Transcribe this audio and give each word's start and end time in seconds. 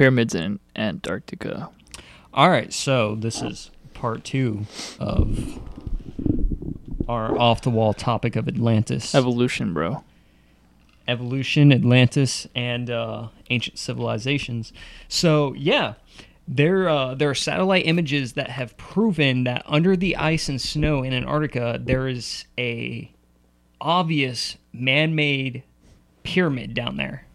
pyramids 0.00 0.34
in 0.34 0.58
Antarctica. 0.74 1.68
All 2.32 2.48
right, 2.48 2.72
so 2.72 3.16
this 3.16 3.42
is 3.42 3.70
part 3.92 4.24
two 4.24 4.64
of 4.98 5.60
our 7.06 7.38
off 7.38 7.60
the 7.60 7.68
wall 7.68 7.92
topic 7.92 8.34
of 8.34 8.48
Atlantis, 8.48 9.14
Evolution, 9.14 9.74
bro. 9.74 10.02
evolution, 11.06 11.70
Atlantis, 11.70 12.46
and 12.54 12.88
uh, 12.88 13.28
ancient 13.50 13.78
civilizations. 13.78 14.72
So 15.06 15.52
yeah, 15.52 15.94
there 16.48 16.88
uh, 16.88 17.14
there 17.14 17.28
are 17.28 17.34
satellite 17.34 17.84
images 17.84 18.32
that 18.32 18.48
have 18.48 18.78
proven 18.78 19.44
that 19.44 19.62
under 19.66 19.96
the 19.96 20.16
ice 20.16 20.48
and 20.48 20.58
snow 20.58 21.02
in 21.02 21.12
Antarctica 21.12 21.78
there 21.78 22.08
is 22.08 22.46
a 22.56 23.12
obvious 23.82 24.56
man-made 24.72 25.62
pyramid 26.22 26.72
down 26.72 26.96
there. 26.96 27.26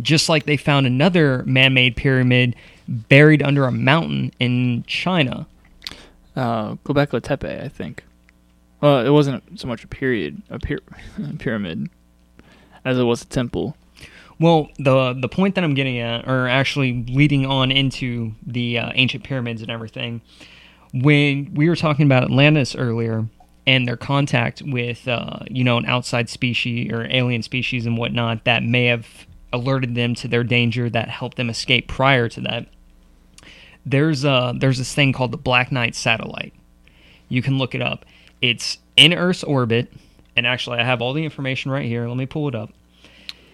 Just 0.00 0.28
like 0.28 0.44
they 0.44 0.56
found 0.56 0.86
another 0.86 1.42
man-made 1.44 1.96
pyramid 1.96 2.56
buried 2.88 3.42
under 3.42 3.64
a 3.64 3.72
mountain 3.72 4.32
in 4.40 4.84
China. 4.86 5.46
Uh, 6.36 6.74
Göbekli 6.84 7.22
Tepe, 7.22 7.44
I 7.44 7.68
think. 7.68 8.04
Well, 8.80 9.06
it 9.06 9.10
wasn't 9.10 9.58
so 9.58 9.68
much 9.68 9.84
a 9.84 9.88
period, 9.88 10.42
a 10.50 10.58
pyra- 10.58 10.80
pyramid, 11.38 11.88
as 12.84 12.98
it 12.98 13.04
was 13.04 13.22
a 13.22 13.26
temple. 13.26 13.76
Well, 14.40 14.68
the 14.78 15.14
the 15.14 15.28
point 15.28 15.54
that 15.54 15.64
I'm 15.64 15.74
getting 15.74 15.98
at, 16.00 16.26
or 16.28 16.48
actually 16.48 17.04
leading 17.08 17.46
on 17.46 17.70
into 17.70 18.32
the 18.44 18.78
uh, 18.78 18.90
ancient 18.94 19.24
pyramids 19.24 19.62
and 19.62 19.70
everything, 19.70 20.20
when 20.92 21.54
we 21.54 21.68
were 21.68 21.76
talking 21.76 22.04
about 22.04 22.24
Atlantis 22.24 22.74
earlier 22.74 23.26
and 23.66 23.88
their 23.88 23.96
contact 23.96 24.60
with, 24.62 25.08
uh, 25.08 25.38
you 25.48 25.64
know, 25.64 25.78
an 25.78 25.86
outside 25.86 26.28
species 26.28 26.92
or 26.92 27.06
alien 27.10 27.42
species 27.42 27.86
and 27.86 27.96
whatnot 27.96 28.44
that 28.44 28.62
may 28.62 28.86
have 28.86 29.26
alerted 29.54 29.94
them 29.94 30.14
to 30.16 30.28
their 30.28 30.44
danger 30.44 30.90
that 30.90 31.08
helped 31.08 31.36
them 31.36 31.48
escape 31.48 31.88
prior 31.88 32.28
to 32.28 32.40
that. 32.42 32.66
There's 33.86 34.24
uh 34.24 34.52
there's 34.58 34.78
this 34.78 34.94
thing 34.94 35.12
called 35.12 35.30
the 35.30 35.36
Black 35.38 35.70
Knight 35.70 35.94
satellite. 35.94 36.52
You 37.28 37.42
can 37.42 37.58
look 37.58 37.74
it 37.74 37.82
up. 37.82 38.04
It's 38.42 38.78
in 38.96 39.12
Earth's 39.14 39.44
orbit, 39.44 39.92
and 40.36 40.46
actually 40.46 40.78
I 40.78 40.84
have 40.84 41.00
all 41.00 41.12
the 41.12 41.24
information 41.24 41.70
right 41.70 41.86
here. 41.86 42.06
Let 42.08 42.16
me 42.16 42.26
pull 42.26 42.48
it 42.48 42.54
up. 42.54 42.70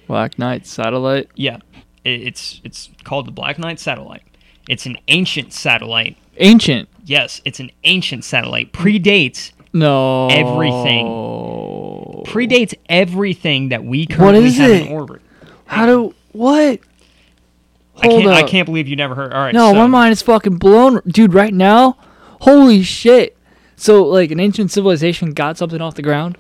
Black 0.07 0.39
Knight 0.39 0.67
satellite. 0.67 1.29
Yeah, 1.35 1.59
it's 2.05 2.61
it's 2.65 2.91
called 3.05 3.27
the 3.27 3.33
Black 3.33 3.59
Knight 3.59 3.79
satellite. 3.81 4.23
It's 4.69 4.87
an 4.87 4.99
ancient 5.09 5.53
satellite. 5.53 6.17
Ancient. 6.37 6.89
Yes, 7.05 7.41
it's 7.45 7.61
an 7.61 7.71
ancient 7.85 8.25
satellite. 8.25 8.73
Predates 8.73 9.53
No. 9.73 10.29
Everything. 10.29 11.07
predates 12.27 12.75
everything 12.89 13.71
that 13.71 13.85
we 13.85 14.07
currently 14.07 14.53
have 14.53 14.71
it? 14.71 14.87
in 14.87 14.93
orbit. 14.93 15.23
How 15.71 15.87
do 15.87 16.15
what? 16.33 16.81
I 18.03 18.07
Hold 18.07 18.23
can't 18.23 18.35
I 18.35 18.43
can't 18.43 18.67
believe 18.67 18.89
you 18.89 18.97
never 18.97 19.15
heard. 19.15 19.33
All 19.33 19.43
right, 19.43 19.55
No, 19.55 19.73
so, 19.73 19.75
my 19.75 19.87
mind 19.87 20.13
is 20.13 20.23
fucking 20.23 20.57
blown, 20.57 21.01
dude. 21.07 21.35
Right 21.35 21.53
now, 21.55 21.97
holy 22.41 22.83
shit! 22.83 23.37
So, 23.77 24.03
like, 24.05 24.31
an 24.31 24.41
ancient 24.41 24.71
civilization 24.71 25.33
got 25.33 25.59
something 25.59 25.81
off 25.81 25.95
the 25.95 26.03
ground, 26.03 26.39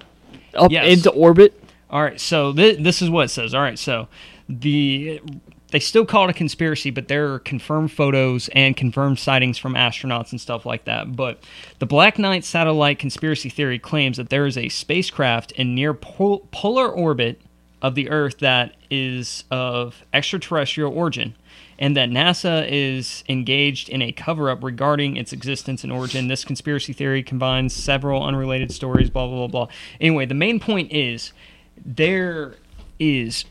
up 0.54 0.70
Yes. 0.70 0.86
into 0.98 1.10
orbit. 1.10 1.62
All 1.90 2.02
right, 2.02 2.20
so 2.20 2.52
th- 2.52 2.78
this 2.82 3.02
is 3.02 3.10
what 3.10 3.26
it 3.26 3.28
says. 3.28 3.54
All 3.54 3.60
right, 3.62 3.78
so 3.78 4.08
the 4.48 5.20
they 5.70 5.78
still 5.80 6.04
call 6.04 6.24
it 6.24 6.30
a 6.30 6.32
conspiracy, 6.34 6.90
but 6.90 7.06
there 7.08 7.32
are 7.32 7.38
confirmed 7.38 7.92
photos 7.92 8.48
and 8.54 8.76
confirmed 8.76 9.18
sightings 9.20 9.56
from 9.58 9.74
astronauts 9.74 10.32
and 10.32 10.40
stuff 10.40 10.66
like 10.66 10.84
that. 10.86 11.14
But 11.14 11.42
the 11.78 11.86
Black 11.86 12.18
Knight 12.18 12.44
satellite 12.44 12.98
conspiracy 12.98 13.48
theory 13.48 13.78
claims 13.78 14.16
that 14.16 14.30
there 14.30 14.46
is 14.46 14.56
a 14.58 14.68
spacecraft 14.68 15.52
in 15.52 15.74
near 15.76 15.94
pol- 15.94 16.48
polar 16.50 16.88
orbit 16.88 17.40
of 17.82 17.94
the 17.94 18.10
Earth 18.10 18.38
that 18.38 18.76
is 18.90 19.44
of 19.50 20.04
extraterrestrial 20.12 20.92
origin. 20.92 21.34
And 21.78 21.96
that 21.96 22.10
NASA 22.10 22.66
is 22.70 23.24
engaged 23.26 23.88
in 23.88 24.02
a 24.02 24.12
cover 24.12 24.50
up 24.50 24.62
regarding 24.62 25.16
its 25.16 25.32
existence 25.32 25.82
and 25.82 25.90
origin. 25.90 26.28
This 26.28 26.44
conspiracy 26.44 26.92
theory 26.92 27.22
combines 27.22 27.72
several 27.74 28.22
unrelated 28.22 28.70
stories, 28.70 29.08
blah, 29.08 29.26
blah, 29.26 29.46
blah, 29.46 29.66
blah. 29.66 29.74
Anyway, 29.98 30.26
the 30.26 30.34
main 30.34 30.60
point 30.60 30.92
is 30.92 31.32
there 31.82 32.54
is 32.98 33.46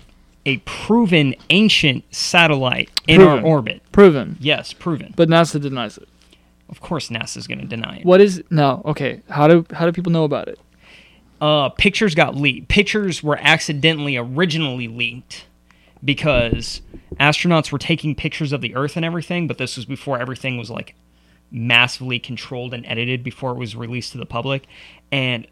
a 0.45 0.57
proven 0.57 1.33
ancient 1.49 2.03
satellite 2.13 2.89
in 3.07 3.19
our 3.21 3.41
orbit. 3.41 3.81
Proven, 3.91 4.37
Yes, 4.39 4.73
proven. 4.73 5.13
but 5.17 5.27
NASA 5.27 5.59
denies 5.59 5.97
it. 5.97 6.07
Of 6.69 6.81
course, 6.81 7.09
NASA's 7.09 7.47
going 7.47 7.59
to 7.61 7.65
deny 7.65 7.97
it. 7.97 8.05
What 8.05 8.21
is 8.21 8.43
no? 8.51 8.83
Okay, 8.85 9.21
how 9.29 9.47
do 9.47 9.65
how 9.73 9.87
do 9.87 9.91
people 9.91 10.11
know 10.11 10.23
about 10.23 10.47
it? 10.47 10.59
Uh, 11.41 11.69
pictures 11.69 12.15
got 12.15 12.35
leaked. 12.35 12.67
Pictures 12.67 13.23
were 13.23 13.37
accidentally 13.41 14.17
originally 14.17 14.87
leaked 14.87 15.45
because 16.03 16.81
astronauts 17.19 17.71
were 17.71 17.77
taking 17.77 18.15
pictures 18.15 18.51
of 18.51 18.61
the 18.61 18.75
Earth 18.75 18.95
and 18.95 19.05
everything, 19.05 19.47
but 19.47 19.57
this 19.57 19.75
was 19.75 19.85
before 19.85 20.19
everything 20.19 20.57
was 20.57 20.69
like 20.69 20.95
massively 21.51 22.19
controlled 22.19 22.73
and 22.73 22.85
edited 22.85 23.23
before 23.23 23.51
it 23.51 23.57
was 23.57 23.75
released 23.75 24.11
to 24.11 24.17
the 24.17 24.25
public. 24.25 24.67
And 25.11 25.47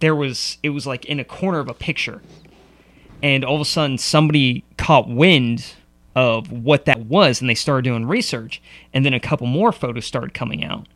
there 0.00 0.14
was, 0.14 0.58
it 0.62 0.70
was 0.70 0.86
like 0.86 1.04
in 1.06 1.18
a 1.20 1.24
corner 1.24 1.58
of 1.58 1.68
a 1.68 1.74
picture. 1.74 2.22
And 3.22 3.44
all 3.44 3.54
of 3.54 3.60
a 3.60 3.64
sudden, 3.64 3.98
somebody 3.98 4.64
caught 4.76 5.08
wind 5.08 5.74
of 6.14 6.52
what 6.52 6.84
that 6.84 7.06
was 7.06 7.40
and 7.40 7.50
they 7.50 7.54
started 7.54 7.82
doing 7.82 8.06
research. 8.06 8.62
And 8.92 9.04
then 9.04 9.14
a 9.14 9.20
couple 9.20 9.46
more 9.46 9.72
photos 9.72 10.04
started 10.04 10.34
coming 10.34 10.64
out. 10.64 10.86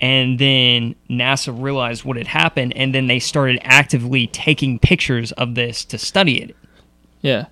And 0.00 0.38
then 0.38 0.94
NASA 1.10 1.54
realized 1.56 2.04
what 2.04 2.16
had 2.16 2.26
happened. 2.26 2.72
And 2.74 2.94
then 2.94 3.06
they 3.06 3.18
started 3.18 3.60
actively 3.62 4.26
taking 4.28 4.78
pictures 4.78 5.32
of 5.32 5.54
this 5.54 5.84
to 5.86 5.98
study 5.98 6.42
it. 6.42 6.56
Yeah. 7.20 7.46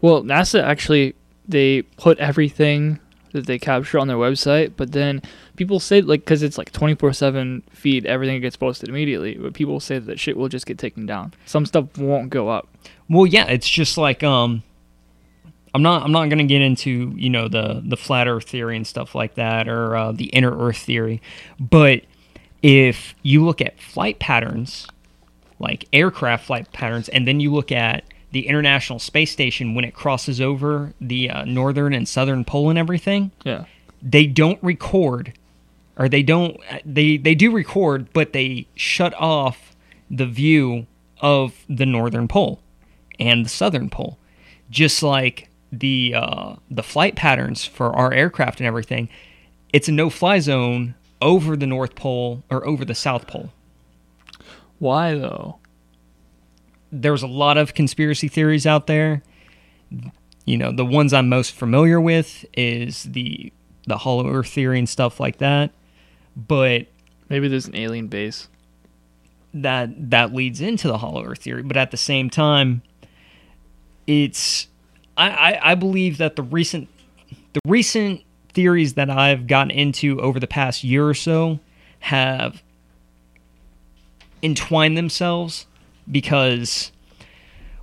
Well, 0.00 0.22
NASA 0.22 0.62
actually 0.62 1.14
they 1.46 1.82
put 1.82 2.18
everything 2.18 2.98
that 3.32 3.46
they 3.46 3.58
capture 3.58 3.98
on 3.98 4.06
their 4.06 4.16
website, 4.16 4.72
but 4.76 4.92
then 4.92 5.20
people 5.56 5.80
say 5.80 6.00
like 6.00 6.20
because 6.20 6.42
it's 6.42 6.56
like 6.56 6.72
twenty 6.72 6.94
four 6.94 7.12
seven 7.12 7.62
feed, 7.70 8.06
everything 8.06 8.40
gets 8.40 8.56
posted 8.56 8.88
immediately. 8.88 9.34
But 9.34 9.54
people 9.54 9.80
say 9.80 9.98
that 9.98 10.20
shit 10.20 10.36
will 10.36 10.48
just 10.48 10.66
get 10.66 10.78
taken 10.78 11.04
down. 11.04 11.34
Some 11.44 11.66
stuff 11.66 11.98
won't 11.98 12.30
go 12.30 12.48
up. 12.48 12.68
Well, 13.08 13.26
yeah, 13.26 13.46
it's 13.46 13.68
just 13.68 13.98
like 13.98 14.22
um, 14.22 14.62
I'm 15.74 15.82
not 15.82 16.02
I'm 16.04 16.12
not 16.12 16.28
gonna 16.30 16.44
get 16.44 16.62
into 16.62 17.12
you 17.16 17.28
know 17.30 17.48
the 17.48 17.82
the 17.84 17.96
flat 17.96 18.28
Earth 18.28 18.48
theory 18.48 18.76
and 18.76 18.86
stuff 18.86 19.14
like 19.14 19.34
that 19.34 19.68
or 19.68 19.96
uh, 19.96 20.12
the 20.12 20.26
inner 20.26 20.56
Earth 20.56 20.78
theory, 20.78 21.20
but 21.58 22.02
if 22.62 23.14
you 23.22 23.44
look 23.44 23.60
at 23.60 23.78
flight 23.80 24.18
patterns, 24.20 24.86
like 25.58 25.86
aircraft 25.92 26.46
flight 26.46 26.72
patterns, 26.72 27.08
and 27.10 27.26
then 27.28 27.40
you 27.40 27.52
look 27.52 27.70
at 27.72 28.04
the 28.30 28.46
International 28.46 28.98
Space 28.98 29.30
Station 29.30 29.74
when 29.74 29.84
it 29.84 29.94
crosses 29.94 30.40
over 30.40 30.92
the 31.00 31.28
uh, 31.30 31.44
northern 31.44 31.92
and 31.92 32.08
southern 32.08 32.44
pole 32.44 32.70
and 32.70 32.78
everything, 32.78 33.30
Yeah. 33.44 33.64
they 34.02 34.26
don't 34.26 34.58
record 34.62 35.32
or 35.96 36.08
they 36.08 36.22
don't 36.22 36.56
they 36.84 37.16
they 37.16 37.34
do 37.34 37.52
record 37.52 38.08
but 38.12 38.32
they 38.32 38.66
shut 38.74 39.14
off 39.14 39.76
the 40.10 40.26
view 40.26 40.86
of 41.20 41.64
the 41.68 41.86
northern 41.86 42.26
pole 42.28 42.60
and 43.20 43.44
the 43.44 43.48
southern 43.48 43.88
pole 43.88 44.18
just 44.70 45.02
like 45.04 45.48
the 45.80 46.14
uh, 46.16 46.56
the 46.70 46.82
flight 46.82 47.16
patterns 47.16 47.64
for 47.64 47.94
our 47.94 48.12
aircraft 48.12 48.60
and 48.60 48.66
everything 48.66 49.08
it's 49.72 49.88
a 49.88 49.92
no 49.92 50.08
fly 50.10 50.38
zone 50.38 50.94
over 51.20 51.56
the 51.56 51.66
north 51.66 51.94
pole 51.94 52.42
or 52.50 52.66
over 52.66 52.84
the 52.84 52.94
south 52.94 53.26
pole 53.26 53.50
Why 54.78 55.14
though? 55.14 55.58
there's 56.92 57.22
a 57.22 57.26
lot 57.26 57.56
of 57.58 57.74
conspiracy 57.74 58.28
theories 58.28 58.66
out 58.66 58.86
there. 58.86 59.22
You 60.44 60.56
know, 60.56 60.70
the 60.70 60.84
ones 60.84 61.12
I'm 61.12 61.28
most 61.28 61.52
familiar 61.52 62.00
with 62.00 62.44
is 62.56 63.04
the 63.04 63.52
the 63.86 63.98
hollow 63.98 64.28
earth 64.30 64.48
theory 64.48 64.78
and 64.78 64.88
stuff 64.88 65.18
like 65.18 65.38
that. 65.38 65.72
But 66.36 66.86
Maybe 67.28 67.48
there's 67.48 67.66
an 67.66 67.74
alien 67.74 68.06
base. 68.08 68.48
that 69.54 70.10
that 70.10 70.32
leads 70.34 70.60
into 70.60 70.86
the 70.88 70.98
hollow 70.98 71.24
earth 71.24 71.42
theory. 71.42 71.62
But 71.62 71.76
at 71.76 71.90
the 71.90 71.96
same 71.96 72.30
time, 72.30 72.82
it's 74.06 74.68
I, 75.16 75.30
I, 75.30 75.72
I 75.72 75.74
believe 75.74 76.18
that 76.18 76.36
the 76.36 76.42
recent 76.42 76.88
the 77.52 77.60
recent 77.66 78.22
theories 78.52 78.94
that 78.94 79.10
I've 79.10 79.46
gotten 79.46 79.70
into 79.70 80.20
over 80.20 80.40
the 80.40 80.46
past 80.46 80.84
year 80.84 81.08
or 81.08 81.14
so 81.14 81.60
have 82.00 82.62
entwined 84.42 84.96
themselves 84.96 85.66
because 86.10 86.92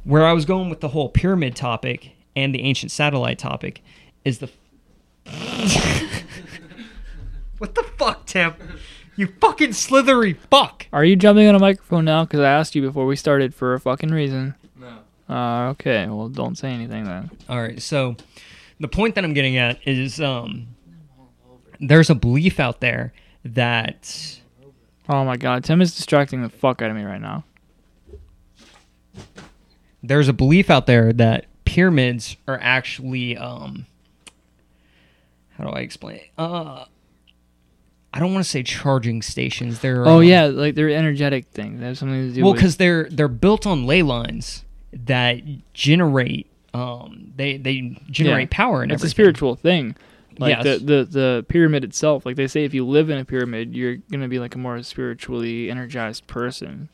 where 0.04 0.25
I 0.25 0.33
was 0.33 0.45
going 0.45 0.69
with 0.69 0.81
the 0.81 0.89
whole 0.89 1.10
pyramid 1.10 1.56
topic 1.56 2.12
and 2.36 2.54
the 2.54 2.62
ancient 2.62 2.92
satellite 2.92 3.39
topic 3.39 3.81
is 4.24 4.39
the 4.39 4.50
What 7.62 7.75
the 7.75 7.83
fuck, 7.83 8.25
Tim? 8.25 8.56
You 9.16 9.28
fucking 9.39 9.74
slithery 9.74 10.33
fuck. 10.33 10.88
Are 10.92 11.06
you 11.06 11.16
jumping 11.16 11.48
on 11.48 11.54
a 11.54 11.60
microphone 11.60 12.06
now? 12.06 12.24
Because 12.24 12.39
I 12.39 12.50
asked 12.50 12.74
you 12.74 12.81
before 12.81 13.06
we 13.06 13.16
started 13.16 13.54
for 13.54 13.75
a 13.75 13.80
fucking 13.80 14.10
reason. 14.10 14.56
Uh, 15.31 15.69
okay. 15.69 16.07
Well, 16.07 16.28
don't 16.28 16.57
say 16.57 16.72
anything 16.72 17.06
then. 17.06 17.31
All 17.48 17.62
right, 17.62 17.81
so 17.81 18.18
the 18.81 18.89
point 18.89 19.16
that 19.16 19.24
I'm 19.24 19.33
getting 19.33 19.57
at 19.57 19.80
is 19.88 20.19
um, 20.19 20.68
there's 21.80 22.10
a 22.10 22.16
belief 22.16 22.60
out 22.60 22.81
there 22.81 23.13
that 23.45 24.39
Oh 25.07 25.24
my 25.24 25.38
god, 25.38 25.63
Tim 25.63 25.81
is 25.81 25.95
distracting 25.95 26.42
the 26.42 26.50
fuck 26.50 26.81
out 26.81 26.89
of 26.89 26.98
me 26.98 27.04
right 27.04 27.22
now. 27.22 27.44
there's 30.04 30.28
a 30.28 30.33
belief 30.33 30.69
out 30.69 30.86
there 30.86 31.13
that 31.13 31.45
pyramids 31.66 32.36
are 32.48 32.60
actually 32.62 33.38
um, 33.38 33.86
how 35.57 35.63
do 35.63 35.69
I 35.72 35.80
explain 35.80 36.18
it? 36.18 36.30
Uh, 36.38 36.86
I 38.13 38.19
don't 38.19 38.33
want 38.33 38.44
to 38.44 38.50
say 38.50 38.63
charging 38.63 39.22
stations. 39.22 39.80
They're 39.80 40.06
Oh 40.06 40.18
um, 40.18 40.24
yeah, 40.24 40.45
like 40.45 40.75
they're 40.75 40.89
energetic 40.89 41.48
thing. 41.48 41.80
They 41.80 41.86
have 41.88 41.98
something 41.98 42.30
to 42.30 42.33
do 42.33 42.44
well 42.44 42.54
because 42.54 42.78
they're 42.78 43.07
they're 43.10 43.28
built 43.28 43.66
on 43.66 43.86
ley 43.86 44.01
lines 44.04 44.66
that 44.94 45.42
generate 45.74 46.48
um 46.74 47.32
they 47.36 47.58
they 47.58 47.98
generate 48.10 48.50
Yeah. 48.52 48.58
power 48.58 48.84
and 48.84 48.92
it's 48.92 49.04
a 49.04 49.10
spiritual 49.10 49.56
thing. 49.56 49.96
Like 50.40 50.64
Yes. 50.64 50.80
the, 50.80 50.86
the 50.86 51.04
the 51.04 51.46
pyramid 51.50 51.84
itself. 51.84 52.26
Like 52.26 52.36
they 52.38 52.48
say 52.48 52.64
if 52.64 52.74
you 52.74 52.86
live 52.88 53.10
in 53.10 53.18
a 53.18 53.26
pyramid, 53.26 53.76
you're 53.76 53.98
gonna 54.12 54.28
be 54.30 54.40
like 54.40 54.56
a 54.56 54.58
more 54.58 54.82
spiritually 54.84 55.70
energized 55.70 56.28
person. 56.28 56.90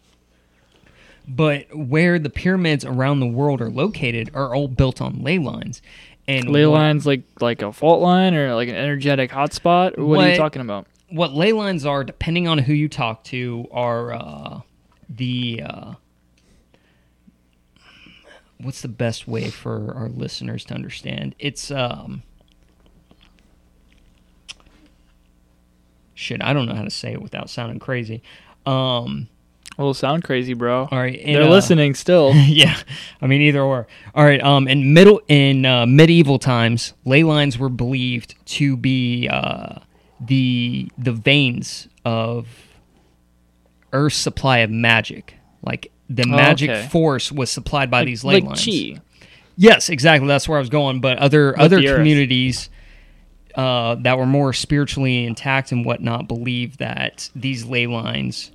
But 1.28 1.66
where 1.76 2.20
the 2.20 2.30
pyramids 2.30 2.86
around 2.86 3.20
the 3.20 3.28
world 3.28 3.62
are 3.62 3.70
located 3.70 4.32
are 4.34 4.56
all 4.56 4.68
built 4.68 5.02
on 5.02 5.22
ley 5.24 5.38
lines. 5.40 5.82
And 6.28 6.50
Ley 6.50 6.66
what- 6.66 6.80
lines 6.80 7.06
like 7.06 7.22
like 7.40 7.62
a 7.62 7.72
fault 7.72 8.02
line 8.02 8.34
or 8.34 8.54
like 8.56 8.70
an 8.70 8.76
energetic 8.76 9.32
hotspot 9.32 9.98
or 9.98 10.06
what, 10.06 10.26
are 10.28 10.32
you 10.32 10.38
talking 10.38 10.62
about? 10.62 10.88
what 11.10 11.34
ley 11.34 11.54
lines 11.54 11.86
are, 11.86 12.04
depending 12.04 12.48
on 12.50 12.58
who 12.58 12.74
you 12.74 12.90
talk 12.90 13.24
to, 13.26 13.66
are 13.72 14.14
uh, 14.14 14.60
the 15.10 15.62
uh, 15.66 15.94
what's 18.62 18.82
the 18.82 18.88
best 18.88 19.28
way 19.28 19.50
for 19.50 19.94
our 19.96 20.10
listeners 20.10 20.66
to 20.66 20.74
understand? 20.74 21.36
It's 21.40 21.72
um, 21.72 22.24
shit. 26.14 26.42
I 26.44 26.54
don't 26.54 26.66
know 26.68 26.76
how 26.76 26.84
to 26.84 26.90
say 26.90 27.14
it 27.14 27.22
without 27.22 27.50
sounding 27.50 27.80
crazy. 27.80 28.22
Um, 28.66 29.28
Well, 29.78 29.94
sound 29.94 30.24
crazy, 30.24 30.54
bro. 30.54 30.88
all 30.92 30.98
right, 30.98 31.16
in, 31.16 31.34
They're 31.34 31.44
uh, 31.44 31.50
listening 31.50 31.94
still. 31.94 32.34
yeah, 32.36 32.78
I 33.22 33.28
mean 33.28 33.42
either 33.42 33.62
or. 33.62 33.88
All 34.16 34.26
right. 34.26 34.42
Um, 34.42 34.68
in 34.68 34.94
middle 34.94 35.22
in 35.28 35.66
uh, 35.66 35.86
medieval 35.86 36.40
times, 36.40 36.94
ley 37.06 37.24
lines 37.24 37.58
were 37.58 37.70
believed 37.70 38.36
to 38.48 38.76
be 38.76 39.28
uh, 39.30 39.80
the 40.20 40.90
the 40.98 41.12
veins 41.12 41.88
of 42.04 42.48
Earth's 43.94 44.18
supply 44.18 44.60
of 44.60 44.72
magic. 44.72 45.36
Like 45.62 45.92
the 46.10 46.24
Oh, 46.24 46.36
magic 46.36 46.70
okay. 46.70 46.88
force 46.88 47.32
was 47.32 47.50
supplied 47.50 47.92
by 47.92 48.00
like, 48.00 48.08
these 48.08 48.24
ley 48.24 48.36
like 48.36 48.44
lines. 48.46 48.66
chi. 48.66 49.02
Yes, 49.56 49.90
exactly. 49.90 50.28
That's 50.28 50.48
where 50.48 50.58
I 50.58 50.62
was 50.62 50.70
going. 50.70 51.02
But 51.02 51.18
other 51.18 51.48
With 51.52 51.60
other 51.60 51.96
communities 51.96 52.70
uh, 53.56 53.96
that 53.96 54.18
were 54.18 54.26
more 54.28 54.54
spiritually 54.54 55.26
intact 55.26 55.72
and 55.72 55.84
whatnot 55.84 56.28
believe 56.28 56.78
that 56.78 57.30
these 57.36 57.66
ley 57.66 57.88
lines 57.88 58.52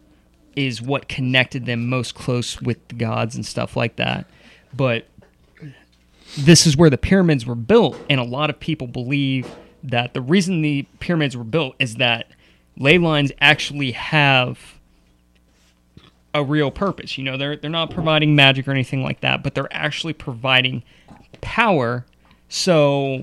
is 0.55 0.81
what 0.81 1.09
connected 1.09 1.67
them 1.67 1.89
most 1.89 2.15
close 2.15 2.61
with 2.63 2.87
the 2.89 2.95
gods 2.95 3.35
and 3.35 3.45
stuff 3.45 3.77
like 3.77 3.97
that. 3.97 4.27
But 4.75 5.07
this 6.39 6.67
is 6.67 6.77
where 6.77 6.91
the 6.91 6.99
pyramids 6.99 7.45
were 7.47 7.55
built, 7.55 7.99
and 8.09 8.21
a 8.21 8.25
lot 8.25 8.49
of 8.51 8.59
people 8.61 8.87
believe 8.87 9.47
that 9.83 10.15
the 10.15 10.21
reason 10.21 10.63
the 10.63 10.83
pyramids 11.01 11.37
were 11.37 11.45
built 11.45 11.75
is 11.79 11.97
that 11.97 12.29
ley 12.79 12.97
lines 12.99 13.33
actually 13.41 13.93
have 13.93 14.72
a 16.35 16.43
real 16.45 16.71
purpose. 16.71 17.19
You 17.19 17.25
know, 17.25 17.37
they're 17.37 17.57
they're 17.57 17.71
not 17.71 17.91
providing 17.91 18.35
magic 18.35 18.67
or 18.69 18.71
anything 18.71 19.03
like 19.03 19.21
that, 19.21 19.43
but 19.43 19.55
they're 19.55 19.73
actually 19.73 20.13
providing 20.15 20.83
power. 21.41 22.05
So 22.49 23.23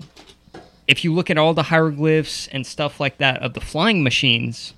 if 0.88 1.04
you 1.04 1.14
look 1.14 1.30
at 1.30 1.38
all 1.38 1.54
the 1.54 1.64
hieroglyphs 1.64 2.48
and 2.48 2.66
stuff 2.66 3.00
like 3.00 3.18
that 3.20 3.42
of 3.42 3.54
the 3.54 3.62
flying 3.62 4.04
machines, 4.04 4.74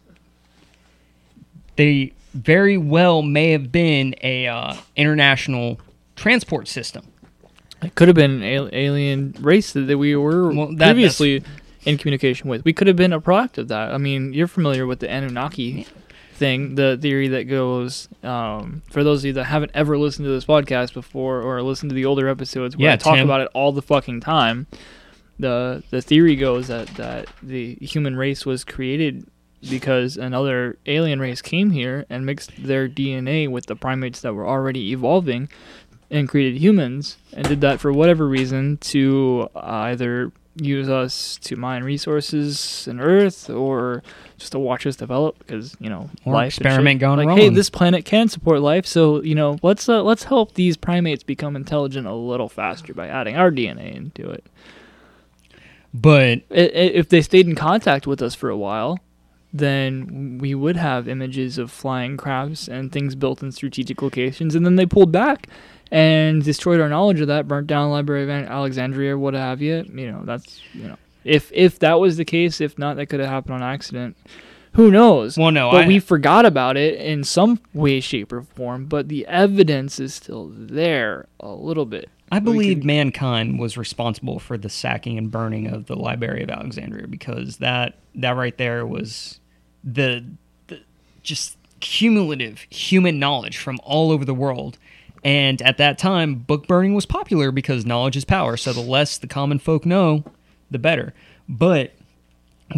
they 1.75 2.13
very 2.33 2.77
well 2.77 3.21
may 3.21 3.51
have 3.51 3.71
been 3.71 4.15
a 4.21 4.47
uh, 4.47 4.75
international 4.95 5.79
transport 6.15 6.67
system. 6.67 7.05
It 7.81 7.95
could 7.95 8.07
have 8.07 8.15
been 8.15 8.43
an 8.43 8.69
alien 8.73 9.35
race 9.39 9.73
that 9.73 9.97
we 9.97 10.15
were 10.15 10.53
Well, 10.53 10.75
that- 10.75 10.93
previously 10.93 11.43
in 11.83 11.97
communication 11.97 12.47
with. 12.49 12.63
We 12.63 12.73
could 12.73 12.87
have 12.87 12.95
been 12.95 13.11
a 13.11 13.19
product 13.19 13.57
of 13.57 13.69
that. 13.69 13.91
I 13.91 13.97
mean, 13.97 14.33
you're 14.33 14.47
familiar 14.47 14.85
with 14.85 14.99
the 14.99 15.09
Anunnaki 15.09 15.87
thing, 16.41 16.75
the 16.75 16.97
theory 16.99 17.29
that 17.29 17.43
goes. 17.45 18.09
Um, 18.23 18.81
for 18.91 19.03
those 19.03 19.21
of 19.21 19.25
you 19.27 19.33
that 19.33 19.45
haven't 19.45 19.71
ever 19.73 19.97
listened 19.97 20.25
to 20.25 20.31
this 20.31 20.43
podcast 20.45 20.93
before 20.93 21.41
or 21.41 21.61
listened 21.61 21.91
to 21.91 21.95
the 21.95 22.03
older 22.05 22.27
episodes, 22.27 22.75
where 22.75 22.87
Yeah, 22.89 22.93
I 22.93 22.97
talk 22.97 23.15
Tim. 23.15 23.23
about 23.25 23.41
it 23.41 23.49
all 23.53 23.71
the 23.71 23.81
fucking 23.81 24.19
time. 24.21 24.67
The 25.39 25.83
the 25.89 26.01
theory 26.01 26.35
goes 26.35 26.67
that 26.67 26.87
that 26.95 27.27
the 27.41 27.75
human 27.81 28.15
race 28.15 28.45
was 28.45 28.63
created 28.63 29.25
because 29.69 30.17
another 30.17 30.77
alien 30.87 31.19
race 31.19 31.41
came 31.41 31.69
here 31.71 32.05
and 32.09 32.25
mixed 32.25 32.51
their 32.63 32.89
DNA 32.89 33.47
with 33.47 33.67
the 33.67 33.75
primates 33.75 34.21
that 34.21 34.33
were 34.33 34.47
already 34.47 34.91
evolving 34.91 35.47
and 36.09 36.27
created 36.27 36.59
humans 36.59 37.17
and 37.33 37.47
did 37.47 37.61
that 37.61 37.79
for 37.79 37.93
whatever 37.93 38.27
reason 38.27 38.77
to 38.77 39.47
either 39.55 40.31
use 40.55 40.89
us 40.89 41.37
to 41.37 41.55
mine 41.55 41.83
resources 41.83 42.87
in 42.87 42.99
Earth 42.99 43.49
or 43.49 44.03
just 44.37 44.51
to 44.51 44.59
watch 44.59 44.85
us 44.85 44.95
develop 44.95 45.39
because 45.39 45.75
you 45.79 45.89
know 45.89 46.09
Or 46.25 46.33
life 46.33 46.57
experiment 46.57 46.99
gone 46.99 47.23
like 47.23 47.37
hey 47.37 47.49
this 47.49 47.69
planet 47.69 48.03
can 48.03 48.27
support 48.27 48.59
life 48.59 48.85
so 48.85 49.21
you 49.23 49.35
know 49.35 49.57
let's 49.63 49.87
uh, 49.87 50.03
let's 50.03 50.23
help 50.25 50.55
these 50.55 50.75
primates 50.75 51.23
become 51.23 51.55
intelligent 51.55 52.05
a 52.05 52.13
little 52.13 52.49
faster 52.49 52.93
by 52.93 53.07
adding 53.07 53.37
our 53.37 53.51
DNA 53.51 53.95
into 53.95 54.29
it. 54.29 54.45
But 55.93 56.43
if 56.49 57.09
they 57.09 57.21
stayed 57.21 57.47
in 57.47 57.55
contact 57.55 58.07
with 58.07 58.21
us 58.21 58.33
for 58.33 58.49
a 58.49 58.57
while, 58.57 58.99
then 59.53 60.37
we 60.39 60.55
would 60.55 60.77
have 60.77 61.07
images 61.07 61.57
of 61.57 61.71
flying 61.71 62.17
crafts 62.17 62.67
and 62.67 62.91
things 62.91 63.15
built 63.15 63.43
in 63.43 63.51
strategic 63.51 64.01
locations. 64.01 64.55
And 64.55 64.65
then 64.65 64.75
they 64.75 64.85
pulled 64.85 65.11
back 65.11 65.47
and 65.91 66.43
destroyed 66.43 66.79
our 66.79 66.87
knowledge 66.87 67.19
of 67.19 67.27
that, 67.27 67.47
burnt 67.47 67.67
down 67.67 67.91
Library 67.91 68.23
of 68.23 68.29
Alexandria, 68.29 69.17
what 69.17 69.33
have 69.33 69.61
you. 69.61 69.85
You 69.93 70.11
know, 70.11 70.21
that's 70.23 70.61
you 70.73 70.87
know, 70.87 70.97
if 71.23 71.51
if 71.53 71.79
that 71.79 71.99
was 71.99 72.17
the 72.17 72.25
case, 72.25 72.61
if 72.61 72.79
not, 72.79 72.95
that 72.95 73.07
could 73.07 73.19
have 73.19 73.29
happened 73.29 73.55
on 73.55 73.63
accident. 73.63 74.15
Who 74.75 74.89
knows? 74.89 75.37
well, 75.37 75.51
no, 75.51 75.69
but 75.69 75.83
I, 75.83 75.87
we 75.87 75.99
forgot 75.99 76.45
about 76.45 76.77
it 76.77 76.95
in 76.95 77.25
some 77.25 77.59
way, 77.73 77.99
shape, 77.99 78.31
or 78.31 78.43
form. 78.43 78.85
But 78.85 79.09
the 79.09 79.27
evidence 79.27 79.99
is 79.99 80.13
still 80.13 80.49
there 80.53 81.27
a 81.41 81.49
little 81.49 81.85
bit. 81.85 82.09
I 82.31 82.39
believe 82.39 82.77
can- 82.77 82.87
mankind 82.87 83.59
was 83.59 83.75
responsible 83.75 84.39
for 84.39 84.57
the 84.57 84.69
sacking 84.69 85.17
and 85.17 85.29
burning 85.29 85.67
of 85.67 85.87
the 85.87 85.97
Library 85.97 86.41
of 86.41 86.49
Alexandria 86.49 87.07
because 87.07 87.57
that 87.57 87.97
that 88.15 88.37
right 88.37 88.57
there 88.57 88.85
was 88.85 89.40
the, 89.83 90.25
the 90.67 90.81
just 91.23 91.57
cumulative 91.79 92.59
human 92.69 93.19
knowledge 93.19 93.57
from 93.57 93.79
all 93.83 94.11
over 94.11 94.25
the 94.25 94.33
world. 94.33 94.77
And 95.23 95.61
at 95.61 95.77
that 95.77 95.97
time, 95.97 96.35
book 96.35 96.67
burning 96.67 96.93
was 96.95 97.05
popular 97.05 97.51
because 97.51 97.85
knowledge 97.85 98.17
is 98.17 98.25
power. 98.25 98.57
So 98.57 98.73
the 98.73 98.81
less 98.81 99.17
the 99.17 99.27
common 99.27 99.59
folk 99.59 99.85
know, 99.85 100.23
the 100.71 100.79
better. 100.79 101.13
But 101.47 101.93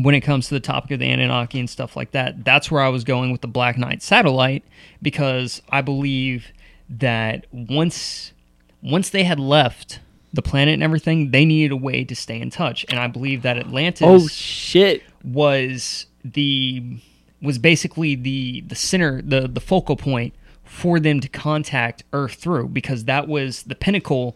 when 0.02 0.16
it 0.16 0.22
comes 0.22 0.48
to 0.48 0.54
the 0.56 0.60
topic 0.60 0.92
of 0.92 1.00
the 1.00 1.10
Anunnaki 1.10 1.60
and 1.60 1.70
stuff 1.70 1.96
like 1.96 2.12
that, 2.12 2.44
that's 2.44 2.70
where 2.72 2.82
I 2.82 2.90
was 2.90 3.04
going 3.04 3.32
with 3.32 3.42
the 3.42 3.48
Black 3.48 3.78
Knight 3.78 4.02
satellite 4.02 4.64
because 5.02 5.62
I 5.70 5.82
believe 5.82 6.48
that 6.90 7.46
once 7.52 8.34
once 8.82 9.10
they 9.10 9.24
had 9.24 9.40
left 9.40 10.00
the 10.34 10.42
planet 10.42 10.74
and 10.74 10.84
everything, 10.84 11.32
they 11.32 11.46
needed 11.46 11.72
a 11.72 11.78
way 11.78 12.04
to 12.04 12.16
stay 12.16 12.42
in 12.42 12.50
touch. 12.50 12.86
And 12.90 13.00
I 13.00 13.08
believe 13.08 13.44
that 13.44 13.58
Atlantis 13.58 14.06
Oh 14.06 14.28
shit! 14.28 15.04
was 15.24 16.08
the 16.24 16.98
was 17.42 17.58
basically 17.58 18.16
the 18.16 18.62
the 18.62 18.76
center 18.76 19.22
the 19.22 19.48
the 19.48 19.60
focal 19.60 19.96
point 19.98 20.34
for 20.64 21.00
them 21.00 21.20
to 21.20 21.28
contact 21.28 22.04
Earth 22.14 22.36
through 22.36 22.70
because 22.70 23.06
that 23.06 23.28
was 23.28 23.64
the 23.64 23.76
pinnacle 23.76 24.36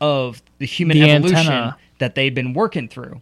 of 0.00 0.42
the 0.58 0.66
human 0.66 0.96
The 0.96 1.10
evolution 1.10 1.36
antenna. 1.38 1.76
that 1.98 2.14
they'd 2.14 2.34
been 2.34 2.54
working 2.54 2.88
through. 2.88 3.20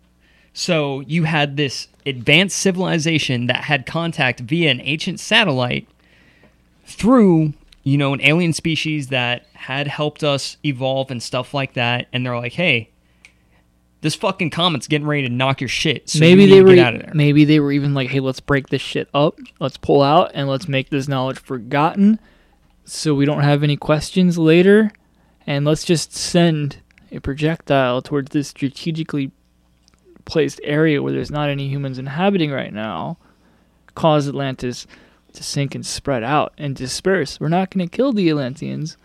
So 0.52 1.00
you 1.00 1.24
had 1.24 1.56
this 1.56 1.88
advanced 2.04 2.58
civilization 2.58 3.46
that 3.46 3.64
had 3.64 3.86
contact 3.86 4.40
via 4.40 4.70
an 4.70 4.80
ancient 4.82 5.20
satellite 5.20 5.88
through, 6.84 7.54
you 7.84 7.96
know, 7.96 8.12
an 8.12 8.20
alien 8.22 8.52
species 8.52 9.08
that 9.08 9.46
had 9.54 9.86
helped 9.88 10.22
us 10.24 10.56
evolve 10.64 11.10
and 11.10 11.22
stuff 11.22 11.54
like 11.54 11.74
that. 11.74 12.06
And 12.12 12.24
they're 12.24 12.36
like, 12.36 12.54
hey, 12.54 12.90
this 14.00 14.14
fucking 14.14 14.50
comet's 14.50 14.86
getting 14.86 15.06
ready 15.06 15.22
to 15.22 15.28
knock 15.28 15.60
your 15.60 15.68
shit. 15.68 16.08
So 16.08 16.20
maybe 16.20 16.46
they 16.46 16.62
were 16.62 16.74
get 16.74 16.86
out 16.86 16.94
of 16.94 17.02
there. 17.02 17.12
maybe 17.14 17.44
they 17.44 17.60
were 17.60 17.72
even 17.72 17.94
like 17.94 18.08
hey 18.10 18.20
let's 18.20 18.40
break 18.40 18.68
this 18.68 18.82
shit 18.82 19.08
up 19.12 19.38
let's 19.60 19.76
pull 19.76 20.02
out 20.02 20.30
and 20.34 20.48
let's 20.48 20.68
make 20.68 20.90
this 20.90 21.08
knowledge 21.08 21.38
forgotten 21.38 22.18
so 22.84 23.14
we 23.14 23.24
don't 23.24 23.42
have 23.42 23.62
any 23.62 23.76
questions 23.76 24.38
later 24.38 24.92
and 25.46 25.64
let's 25.64 25.84
just 25.84 26.12
send 26.14 26.78
a 27.10 27.18
projectile 27.20 28.00
towards 28.02 28.30
this 28.30 28.48
strategically 28.48 29.30
placed 30.24 30.60
area 30.62 31.02
where 31.02 31.12
there's 31.12 31.30
not 31.30 31.48
any 31.48 31.68
humans 31.68 31.98
inhabiting 31.98 32.50
right 32.50 32.72
now 32.72 33.16
cause 33.94 34.28
atlantis 34.28 34.86
to 35.32 35.42
sink 35.42 35.74
and 35.74 35.84
spread 35.84 36.22
out 36.22 36.52
and 36.58 36.76
disperse 36.76 37.40
we're 37.40 37.48
not 37.48 37.70
going 37.70 37.86
to 37.86 37.96
kill 37.96 38.12
the 38.12 38.28
atlanteans 38.28 38.96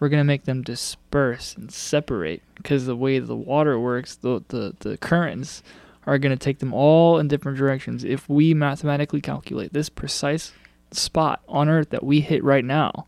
we're 0.00 0.08
going 0.08 0.20
to 0.20 0.24
make 0.24 0.44
them 0.44 0.62
disperse 0.62 1.54
and 1.54 1.70
separate 1.70 2.42
because 2.56 2.86
the 2.86 2.96
way 2.96 3.18
the 3.18 3.36
water 3.36 3.78
works 3.78 4.16
the, 4.16 4.42
the, 4.48 4.74
the 4.80 4.96
currents 4.96 5.62
are 6.06 6.18
going 6.18 6.36
to 6.36 6.42
take 6.42 6.58
them 6.58 6.72
all 6.72 7.18
in 7.18 7.28
different 7.28 7.58
directions. 7.58 8.02
If 8.02 8.28
we 8.28 8.54
mathematically 8.54 9.20
calculate 9.20 9.72
this 9.72 9.90
precise 9.90 10.52
spot 10.90 11.42
on 11.46 11.68
Earth 11.68 11.90
that 11.90 12.02
we 12.02 12.20
hit 12.20 12.42
right 12.42 12.64
now, 12.64 13.06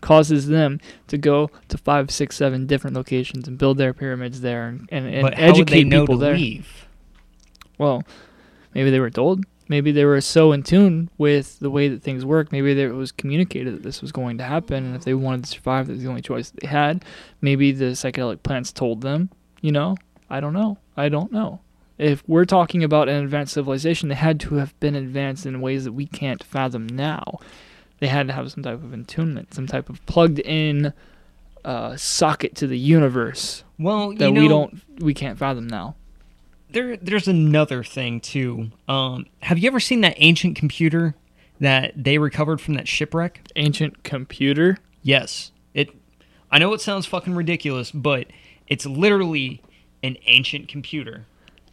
causes 0.00 0.46
them 0.46 0.80
to 1.08 1.18
go 1.18 1.50
to 1.68 1.76
five, 1.76 2.10
six, 2.10 2.36
seven 2.36 2.66
different 2.66 2.96
locations 2.96 3.46
and 3.46 3.58
build 3.58 3.76
their 3.76 3.92
pyramids 3.92 4.40
there 4.40 4.68
and, 4.68 4.88
and, 4.90 5.06
and 5.06 5.22
but 5.22 5.34
how 5.34 5.46
would 5.46 5.50
educate 5.50 5.74
they 5.74 5.84
know 5.84 6.02
people 6.02 6.18
to 6.18 6.24
there. 6.24 6.36
leave? 6.36 6.86
Well, 7.76 8.04
maybe 8.74 8.90
they 8.90 9.00
were 9.00 9.10
told. 9.10 9.44
Maybe 9.70 9.92
they 9.92 10.04
were 10.04 10.20
so 10.20 10.50
in 10.50 10.64
tune 10.64 11.10
with 11.16 11.60
the 11.60 11.70
way 11.70 11.86
that 11.86 12.02
things 12.02 12.24
work. 12.24 12.50
Maybe 12.50 12.72
it 12.72 12.92
was 12.92 13.12
communicated 13.12 13.72
that 13.72 13.82
this 13.84 14.02
was 14.02 14.10
going 14.10 14.36
to 14.38 14.44
happen, 14.44 14.84
and 14.84 14.96
if 14.96 15.04
they 15.04 15.14
wanted 15.14 15.44
to 15.44 15.50
survive, 15.50 15.86
that 15.86 15.92
was 15.92 16.02
the 16.02 16.08
only 16.08 16.22
choice 16.22 16.50
they 16.50 16.66
had. 16.66 17.04
Maybe 17.40 17.70
the 17.70 17.92
psychedelic 17.92 18.42
plants 18.42 18.72
told 18.72 19.00
them. 19.02 19.30
You 19.60 19.70
know, 19.70 19.96
I 20.28 20.40
don't 20.40 20.54
know. 20.54 20.78
I 20.96 21.08
don't 21.08 21.30
know. 21.30 21.60
If 21.98 22.24
we're 22.26 22.46
talking 22.46 22.82
about 22.82 23.08
an 23.08 23.22
advanced 23.22 23.52
civilization, 23.52 24.08
they 24.08 24.16
had 24.16 24.40
to 24.40 24.56
have 24.56 24.78
been 24.80 24.96
advanced 24.96 25.46
in 25.46 25.60
ways 25.60 25.84
that 25.84 25.92
we 25.92 26.06
can't 26.06 26.42
fathom 26.42 26.88
now. 26.88 27.38
They 28.00 28.08
had 28.08 28.26
to 28.26 28.32
have 28.32 28.50
some 28.50 28.64
type 28.64 28.82
of 28.82 28.92
attunement, 28.92 29.54
some 29.54 29.68
type 29.68 29.88
of 29.88 30.04
plugged 30.04 30.40
in 30.40 30.92
uh, 31.64 31.96
socket 31.96 32.56
to 32.56 32.66
the 32.66 32.78
universe 32.78 33.62
Well, 33.78 34.14
that 34.14 34.32
know, 34.32 34.40
we 34.40 34.48
don't, 34.48 34.80
we 34.98 35.14
can't 35.14 35.38
fathom 35.38 35.68
now. 35.68 35.94
There 36.72 36.96
there's 36.96 37.28
another 37.28 37.82
thing 37.84 38.20
too. 38.20 38.70
Um, 38.88 39.26
have 39.42 39.58
you 39.58 39.68
ever 39.68 39.80
seen 39.80 40.00
that 40.02 40.14
ancient 40.16 40.56
computer 40.56 41.14
that 41.60 41.92
they 41.96 42.18
recovered 42.18 42.60
from 42.60 42.74
that 42.74 42.88
shipwreck? 42.88 43.40
Ancient 43.56 44.02
computer. 44.04 44.78
Yes. 45.02 45.52
It 45.74 45.90
I 46.50 46.58
know 46.58 46.72
it 46.72 46.80
sounds 46.80 47.06
fucking 47.06 47.34
ridiculous, 47.34 47.90
but 47.90 48.26
it's 48.66 48.86
literally 48.86 49.62
an 50.02 50.16
ancient 50.26 50.68
computer. 50.68 51.26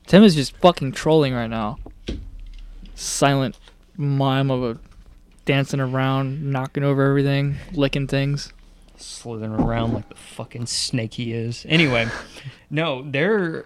Tim 0.05 0.23
is 0.23 0.35
just 0.35 0.55
fucking 0.57 0.93
trolling 0.93 1.33
right 1.33 1.49
now. 1.49 1.77
Silent 2.95 3.57
mime 3.95 4.49
of 4.51 4.63
a 4.63 4.79
dancing 5.45 5.79
around, 5.79 6.49
knocking 6.51 6.83
over 6.83 7.03
everything, 7.03 7.55
licking 7.73 8.07
things. 8.07 8.51
slithering 8.97 9.51
around 9.53 9.93
like 9.93 10.09
the 10.09 10.15
fucking 10.15 10.65
snake 10.65 11.13
he 11.15 11.31
is. 11.33 11.65
Anyway, 11.69 12.07
no, 12.69 13.09
they're 13.09 13.65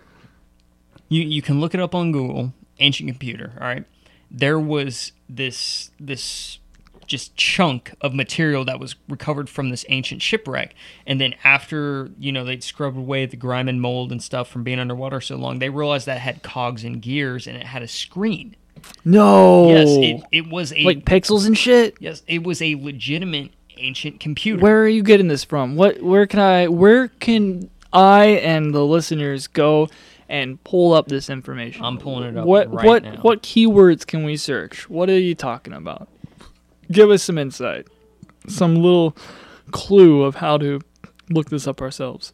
you 1.12 1.24
you 1.24 1.42
can 1.42 1.60
look 1.60 1.74
it 1.74 1.80
up 1.80 1.94
on 1.94 2.12
Google, 2.12 2.54
ancient 2.80 3.10
computer, 3.10 3.52
all 3.60 3.68
right? 3.68 3.86
There 4.32 4.60
was 4.60 5.12
this 5.30 5.92
this 6.00 6.60
just 7.06 7.36
chunk 7.36 7.94
of 8.00 8.14
material 8.14 8.64
that 8.64 8.80
was 8.80 8.96
recovered 9.10 9.50
from 9.50 9.70
this 9.70 9.84
ancient 9.90 10.22
shipwreck. 10.22 10.74
And 11.06 11.20
then 11.20 11.36
after, 11.44 12.10
you 12.18 12.32
know, 12.32 12.46
they'd 12.46 12.64
scrubbed 12.64 12.96
away 12.96 13.26
the 13.26 13.36
grime 13.36 13.68
and 13.68 13.82
mold 13.82 14.14
and 14.14 14.24
stuff 14.24 14.48
from 14.48 14.64
being 14.64 14.80
underwater 14.80 15.20
so 15.20 15.36
long, 15.36 15.60
they 15.60 15.68
realized 15.70 16.06
that 16.06 16.20
had 16.20 16.42
cogs 16.42 16.86
and 16.86 17.02
gears 17.02 17.48
and 17.48 17.58
it 17.58 17.64
had 17.64 17.84
a 17.84 17.88
screen. 17.90 18.56
No. 19.04 19.68
Yes, 19.68 19.90
it, 19.90 20.24
it 20.32 20.50
was 20.50 20.72
a 20.72 20.84
like 20.86 21.04
pixels 21.04 21.46
and 21.46 21.58
shit. 21.58 21.98
yes, 22.00 22.24
it 22.28 22.44
was 22.44 22.62
a 22.62 22.76
legitimate 22.76 23.52
ancient 23.76 24.22
computer. 24.22 24.62
Where 24.62 24.82
are 24.82 24.88
you 24.88 25.04
getting 25.04 25.28
this 25.28 25.44
from? 25.44 25.76
What? 25.76 26.02
Where 26.02 26.26
can 26.26 26.40
I? 26.40 26.70
Where 26.70 27.10
can 27.10 27.70
I 27.92 28.26
and 28.26 28.74
the 28.74 28.86
listeners 28.86 29.48
go 29.48 29.90
and 30.32 30.64
pull 30.64 30.94
up 30.94 31.08
this 31.08 31.30
information? 31.30 31.84
I'm 31.84 31.98
pulling 31.98 32.24
it 32.24 32.38
up 32.38 32.46
What? 32.48 32.74
right 32.74 32.86
what? 32.86 33.04
now. 33.04 33.18
What 33.22 33.44
keywords 33.44 34.08
can 34.08 34.24
we 34.24 34.38
search? 34.38 34.90
What 34.90 35.10
are 35.10 35.20
you 35.20 35.36
talking 35.36 35.74
about? 35.74 36.08
Give 36.90 37.12
us 37.12 37.22
some 37.22 37.38
insight, 37.38 37.88
some 38.48 38.76
little 38.76 39.16
clue 39.72 40.24
of 40.24 40.36
how 40.36 40.58
to 40.58 40.80
look 41.30 41.50
this 41.50 41.68
up 41.68 41.82
ourselves. 41.82 42.32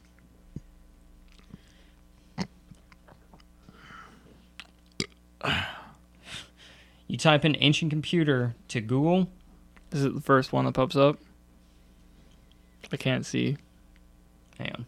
You 7.07 7.17
type 7.17 7.45
in 7.45 7.55
ancient 7.59 7.89
computer 7.91 8.55
to 8.69 8.81
Google. 8.81 9.29
Is 9.91 10.03
it 10.03 10.13
the 10.13 10.21
first 10.21 10.51
one 10.51 10.65
that 10.65 10.73
pops 10.73 10.95
up? 10.95 11.17
I 12.91 12.97
can't 12.97 13.25
see. 13.25 13.57
Hang 14.57 14.71
on. 14.73 14.85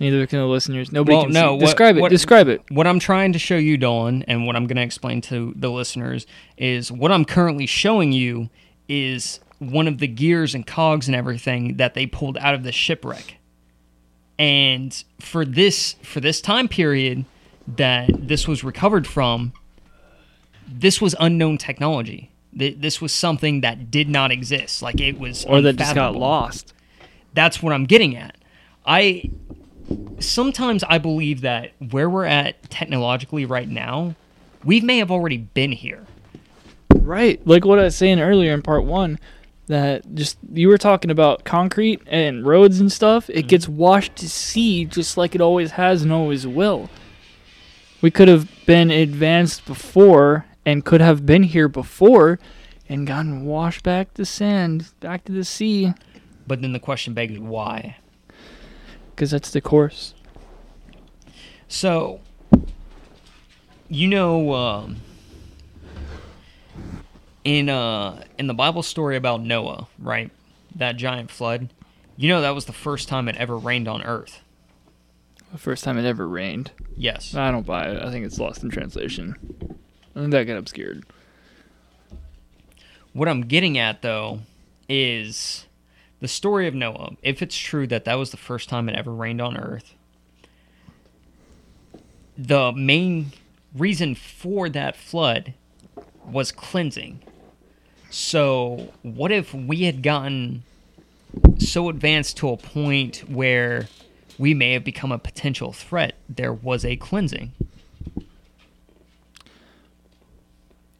Neither 0.00 0.26
can 0.26 0.38
the 0.38 0.46
listeners. 0.46 0.90
Nobody 0.90 1.14
Well, 1.16 1.24
can 1.26 1.32
no, 1.34 1.40
see. 1.40 1.46
what- 1.56 1.60
Describe 1.60 1.96
it. 1.96 2.00
what- 2.00 2.10
Describe 2.10 2.48
it. 2.48 2.62
What 2.70 2.86
I'm 2.86 2.98
trying 2.98 3.32
to 3.34 3.38
show 3.38 3.56
you, 3.58 3.76
Dolan, 3.76 4.24
and 4.26 4.46
what 4.46 4.56
I'm 4.56 4.66
going 4.66 4.76
to 4.78 4.82
explain 4.82 5.20
to 5.22 5.52
the 5.54 5.70
listeners 5.70 6.26
is 6.56 6.90
what 6.90 7.12
I'm 7.12 7.24
currently 7.26 7.66
showing 7.66 8.10
you 8.12 8.48
is 8.88 9.40
one 9.58 9.86
of 9.86 9.98
the 9.98 10.06
gears 10.08 10.54
and 10.54 10.66
cogs 10.66 11.06
and 11.06 11.14
everything 11.14 11.76
that 11.76 11.92
they 11.92 12.06
pulled 12.06 12.38
out 12.38 12.54
of 12.54 12.62
the 12.62 12.72
shipwreck. 12.72 13.36
And 14.38 15.04
for 15.20 15.44
this 15.44 15.96
for 16.02 16.20
this 16.20 16.40
time 16.40 16.66
period 16.66 17.26
that 17.76 18.08
this 18.26 18.48
was 18.48 18.64
recovered 18.64 19.06
from, 19.06 19.52
this 20.66 21.00
was 21.00 21.14
unknown 21.20 21.58
technology. 21.58 22.30
Th- 22.58 22.76
This 22.78 23.00
was 23.02 23.12
something 23.12 23.60
that 23.60 23.90
did 23.90 24.08
not 24.08 24.32
exist. 24.32 24.80
Like 24.82 24.98
it 24.98 25.18
was 25.20 25.44
Or 25.44 25.60
that 25.60 25.76
just 25.76 25.94
got 25.94 26.16
lost. 26.16 26.72
that's 27.34 27.62
what 27.62 27.74
I'm 27.74 27.84
getting 27.84 28.16
at. 28.16 28.36
I 28.86 29.24
sometimes 30.18 30.84
I 30.84 30.98
believe 30.98 31.40
that 31.42 31.72
where 31.90 32.08
we're 32.08 32.24
at 32.24 32.70
technologically 32.70 33.44
right 33.44 33.68
now, 33.68 34.14
we 34.64 34.80
may 34.80 34.98
have 34.98 35.10
already 35.10 35.38
been 35.38 35.72
here. 35.72 36.06
Right. 36.94 37.44
Like 37.46 37.64
what 37.64 37.78
I 37.78 37.84
was 37.84 37.96
saying 37.96 38.20
earlier 38.20 38.52
in 38.52 38.62
part 38.62 38.84
one, 38.84 39.18
that 39.66 40.14
just 40.14 40.36
you 40.52 40.68
were 40.68 40.78
talking 40.78 41.10
about 41.10 41.44
concrete 41.44 42.02
and 42.06 42.44
roads 42.44 42.80
and 42.80 42.90
stuff. 42.90 43.26
Mm-hmm. 43.28 43.38
It 43.38 43.48
gets 43.48 43.68
washed 43.68 44.16
to 44.16 44.28
sea 44.28 44.84
just 44.84 45.16
like 45.16 45.34
it 45.34 45.40
always 45.40 45.72
has 45.72 46.02
and 46.02 46.12
always 46.12 46.46
will. 46.46 46.90
We 48.02 48.10
could 48.10 48.28
have 48.28 48.50
been 48.66 48.90
advanced 48.90 49.64
before 49.66 50.46
and 50.66 50.84
could 50.84 51.00
have 51.00 51.24
been 51.24 51.44
here 51.44 51.68
before 51.68 52.38
and 52.88 53.06
gotten 53.06 53.44
washed 53.44 53.82
back 53.82 54.14
to 54.14 54.24
sand, 54.24 54.90
back 55.00 55.24
to 55.26 55.32
the 55.32 55.44
sea. 55.44 55.94
But 56.46 56.62
then 56.62 56.72
the 56.72 56.80
question 56.80 57.14
begs 57.14 57.38
why. 57.38 57.96
Because 59.20 59.32
that's 59.32 59.50
the 59.50 59.60
course. 59.60 60.14
So, 61.68 62.20
you 63.86 64.08
know, 64.08 64.54
um, 64.54 64.96
in 67.44 67.68
uh, 67.68 68.24
in 68.38 68.46
the 68.46 68.54
Bible 68.54 68.82
story 68.82 69.16
about 69.16 69.42
Noah, 69.42 69.88
right? 69.98 70.30
That 70.74 70.96
giant 70.96 71.30
flood. 71.30 71.68
You 72.16 72.30
know 72.30 72.40
that 72.40 72.54
was 72.54 72.64
the 72.64 72.72
first 72.72 73.10
time 73.10 73.28
it 73.28 73.36
ever 73.36 73.58
rained 73.58 73.88
on 73.88 74.02
Earth. 74.02 74.40
The 75.52 75.58
first 75.58 75.84
time 75.84 75.98
it 75.98 76.06
ever 76.06 76.26
rained. 76.26 76.70
Yes. 76.96 77.34
I 77.34 77.50
don't 77.50 77.66
buy 77.66 77.90
it. 77.90 78.02
I 78.02 78.10
think 78.10 78.24
it's 78.24 78.38
lost 78.38 78.62
in 78.62 78.70
translation. 78.70 79.36
I 80.16 80.20
think 80.20 80.30
that 80.30 80.44
got 80.44 80.56
obscured. 80.56 81.04
What 83.12 83.28
I'm 83.28 83.42
getting 83.42 83.76
at 83.76 84.00
though 84.00 84.40
is 84.88 85.66
the 86.20 86.28
story 86.28 86.66
of 86.66 86.74
Noah. 86.74 87.12
If 87.22 87.42
it's 87.42 87.56
true 87.56 87.86
that 87.88 88.04
that 88.04 88.14
was 88.14 88.30
the 88.30 88.36
first 88.36 88.68
time 88.68 88.88
it 88.88 88.94
ever 88.94 89.12
rained 89.12 89.40
on 89.40 89.56
earth, 89.56 89.94
the 92.36 92.72
main 92.72 93.32
reason 93.74 94.14
for 94.14 94.68
that 94.70 94.96
flood 94.96 95.54
was 96.24 96.52
cleansing. 96.52 97.20
So, 98.10 98.92
what 99.02 99.30
if 99.30 99.54
we 99.54 99.82
had 99.82 100.02
gotten 100.02 100.64
so 101.58 101.88
advanced 101.88 102.36
to 102.38 102.48
a 102.48 102.56
point 102.56 103.28
where 103.28 103.88
we 104.38 104.52
may 104.52 104.72
have 104.72 104.84
become 104.84 105.12
a 105.12 105.18
potential 105.18 105.72
threat? 105.72 106.16
There 106.28 106.52
was 106.52 106.84
a 106.84 106.96
cleansing. 106.96 107.52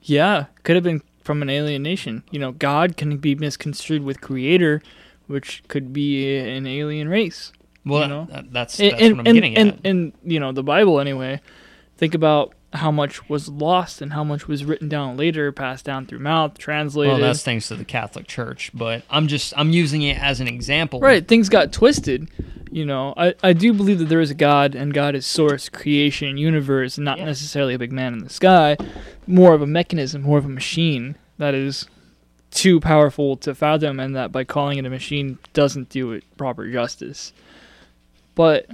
Yeah, 0.03 0.47
could 0.63 0.77
have 0.77 0.85
been 0.85 1.03
from 1.25 1.43
an 1.43 1.51
alien 1.51 1.83
nation. 1.83 2.23
You 2.31 2.39
know, 2.39 2.53
God 2.53 2.97
can 2.97 3.19
be 3.19 3.35
misconstrued 3.35 4.03
with 4.03 4.21
creator, 4.21 4.83
which 5.31 5.63
could 5.69 5.93
be 5.93 6.37
an 6.39 6.67
alien 6.67 7.09
race. 7.09 7.53
Well, 7.85 8.03
You 8.03 8.09
know? 8.09 8.29
that- 8.31 8.53
that's, 8.53 8.79
And 8.81 8.93
that's 8.93 9.03
and, 9.03 9.17
what 9.17 9.21
I'm 9.21 9.27
and, 9.29 9.35
getting 9.35 9.57
and, 9.57 9.71
at. 9.73 9.81
and, 9.85 10.13
you 10.25 10.39
know, 10.41 10.53
the 10.53 10.63
Bible 10.63 11.01
anyway. 11.01 11.41
Think 11.97 12.15
about 12.15 12.55
how 12.73 12.91
much 12.91 13.29
was 13.29 13.49
lost 13.49 14.01
and 14.01 14.13
how 14.13 14.23
much 14.23 14.47
was 14.47 14.65
written 14.65 14.89
down 14.89 15.17
later, 15.17 15.51
passed 15.51 15.85
down 15.85 16.07
through 16.07 16.21
mouth, 16.21 16.57
translated. 16.57 17.15
Well, 17.15 17.21
that's 17.21 17.43
thanks 17.43 17.69
to 17.69 17.75
the 17.77 17.85
Catholic 17.85 18.27
Church, 18.29 18.71
but 18.73 19.03
I'm 19.11 19.27
just 19.27 19.53
I'm 19.57 19.71
using 19.71 20.03
it 20.03 20.19
as 20.23 20.41
an 20.41 20.47
example. 20.49 21.01
Right, 21.01 21.27
things 21.27 21.49
got 21.49 21.73
twisted. 21.73 22.31
You 22.71 22.87
know, 22.87 23.13
I, 23.17 23.35
I 23.43 23.53
do 23.53 23.73
believe 23.73 23.99
that 23.99 24.09
there 24.09 24.21
is 24.21 24.31
a 24.31 24.35
God 24.35 24.77
and 24.77 24.95
God 24.95 25.15
is 25.17 25.27
source, 25.27 25.69
creation, 25.69 26.37
universe, 26.39 26.97
not 26.99 27.19
Yeah. 27.19 27.25
necessarily 27.25 27.75
a 27.75 27.79
big 27.79 27.91
man 27.93 28.13
in 28.13 28.21
the 28.21 28.31
sky, 28.31 28.77
more 29.27 29.53
of 29.53 29.61
a 29.63 29.67
mechanism, 29.67 30.23
more 30.23 30.39
of 30.39 30.45
a 30.45 30.49
machine 30.49 31.17
that 31.39 31.53
is 31.55 31.89
too 32.51 32.81
powerful 32.81 33.37
to 33.39 33.55
fathom 33.55 34.01
and 34.01 34.17
that 34.17 34.33
by 34.33 34.45
calling 34.45 34.79
it 34.79 34.87
a 34.87 34.91
machine 34.91 35.39
doesn't 35.53 35.89
do 35.89 36.13
it 36.13 36.25
proper 36.37 36.71
justice. 36.71 37.33
But 38.35 38.67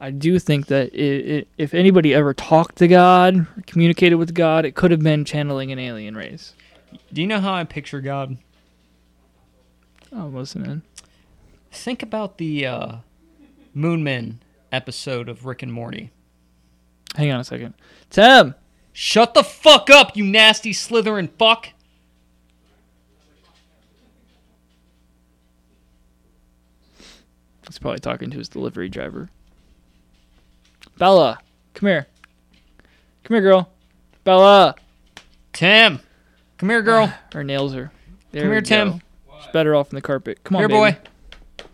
I 0.00 0.10
do 0.10 0.38
think 0.38 0.66
that 0.66 0.94
it, 0.94 1.28
it, 1.28 1.48
if 1.58 1.74
anybody 1.74 2.14
ever 2.14 2.34
talked 2.34 2.76
to 2.78 2.88
God 2.88 3.36
or 3.36 3.62
communicated 3.66 4.16
with 4.16 4.34
God, 4.34 4.64
it 4.64 4.74
could 4.74 4.90
have 4.90 5.00
been 5.00 5.24
channeling 5.24 5.72
an 5.72 5.78
alien 5.78 6.16
race. 6.16 6.54
Do 7.12 7.20
you 7.20 7.26
know 7.26 7.40
how 7.40 7.54
I 7.54 7.64
picture 7.64 8.00
God? 8.00 8.36
Oh, 10.12 10.26
listening. 10.26 10.82
Think 11.70 12.02
about 12.02 12.38
the 12.38 12.66
uh, 12.66 12.96
Moonmen 13.74 14.36
episode 14.70 15.28
of 15.28 15.46
Rick 15.46 15.62
and 15.62 15.72
Morty. 15.72 16.10
Hang 17.16 17.30
on 17.30 17.40
a 17.40 17.44
second. 17.44 17.74
Tim! 18.10 18.54
Shut 18.92 19.32
the 19.32 19.42
fuck 19.42 19.88
up, 19.88 20.16
you 20.16 20.24
nasty 20.24 20.72
Slytherin 20.72 21.30
fuck! 21.38 21.68
He's 27.66 27.78
probably 27.78 28.00
talking 28.00 28.30
to 28.30 28.38
his 28.38 28.48
delivery 28.48 28.88
driver. 28.88 29.30
Bella, 30.98 31.38
come 31.74 31.88
here. 31.88 32.06
Come 32.82 32.88
Come 33.24 33.34
here, 33.36 33.42
girl. 33.42 33.70
Bella. 34.24 34.74
Tim, 35.52 36.00
come 36.58 36.68
here, 36.70 36.82
girl. 36.82 37.06
Her 37.32 37.44
nails 37.44 37.74
are. 37.74 37.92
There 38.32 38.42
Come 38.42 38.50
here, 38.52 38.60
Tim. 38.60 38.90
go. 38.90 39.00
She's 39.42 39.52
better 39.52 39.74
off 39.74 39.90
in 39.90 39.94
the 39.96 40.02
carpet. 40.02 40.42
Come 40.44 40.56
on, 40.56 40.60
here, 40.62 40.68
baby. 40.68 40.96
boy. 40.96 41.66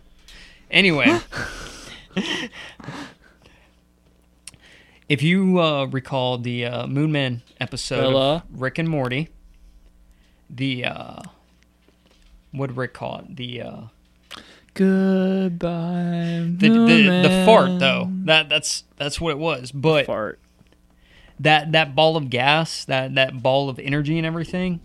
Anyway, 0.71 1.19
if 5.09 5.23
you 5.23 5.59
uh, 5.59 5.85
recall 5.85 6.37
the 6.37 6.65
uh, 6.65 6.85
Moonman 6.85 7.41
episode 7.59 8.01
Bella. 8.01 8.35
of 8.35 8.61
Rick 8.61 8.77
and 8.77 8.87
Morty, 8.87 9.29
the 10.49 10.85
uh, 10.85 11.21
what 12.51 12.67
did 12.67 12.77
Rick 12.77 12.93
call 12.93 13.19
it? 13.19 13.35
The 13.35 13.61
uh, 13.63 13.81
Goodbye. 14.73 16.45
the, 16.57 16.69
the 16.69 17.27
the 17.29 17.43
fart 17.45 17.79
though. 17.79 18.09
That 18.25 18.49
that's 18.49 18.83
that's 18.97 19.19
what 19.19 19.31
it 19.31 19.37
was. 19.39 19.71
But 19.71 20.05
Fart. 20.05 20.39
that 21.39 21.71
that 21.71 21.95
ball 21.95 22.15
of 22.17 22.29
gas, 22.29 22.85
that 22.85 23.15
that 23.15 23.41
ball 23.41 23.69
of 23.69 23.79
energy 23.79 24.17
and 24.17 24.25
everything, 24.25 24.79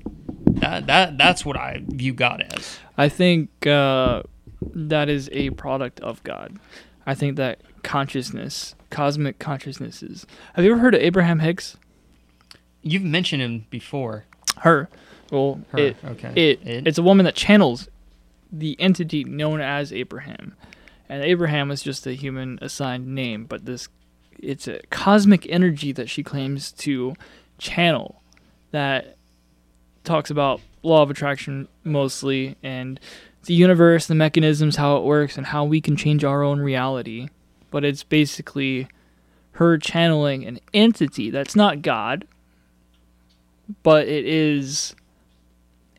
that 0.47 0.87
that 0.87 1.19
that's 1.19 1.45
what 1.45 1.57
I 1.57 1.83
view 1.87 2.13
God 2.13 2.45
as. 2.57 2.79
I 2.97 3.09
think 3.09 3.67
uh, 3.67 4.23
that 4.75 5.09
is 5.09 5.29
a 5.33 5.51
product 5.51 6.01
of 6.01 6.23
God. 6.23 6.59
I 7.07 7.15
think 7.15 7.37
that 7.37 7.61
consciousness, 7.83 8.75
cosmic 8.91 9.39
consciousnesses. 9.39 10.27
Have 10.55 10.65
you 10.65 10.73
ever 10.73 10.81
heard 10.81 10.95
of 10.95 11.03
Abraham 11.03 11.41
Hicks? 11.41 11.77
You've 12.83 13.03
mentioned 13.03 13.43
him 13.43 13.67
before. 13.71 14.25
Her. 14.59 14.89
Well, 15.31 15.61
Her, 15.71 15.79
it, 15.79 15.97
okay. 16.05 16.33
it, 16.37 16.67
It? 16.67 16.87
it's 16.87 16.99
a 16.99 17.03
woman 17.03 17.25
that 17.25 17.35
channels 17.35 17.89
the 18.59 18.81
entity 18.81 19.25
known 19.25 19.61
as 19.61 19.93
Abraham, 19.93 20.55
and 21.09 21.23
Abraham 21.23 21.71
is 21.71 21.83
just 21.83 22.07
a 22.07 22.13
human 22.13 22.59
assigned 22.63 23.07
name, 23.07 23.45
but 23.45 23.65
this 23.67 23.89
it's 24.39 24.69
a 24.69 24.81
cosmic 24.91 25.47
energy 25.49 25.93
that 25.93 26.11
she 26.11 26.23
claims 26.23 26.73
to 26.73 27.15
channel 27.59 28.23
that 28.73 29.17
talks 30.03 30.31
about 30.31 30.61
law 30.83 31.03
of 31.03 31.11
attraction 31.11 31.69
mostly 31.83 32.57
and 32.63 33.01
the 33.45 33.55
universe, 33.55 34.07
the 34.07 34.15
mechanisms, 34.15 34.77
how 34.77 34.97
it 34.97 35.05
works, 35.05 35.37
and 35.37 35.47
how 35.47 35.65
we 35.65 35.81
can 35.81 35.97
change 35.97 36.25
our 36.25 36.43
own 36.43 36.61
reality. 36.61 37.29
But 37.71 37.85
it's 37.85 38.03
basically 38.03 38.89
her 39.53 39.79
channeling 39.79 40.45
an 40.45 40.61
entity 40.73 41.31
that's 41.31 41.55
not 41.55 41.83
God, 41.83 42.27
but 43.83 44.09
it 44.09 44.25
is 44.27 44.95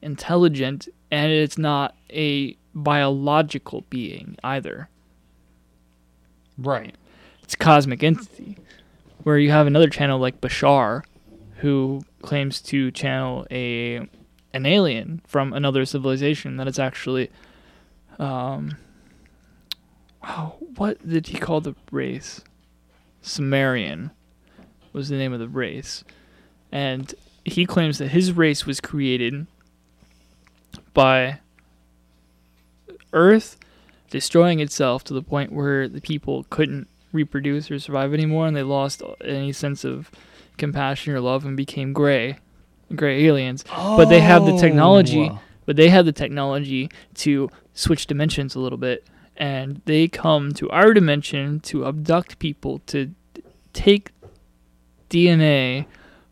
intelligent 0.06 0.88
and 1.12 1.32
it's 1.32 1.58
not 1.58 1.96
a 2.12 2.56
biological 2.74 3.84
being 3.90 4.38
either. 4.44 4.88
Right. 6.58 6.96
It's 7.44 7.56
a 7.56 7.58
cosmic 7.58 8.04
entity. 8.04 8.58
Where 9.24 9.40
you 9.40 9.50
have 9.50 9.66
another 9.66 9.90
channel 9.90 10.20
like 10.20 10.40
Bashar, 10.40 11.04
who 11.58 12.04
claims 12.22 12.62
to 12.62 12.92
channel 12.92 13.48
a 13.50 14.08
an 14.54 14.66
alien 14.66 15.22
from 15.26 15.52
another 15.52 15.84
civilization 15.84 16.58
that 16.58 16.68
is 16.68 16.80
actually 16.80 17.30
um 18.20 18.78
oh, 20.24 20.56
what 20.76 21.08
did 21.08 21.28
he 21.28 21.38
call 21.38 21.62
the 21.62 21.76
race? 21.92 22.42
Sumerian 23.22 24.12
was 24.94 25.10
the 25.10 25.18
name 25.18 25.34
of 25.34 25.40
the 25.40 25.50
race. 25.50 26.04
And 26.72 27.14
he 27.44 27.66
claims 27.66 27.98
that 27.98 28.10
his 28.10 28.32
race 28.32 28.66
was 28.66 28.80
created 28.80 29.48
by 30.96 31.40
Earth 33.14 33.58
destroying 34.10 34.60
itself 34.60 35.04
to 35.04 35.14
the 35.14 35.22
point 35.22 35.52
where 35.52 35.88
the 35.88 36.02
people 36.02 36.46
couldn't 36.50 36.88
reproduce 37.12 37.70
or 37.70 37.78
survive 37.80 38.14
anymore 38.14 38.48
and 38.48 38.56
they 38.56 38.64
lost 38.64 39.04
any 39.24 39.52
sense 39.52 39.84
of 39.84 40.10
compassion 40.58 41.14
or 41.14 41.20
love 41.20 41.46
and 41.46 41.56
became 41.58 41.94
gray 41.94 42.38
gray 42.96 43.26
aliens 43.26 43.64
But 43.70 44.06
they 44.06 44.20
have 44.22 44.46
the 44.46 44.54
oh. 44.54 44.60
technology. 44.60 45.30
Oh. 45.32 45.40
but 45.66 45.76
they 45.76 45.90
have 45.90 46.06
the 46.06 46.12
technology 46.12 46.90
to 47.16 47.50
switch 47.74 48.08
dimensions 48.08 48.56
a 48.56 48.60
little 48.60 48.78
bit 48.78 49.08
and 49.38 49.82
they 49.86 50.08
come 50.08 50.54
to 50.54 50.70
our 50.70 50.94
dimension 50.94 51.60
to 51.62 51.86
abduct 51.86 52.40
people 52.40 52.80
to 52.88 53.12
take 53.74 54.12
DNA 55.10 55.86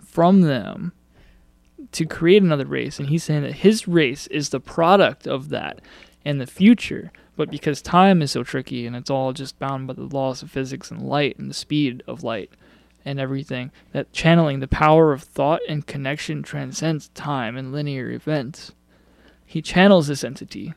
from 0.04 0.42
them 0.42 0.94
to 1.94 2.06
create 2.06 2.44
another 2.44 2.66
race 2.66 3.00
and 3.00 3.10
he's 3.10 3.24
saying 3.24 3.44
that 3.44 3.56
his 3.56 3.88
race 3.88 4.28
is 4.28 4.50
the 4.50 4.60
product 4.60 5.28
of 5.28 5.50
that 5.50 5.80
and 6.26 6.40
the 6.40 6.48
future. 6.48 7.12
But 7.36 7.50
because 7.50 7.82
time 7.82 8.22
is 8.22 8.32
so 8.32 8.44
tricky 8.44 8.86
and 8.86 8.96
it's 8.96 9.10
all 9.10 9.34
just 9.34 9.58
bound 9.58 9.88
by 9.88 9.94
the 9.94 10.04
laws 10.04 10.44
of 10.44 10.52
physics 10.52 10.92
and 10.92 11.02
light 11.02 11.38
and 11.40 11.50
the 11.50 11.56
speed 11.56 12.04
of 12.08 12.24
light 12.24 12.52
and 13.06 13.20
everything 13.20 13.72
that 13.92 14.14
channeling 14.14 14.60
the 14.60 14.68
power 14.68 15.12
of 15.12 15.24
thought 15.24 15.62
and 15.68 15.88
connection 15.88 16.44
transcends 16.44 17.10
time 17.10 17.58
and 17.58 17.72
linear 17.72 18.12
events. 18.12 18.72
He 19.46 19.62
channels 19.62 20.08
this 20.08 20.24
entity 20.24 20.74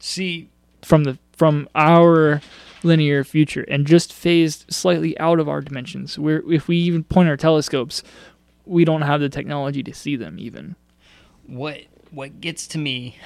See, 0.00 0.48
from 0.82 1.04
the 1.04 1.18
from 1.32 1.68
our 1.74 2.40
linear 2.82 3.22
future 3.22 3.64
and 3.68 3.86
just 3.86 4.12
phased 4.12 4.64
slightly 4.70 5.18
out 5.18 5.38
of 5.38 5.48
our 5.48 5.60
dimensions. 5.60 6.18
Where 6.18 6.42
if 6.50 6.68
we 6.68 6.76
even 6.78 7.04
point 7.04 7.28
our 7.28 7.36
telescopes 7.36 8.02
we 8.70 8.84
don't 8.84 9.02
have 9.02 9.20
the 9.20 9.28
technology 9.28 9.82
to 9.82 9.92
see 9.92 10.14
them 10.14 10.38
even. 10.38 10.76
What 11.46 11.80
what 12.12 12.40
gets 12.40 12.68
to 12.68 12.78
me 12.78 13.16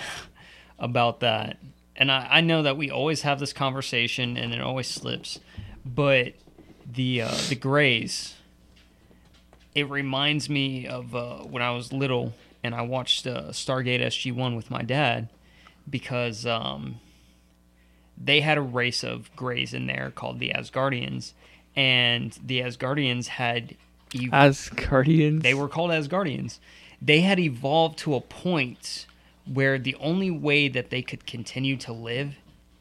about 0.79 1.21
that, 1.21 1.59
and 1.95 2.11
I, 2.11 2.27
I 2.31 2.41
know 2.41 2.63
that 2.63 2.77
we 2.79 2.91
always 2.91 3.23
have 3.23 3.39
this 3.39 3.53
conversation 3.53 4.37
and 4.37 4.53
it 4.55 4.61
always 4.61 4.89
slips, 4.89 5.39
but 5.85 6.33
the 6.91 7.23
uh, 7.23 7.35
the 7.51 7.57
Greys, 7.57 8.35
it 9.75 9.89
reminds 9.91 10.49
me 10.49 10.87
of 10.87 11.15
uh, 11.15 11.37
when 11.41 11.63
I 11.63 11.73
was 11.73 11.93
little 11.93 12.33
and 12.63 12.75
I 12.75 12.81
watched 12.81 13.27
uh, 13.27 13.49
Stargate 13.51 14.01
SG 14.01 14.35
One 14.35 14.57
with 14.57 14.71
my 14.71 14.81
dad 14.81 15.29
because 15.89 16.47
um, 16.47 17.01
they 18.17 18.41
had 18.41 18.57
a 18.57 18.63
race 18.63 19.05
of 19.05 19.31
Greys 19.37 19.75
in 19.75 19.87
there 19.87 20.11
called 20.11 20.39
the 20.39 20.53
Asgardians, 20.57 21.35
and 21.77 22.33
the 22.43 22.61
Asgardians 22.61 23.27
had 23.27 23.77
ev- 24.15 24.29
as 24.33 24.69
guardians? 24.71 25.43
They 25.43 25.55
were 25.55 25.69
called 25.69 25.91
Asgardians. 25.91 26.59
They 27.01 27.21
had 27.21 27.39
evolved 27.39 27.99
to 28.01 28.15
a 28.15 28.21
point 28.21 29.07
where 29.47 29.79
the 29.79 29.95
only 29.97 30.31
way 30.31 30.69
that 30.69 30.91
they 30.91 31.03
could 31.03 31.27
continue 31.27 31.77
to 31.77 31.93
live 31.93 32.37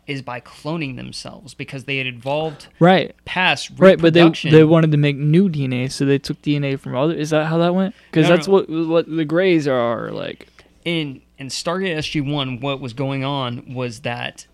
is 0.07 0.21
by 0.21 0.39
cloning 0.39 0.95
themselves 0.97 1.53
because 1.53 1.85
they 1.85 1.97
had 1.97 2.07
evolved 2.07 2.67
right. 2.79 3.15
past 3.23 3.71
right 3.77 4.01
but 4.01 4.13
they 4.13 4.29
they 4.49 4.63
wanted 4.63 4.91
to 4.91 4.97
make 4.97 5.15
new 5.15 5.47
dna 5.47 5.89
so 5.89 6.03
they 6.05 6.19
took 6.19 6.41
dna 6.41 6.77
from 6.77 6.93
other 6.93 7.13
is 7.13 7.29
that 7.29 7.45
how 7.47 7.57
that 7.57 7.73
went? 7.73 7.95
Because 8.11 8.27
No, 8.27 8.35
that's 8.35 8.47
no. 8.47 8.53
what 8.53 8.69
what 8.69 9.05
the 9.07 9.25
grays 9.25 9.67
are 9.67 10.11
like. 10.11 10.47
In 10.83 11.21
in 11.37 11.47
Stargate 11.47 11.97
SG 11.97 12.29
One, 12.29 12.59
what 12.59 12.79
was 12.79 12.93
going 12.93 13.23
on 13.23 13.73
was 13.73 14.01
that 14.01 14.45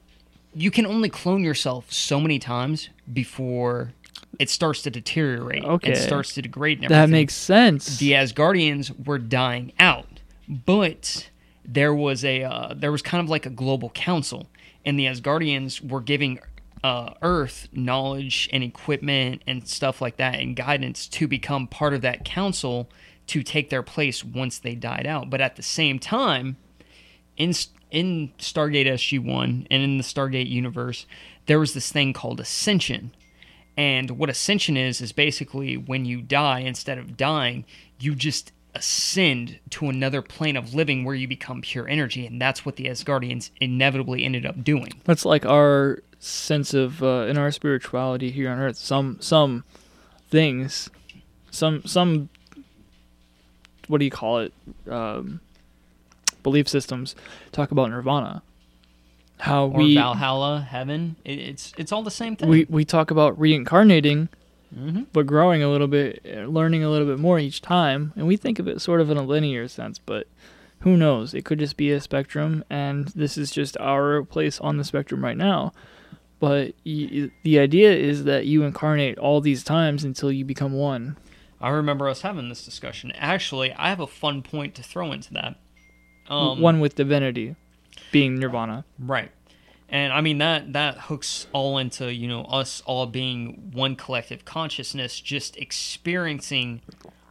you 0.54 0.72
can 0.72 0.86
only 0.86 1.10
clone 1.10 1.44
yourself 1.44 1.92
so 1.92 2.20
many 2.20 2.40
times 2.40 2.90
before 3.12 3.94
it 4.40 4.50
starts 4.50 4.82
to 4.84 4.90
deteriorate 4.90 5.64
Okay. 5.66 5.90
and 5.92 5.98
starts 5.98 6.34
to 6.34 6.42
degrade. 6.42 6.82
That 6.88 7.10
makes 7.10 7.36
sense 7.36 7.98
the 8.00 8.14
Asgardians 8.14 9.06
were 9.06 9.20
dying 9.20 9.74
out, 9.80 10.22
but 10.48 11.30
there 11.66 11.94
was 11.94 12.26
a 12.26 12.44
uh, 12.44 12.74
there 12.74 12.92
was 12.92 13.02
kind 13.02 13.24
of 13.24 13.30
like 13.30 13.46
a 13.46 13.50
global 13.52 13.90
council, 13.92 14.50
and 14.86 14.98
the 14.98 15.06
Asgardians 15.06 15.88
were 15.88 16.02
giving 16.02 16.40
uh, 16.84 17.14
Earth 17.22 17.68
knowledge 17.74 18.50
and 18.54 18.64
equipment 18.64 19.42
and 19.46 19.68
stuff 19.68 20.02
like 20.02 20.16
that 20.18 20.36
and 20.40 20.56
guidance 20.56 21.08
to 21.08 21.28
become 21.28 21.68
part 21.68 21.94
of 21.94 22.02
that 22.02 22.24
council 22.24 22.90
to 23.28 23.44
take 23.44 23.70
their 23.70 23.84
place 23.84 24.24
once 24.24 24.58
they 24.58 24.74
died 24.76 25.06
out. 25.06 25.30
But 25.30 25.42
at 25.42 25.58
the 25.58 25.62
same 25.62 26.00
time, 26.00 26.56
in 27.38 27.54
in 27.92 28.32
Stargate 28.40 28.88
SG 28.88 29.20
One 29.20 29.68
and 29.70 29.84
in 29.84 29.98
the 29.98 30.04
Stargate 30.04 30.50
universe, 30.50 31.06
there 31.48 31.60
was 31.60 31.74
this 31.74 31.92
thing 31.92 32.14
called 32.14 32.40
Ascension. 32.40 33.12
And 33.80 34.12
what 34.12 34.30
ascension 34.30 34.76
is 34.76 35.00
is 35.00 35.14
basically 35.14 35.78
when 35.78 36.04
you 36.04 36.22
die, 36.22 36.60
instead 36.60 36.98
of 36.98 37.16
dying, 37.16 37.64
you 37.98 38.14
just 38.14 38.52
ascend 38.76 39.58
to 39.70 39.88
another 39.88 40.22
plane 40.22 40.58
of 40.58 40.74
living 40.74 41.06
where 41.06 41.16
you 41.16 41.30
become 41.30 41.62
pure 41.62 41.88
energy, 41.88 42.28
and 42.28 42.42
that's 42.42 42.66
what 42.66 42.76
the 42.76 42.88
Asgardians 42.88 43.52
inevitably 43.62 44.26
ended 44.26 44.46
up 44.46 44.66
doing. 44.66 44.92
that's 45.06 45.24
like 45.24 45.46
our 45.46 46.04
sense 46.20 46.74
of 46.74 47.02
uh, 47.02 47.26
in 47.30 47.38
our 47.38 47.52
spirituality 47.52 48.32
here 48.32 48.50
on 48.50 48.60
earth 48.60 48.76
some 48.76 49.16
some 49.22 49.64
things 50.30 50.90
some 51.50 51.82
some 51.86 52.28
what 53.88 54.00
do 54.00 54.04
you 54.06 54.12
call 54.12 54.40
it 54.40 54.52
um, 54.90 55.40
belief 56.44 56.68
systems 56.68 57.16
talk 57.54 57.72
about 57.72 57.90
nirvana 57.90 58.42
how 59.40 59.68
Or 59.68 59.80
we 59.80 59.96
Valhalla, 59.96 60.62
heaven, 60.70 61.16
it, 61.26 61.40
it's 61.40 61.74
it's 61.78 61.92
all 61.92 62.04
the 62.04 62.12
same 62.12 62.36
thing. 62.36 62.50
we 62.50 62.66
we 62.70 62.86
talk 62.86 63.12
about 63.12 63.40
reincarnating 63.40 64.30
hmm 64.74 65.02
but 65.14 65.26
growing 65.26 65.64
a 65.64 65.70
little 65.70 65.88
bit 65.88 66.22
uh, 66.26 66.42
learning 66.42 66.84
a 66.84 66.90
little 66.90 67.08
bit 67.08 67.18
more 67.20 67.40
each 67.40 67.62
time. 67.62 68.14
And 68.16 68.28
we 68.28 68.38
think 68.38 68.60
of 68.60 68.68
it 68.68 68.80
sort 68.82 69.02
of 69.02 69.10
in 69.10 69.18
a 69.18 69.24
linear 69.24 69.68
sense 69.68 69.98
but 70.00 70.28
who 70.82 70.96
knows? 70.96 71.34
It 71.34 71.44
could 71.44 71.60
just 71.60 71.76
be 71.76 71.92
a 71.92 72.00
spectrum 72.00 72.64
and 72.70 73.08
this 73.10 73.38
is 73.38 73.52
just 73.52 73.78
our 73.80 74.24
place 74.24 74.60
on 74.62 74.78
the 74.78 74.84
spectrum 74.84 75.24
right 75.24 75.36
now. 75.38 75.74
But 76.40 76.74
y- 76.86 77.32
the 77.44 77.60
idea 77.60 77.92
is 77.92 78.24
that 78.26 78.46
you 78.46 78.64
incarnate 78.64 79.18
all 79.18 79.42
these 79.42 79.64
times 79.64 80.04
until 80.06 80.32
you 80.32 80.46
become 80.46 80.72
one. 80.74 81.18
I 81.60 81.70
remember 81.70 82.08
us 82.08 82.22
having 82.22 82.48
this 82.48 82.64
discussion. 82.64 83.12
Actually, 83.16 83.74
I 83.74 83.90
have 83.90 84.00
a 84.00 84.08
fun 84.08 84.42
point 84.42 84.76
to 84.76 84.84
throw 84.84 85.12
into 85.12 85.34
that. 85.34 85.56
Um, 86.30 86.62
One 86.62 86.80
with 86.80 86.96
divinity, 86.96 87.56
being 88.12 88.40
nirvana. 88.40 88.86
Right. 88.98 89.32
And 89.92 90.14
I 90.14 90.22
mean 90.22 90.38
that 90.38 90.74
that 90.74 90.98
hooks 90.98 91.48
all 91.52 91.78
into, 91.78 92.14
you 92.14 92.28
know, 92.28 92.44
us 92.44 92.82
all 92.86 93.06
being 93.08 93.72
one 93.74 93.96
collective 93.96 94.46
consciousness 94.46 95.20
just 95.20 95.58
experiencing 95.58 96.82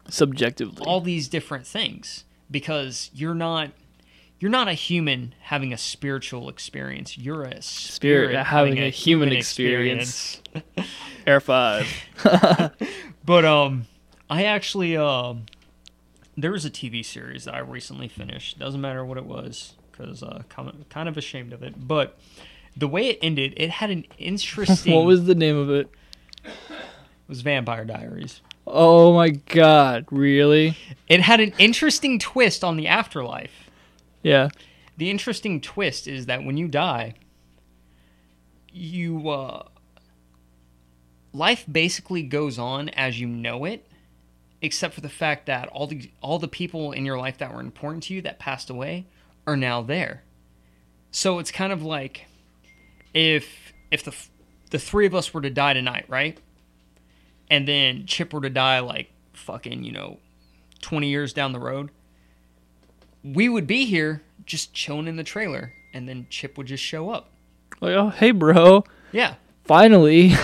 Subjectively. 0.09 0.85
all 0.85 1.00
these 1.00 1.28
different 1.28 1.66
things 1.66 2.24
because 2.50 3.11
you're 3.14 3.35
not 3.35 3.70
you're 4.40 4.50
not 4.50 4.68
a 4.68 4.72
human 4.72 5.35
having 5.42 5.72
a 5.72 5.78
spiritual 5.78 6.48
experience. 6.48 7.16
You're 7.18 7.42
a 7.42 7.62
spirit, 7.62 8.35
having 8.46 8.78
a 8.78 8.88
human 8.88 9.33
experience. 9.33 10.42
Air 11.26 11.40
five. 11.40 11.87
But 13.24 13.44
um 13.44 13.87
I 14.31 14.44
actually 14.44 14.96
um 14.96 15.44
there 16.37 16.50
was 16.50 16.64
a 16.64 16.70
TV 16.70 17.04
series 17.04 17.44
that 17.44 17.54
I 17.54 17.59
recently 17.59 18.09
finished. 18.09 18.59
Doesn't 18.59 18.81
matter 18.81 19.04
what 19.04 19.18
it 19.18 19.26
was 19.26 19.74
cuz 19.98 20.22
uh 20.22 20.42
kind 20.48 20.68
of, 20.68 20.88
kind 20.88 21.08
of 21.08 21.16
ashamed 21.16 21.52
of 21.52 21.62
it. 21.62 21.74
But 21.87 22.18
the 22.76 22.88
way 22.88 23.08
it 23.08 23.18
ended, 23.20 23.54
it 23.56 23.70
had 23.70 23.90
an 23.90 24.04
interesting 24.18 24.94
what 24.94 25.04
was 25.04 25.24
the 25.24 25.34
name 25.34 25.56
of 25.56 25.70
it? 25.70 25.90
it 26.44 26.52
was 27.26 27.42
Vampire 27.42 27.84
Diaries. 27.84 28.40
Oh 28.66 29.14
my 29.14 29.30
god, 29.30 30.06
really? 30.11 30.76
It 31.08 31.20
had 31.20 31.40
an 31.40 31.54
interesting 31.58 32.18
twist 32.18 32.62
on 32.62 32.76
the 32.76 32.87
afterlife. 32.87 33.70
Yeah. 34.22 34.50
The 34.98 35.11
interesting 35.11 35.61
twist 35.61 36.06
is 36.06 36.26
that 36.26 36.44
when 36.44 36.56
you 36.56 36.68
die, 36.68 37.14
you 38.72 39.30
uh, 39.30 39.66
life 41.32 41.64
basically 41.70 42.22
goes 42.22 42.58
on 42.58 42.88
as 42.90 43.18
you 43.20 43.26
know 43.26 43.64
it, 43.64 43.87
except 44.61 44.94
for 44.94 45.00
the 45.00 45.08
fact 45.08 45.46
that 45.46 45.68
all 45.68 45.87
the 45.87 46.11
all 46.20 46.38
the 46.38 46.48
people 46.48 46.92
in 46.92 47.06
your 47.06 47.18
life 47.18 47.38
that 47.38 47.52
were 47.52 47.61
important 47.61 48.02
to 48.04 48.14
you 48.14 48.22
that 48.22 48.38
passed 48.38 48.70
away 48.70 49.06
are 49.48 49.56
now 49.56 49.80
there. 49.80 50.22
So 51.11 51.38
it's 51.38 51.50
kind 51.50 51.72
of 51.72 51.82
like 51.82 52.26
if 53.14 53.72
if 53.90 54.04
the 54.04 54.14
the 54.70 54.78
three 54.78 55.06
of 55.06 55.14
us 55.14 55.32
were 55.32 55.40
to 55.40 55.48
die 55.48 55.72
tonight, 55.72 56.04
right? 56.08 56.38
And 57.50 57.66
then 57.66 58.04
Chip 58.04 58.34
were 58.34 58.42
to 58.42 58.50
die 58.50 58.80
like 58.80 59.11
fucking, 59.32 59.84
you 59.84 59.92
know, 59.92 60.18
20 60.82 61.08
years 61.08 61.32
down 61.32 61.52
the 61.52 61.58
road, 61.58 61.90
we 63.24 63.48
would 63.48 63.66
be 63.66 63.87
here 63.87 64.22
just 64.44 64.74
chilling 64.74 65.06
in 65.08 65.16
the 65.16 65.24
trailer 65.24 65.72
and 65.94 66.06
then 66.06 66.26
Chip 66.28 66.58
would 66.58 66.66
just 66.66 66.84
show 66.84 67.08
up. 67.08 67.30
Like, 67.80 67.94
oh, 67.94 68.11
hey, 68.11 68.32
bro. 68.32 68.84
Yeah. 69.12 69.37
Finally. 69.68 70.31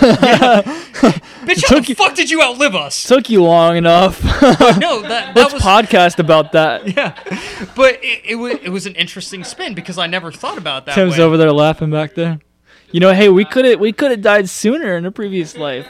Bitch, 1.47 1.65
how 1.67 1.81
the 1.81 1.95
fuck 1.95 2.15
did 2.15 2.31
you 2.31 2.43
outlive 2.43 2.75
us? 2.75 3.05
Took 3.05 3.31
you 3.31 3.43
long 3.43 3.79
enough. 3.79 4.23
No, 4.85 5.01
that, 5.03 5.35
that 5.35 5.37
Let's 5.37 5.55
was 5.55 5.63
podcast 5.63 6.19
about 6.19 6.53
that. 6.53 6.87
yeah, 6.97 7.17
but 7.75 7.99
it, 8.03 8.21
it 8.25 8.35
was 8.35 8.55
it 8.63 8.69
was 8.69 8.87
an 8.87 8.95
interesting 8.97 9.43
spin 9.45 9.75
because 9.75 9.97
I 9.99 10.07
never 10.07 10.31
thought 10.31 10.59
about 10.59 10.85
that 10.87 10.95
Tim's 10.95 11.17
way. 11.17 11.25
over 11.25 11.37
there 11.39 11.53
laughing 11.53 11.91
back 11.91 12.15
there. 12.15 12.39
You 12.93 13.01
know, 13.01 13.13
hey, 13.15 13.29
we 13.31 13.45
could 13.45 13.65
have 13.65 13.81
we 13.81 13.93
could 13.93 14.11
have 14.11 14.21
died 14.21 14.51
sooner 14.51 14.97
in 14.97 15.07
a 15.07 15.11
previous 15.11 15.57
life. 15.57 15.87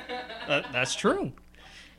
That- 0.47 0.73
that's 0.73 0.95
true, 0.95 1.33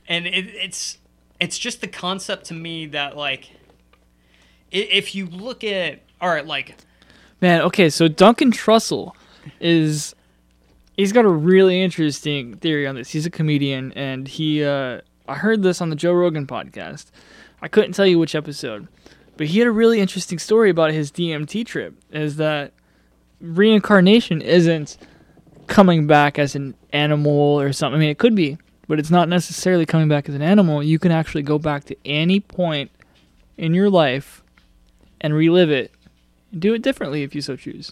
and 0.08 0.26
it, 0.26 0.48
it's 0.48 1.00
it's 1.40 1.58
just 1.58 1.82
the 1.82 1.88
concept 1.88 2.46
to 2.46 2.54
me 2.54 2.86
that 2.88 3.18
like, 3.18 3.50
if 4.72 5.16
you 5.16 5.26
look 5.26 5.64
at 5.64 6.02
all 6.22 6.30
right, 6.30 6.46
like 6.46 6.76
Man, 7.42 7.62
okay, 7.64 7.90
so 7.90 8.08
Duncan 8.08 8.52
Trussell 8.52 9.12
is 9.60 10.16
he's 10.98 11.12
got 11.12 11.26
a 11.26 11.30
really 11.30 11.82
interesting 11.82 12.56
theory 12.56 12.88
on 12.88 12.96
this. 12.96 13.10
He's 13.10 13.26
a 13.26 13.32
comedian 13.32 13.92
and 13.94 14.28
he 14.28 14.64
uh 14.64 15.02
I 15.28 15.36
heard 15.36 15.64
this 15.64 15.82
on 15.82 15.90
the 15.90 15.96
Joe 15.96 16.14
Rogan 16.14 16.46
podcast. 16.46 17.08
I 17.62 17.68
couldn't 17.68 17.94
tell 17.94 18.06
you 18.06 18.20
which 18.20 18.36
episode, 18.36 18.88
but 19.38 19.48
he 19.48 19.60
had 19.60 19.68
a 19.68 19.72
really 19.72 20.00
interesting 20.00 20.38
story 20.38 20.70
about 20.70 20.92
his 20.92 21.12
DMT 21.12 21.66
trip 21.66 21.96
is 22.12 22.36
that 22.36 22.74
reincarnation 23.42 24.42
isn't 24.42 24.98
coming 25.68 26.06
back 26.06 26.38
as 26.38 26.56
an 26.56 26.76
animal 26.94 27.60
or 27.60 27.74
something. 27.74 27.98
I 27.98 28.00
mean, 28.00 28.10
it 28.10 28.20
could 28.20 28.36
be, 28.36 28.58
but 28.88 29.00
it's 29.00 29.10
not 29.10 29.28
necessarily 29.28 29.86
coming 29.86 30.08
back 30.08 30.30
as 30.30 30.36
an 30.36 30.42
animal. 30.42 30.84
You 30.84 31.00
can 31.00 31.12
actually 31.12 31.44
go 31.44 31.58
back 31.58 31.86
to 31.86 31.96
any 32.06 32.40
point 32.40 32.92
in 33.58 33.74
your 33.74 33.90
life 33.90 34.44
and 35.22 35.34
relive 35.34 35.72
it 35.72 35.92
and 36.52 36.62
do 36.62 36.74
it 36.74 36.82
differently 36.82 37.24
if 37.24 37.34
you 37.34 37.42
so 37.42 37.56
choose. 37.56 37.92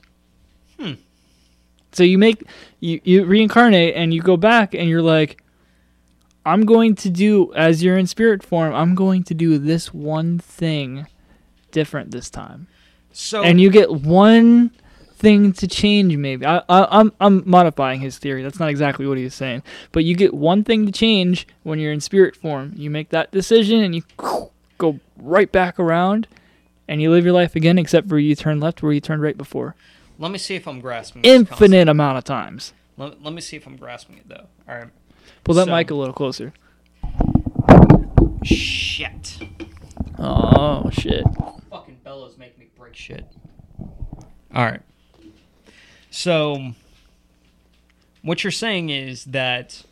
Hmm. 0.79 0.93
So 1.93 2.03
you 2.03 2.17
make 2.17 2.43
you, 2.79 2.99
you 3.03 3.25
reincarnate 3.25 3.95
and 3.95 4.13
you 4.13 4.21
go 4.21 4.37
back 4.37 4.73
and 4.73 4.89
you're 4.89 5.01
like 5.01 5.41
I'm 6.45 6.65
going 6.65 6.95
to 6.95 7.09
do 7.09 7.53
as 7.53 7.83
you're 7.83 7.97
in 7.97 8.07
spirit 8.07 8.43
form, 8.43 8.73
I'm 8.73 8.95
going 8.95 9.23
to 9.25 9.33
do 9.33 9.57
this 9.57 9.93
one 9.93 10.39
thing 10.39 11.07
different 11.71 12.11
this 12.11 12.29
time. 12.29 12.67
so 13.11 13.43
And 13.43 13.59
you 13.61 13.69
get 13.69 13.91
one 13.91 14.71
thing 15.15 15.53
to 15.53 15.67
change 15.67 16.17
maybe. 16.17 16.45
I, 16.45 16.57
I 16.67 16.99
I'm 16.99 17.13
I'm 17.19 17.43
modifying 17.45 18.01
his 18.01 18.17
theory. 18.17 18.43
That's 18.43 18.59
not 18.59 18.69
exactly 18.69 19.07
what 19.07 19.17
he's 19.17 19.33
saying. 19.33 19.63
But 19.91 20.03
you 20.03 20.15
get 20.15 20.33
one 20.33 20.63
thing 20.63 20.85
to 20.85 20.91
change 20.91 21.47
when 21.63 21.79
you're 21.79 21.93
in 21.93 22.01
spirit 22.01 22.35
form. 22.35 22.73
You 22.75 22.89
make 22.89 23.09
that 23.09 23.31
decision 23.31 23.81
and 23.81 23.95
you 23.95 24.03
go 24.77 24.99
right 25.17 25.51
back 25.51 25.79
around 25.79 26.27
and 26.87 27.01
you 27.01 27.09
live 27.09 27.23
your 27.23 27.33
life 27.33 27.55
again 27.55 27.77
except 27.79 28.09
for 28.09 28.19
you 28.19 28.35
turn 28.35 28.59
left 28.59 28.83
where 28.83 28.91
you 28.91 28.99
turned 28.99 29.21
right 29.21 29.37
before. 29.37 29.75
Let 30.23 30.31
me 30.31 30.37
see 30.37 30.55
if 30.55 30.67
I'm 30.67 30.79
grasping. 30.79 31.21
Infinite 31.23 31.89
amount 31.89 32.17
of 32.17 32.23
times. 32.23 32.71
Let, 32.95 33.21
let 33.21 33.33
me 33.33 33.41
see 33.41 33.57
if 33.57 33.67
I'm 33.67 33.75
grasping 33.75 34.17
it 34.17 34.29
though. 34.29 34.47
All 34.69 34.75
right. 34.75 34.87
Pull 35.43 35.55
that 35.55 35.65
So- 35.65 35.71
mic 35.75 35.91
a 35.91 35.95
little 35.95 36.13
closer. 36.13 36.53
Shit. 38.43 39.37
Oh 40.17 40.89
shit. 40.91 41.25
Fucking 41.69 41.97
bellows 42.03 42.37
make 42.37 42.57
me 42.57 42.69
break 42.77 42.95
shit. 42.95 43.25
All 44.55 44.63
right. 44.65 44.81
So, 46.09 46.71
what 48.21 48.43
you're 48.43 48.51
saying 48.51 48.91
is 48.91 49.25
that 49.25 49.83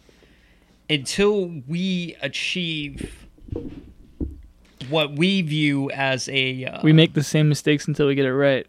until 0.89 1.51
we 1.67 2.15
achieve 2.21 3.25
what 4.89 5.13
we 5.13 5.41
view 5.41 5.89
as 5.91 6.29
a 6.29 6.65
uh, 6.65 6.79
We 6.83 6.93
make 6.93 7.13
the 7.15 7.23
same 7.23 7.49
mistakes 7.49 7.87
until 7.87 8.07
we 8.07 8.15
get 8.15 8.25
it 8.25 8.33
right. 8.33 8.67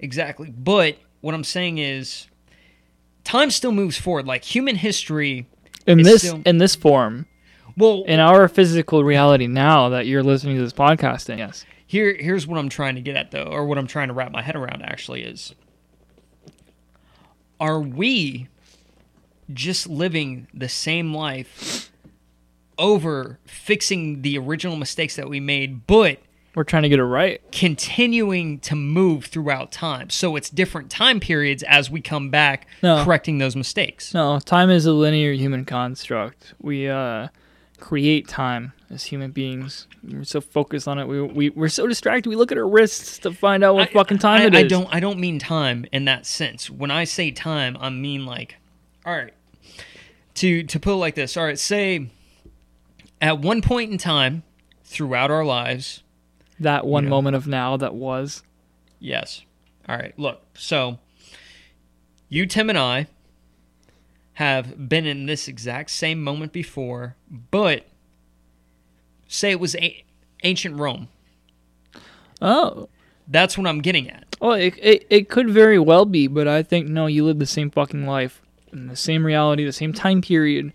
Exactly, 0.00 0.50
but 0.50 0.96
what 1.20 1.34
I'm 1.34 1.44
saying 1.44 1.78
is 1.78 2.26
time 3.24 3.50
still 3.50 3.72
moves 3.72 3.96
forward. 3.98 4.26
Like 4.26 4.44
human 4.44 4.76
history. 4.76 5.46
In 5.86 6.02
this 6.02 6.22
still- 6.22 6.42
in 6.44 6.58
this 6.58 6.74
form, 6.74 7.26
Well, 7.76 8.04
in 8.06 8.20
our 8.20 8.48
physical 8.48 9.04
reality 9.04 9.46
now 9.46 9.88
that 9.90 10.06
you're 10.06 10.22
listening 10.22 10.56
to 10.56 10.62
this 10.62 10.72
podcasting, 10.72 11.38
yes. 11.38 11.64
here 11.86 12.14
here's 12.18 12.46
what 12.46 12.58
I'm 12.58 12.68
trying 12.68 12.96
to 12.96 13.00
get 13.00 13.16
at 13.16 13.30
though, 13.30 13.44
or 13.44 13.64
what 13.66 13.78
I'm 13.78 13.86
trying 13.86 14.08
to 14.08 14.14
wrap 14.14 14.30
my 14.32 14.42
head 14.42 14.56
around 14.56 14.82
actually 14.82 15.22
is 15.22 15.54
are 17.58 17.80
we 17.80 18.48
just 19.52 19.88
living 19.88 20.46
the 20.54 20.68
same 20.68 21.12
life 21.12 21.90
over 22.78 23.38
fixing 23.44 24.22
the 24.22 24.38
original 24.38 24.76
mistakes 24.76 25.16
that 25.16 25.28
we 25.28 25.40
made, 25.40 25.86
but 25.86 26.18
We're 26.60 26.64
trying 26.64 26.82
to 26.82 26.90
get 26.90 26.98
it 26.98 27.04
right. 27.04 27.40
continuing 27.52 28.58
to 28.60 28.74
move 28.76 29.24
throughout 29.24 29.72
time. 29.72 30.10
So 30.10 30.36
it's 30.36 30.50
different 30.50 30.90
time 30.90 31.18
periods 31.18 31.62
as 31.62 31.90
we 31.90 32.02
come 32.02 32.28
back 32.28 32.66
No. 32.82 33.02
correcting 33.02 33.38
those 33.38 33.56
mistakes. 33.56 34.12
No, 34.12 34.38
time 34.40 34.68
is 34.68 34.84
a 34.84 34.92
linear 34.92 35.32
human 35.32 35.64
construct. 35.64 36.52
We 36.60 36.86
uh, 36.86 37.28
create 37.78 38.28
time 38.28 38.74
as 38.90 39.04
human 39.04 39.30
beings. 39.30 39.86
We're 40.06 40.24
so 40.24 40.42
focused 40.42 40.86
on 40.86 40.98
it. 40.98 41.08
We, 41.08 41.22
we, 41.22 41.48
we're 41.48 41.70
so 41.70 41.86
distracted. 41.86 42.28
We 42.28 42.36
look 42.36 42.52
at 42.52 42.58
our 42.58 42.68
wrists 42.68 43.18
to 43.20 43.32
find 43.32 43.64
out 43.64 43.74
what 43.76 43.88
I- 43.88 43.92
fucking 43.94 44.18
time 44.18 44.42
I, 44.42 44.44
it 44.44 44.54
I 44.54 44.60
is. 44.64 44.68
don't 44.68 44.94
I 44.94 45.00
don't 45.00 45.18
mean 45.18 45.38
time 45.38 45.86
in 45.92 46.04
that 46.04 46.26
sense. 46.26 46.68
When 46.68 46.90
I 46.90 47.04
say 47.04 47.30
time, 47.30 47.78
I 47.80 47.88
mean 47.88 48.26
like 48.26 48.56
all 49.06 49.14
right. 49.14 49.32
To 50.34 50.62
to 50.64 50.78
put 50.78 50.92
it 50.92 50.96
like 50.96 51.14
this. 51.14 51.38
All 51.38 51.44
right, 51.46 51.58
say 51.58 52.08
at 53.18 53.38
one 53.38 53.62
point 53.62 53.90
in 53.90 53.96
time 53.96 54.42
throughout 54.84 55.30
our 55.30 55.44
lives, 55.46 56.02
That 56.60 56.86
one 56.86 57.04
know. 57.04 57.10
moment 57.10 57.36
of 57.36 57.46
now 57.46 57.76
that 57.78 57.94
was. 57.94 58.42
yes. 58.98 59.42
All 59.88 59.96
right, 59.96 60.16
look. 60.18 60.42
So 60.54 60.98
you 62.28 62.46
Tim 62.46 62.68
and 62.68 62.78
I 62.78 63.08
have 64.34 64.88
been 64.88 65.04
in 65.06 65.26
this 65.26 65.48
exact 65.48 65.90
same 65.90 66.22
moment 66.22 66.52
before, 66.52 67.16
but 67.50 67.86
say 69.26 69.50
it 69.50 69.58
was 69.58 69.74
a- 69.76 70.04
ancient 70.44 70.78
Rome. 70.78 71.08
Oh. 72.40 72.88
That's 73.26 73.56
what 73.56 73.66
I'm 73.66 73.80
getting 73.80 74.10
at. 74.10 74.24
Oh, 74.40 74.52
it, 74.52 74.74
it, 74.82 75.06
it 75.08 75.28
could 75.28 75.50
very 75.50 75.78
well 75.78 76.04
be, 76.04 76.26
but 76.26 76.48
I 76.48 76.62
think 76.62 76.88
no, 76.88 77.06
you 77.06 77.24
live 77.24 77.38
the 77.38 77.46
same 77.46 77.70
fucking 77.70 78.06
life 78.06 78.42
in 78.72 78.88
the 78.88 78.96
same 78.96 79.24
reality, 79.24 79.64
the 79.64 79.72
same 79.72 79.92
time 79.92 80.20
period 80.20 80.72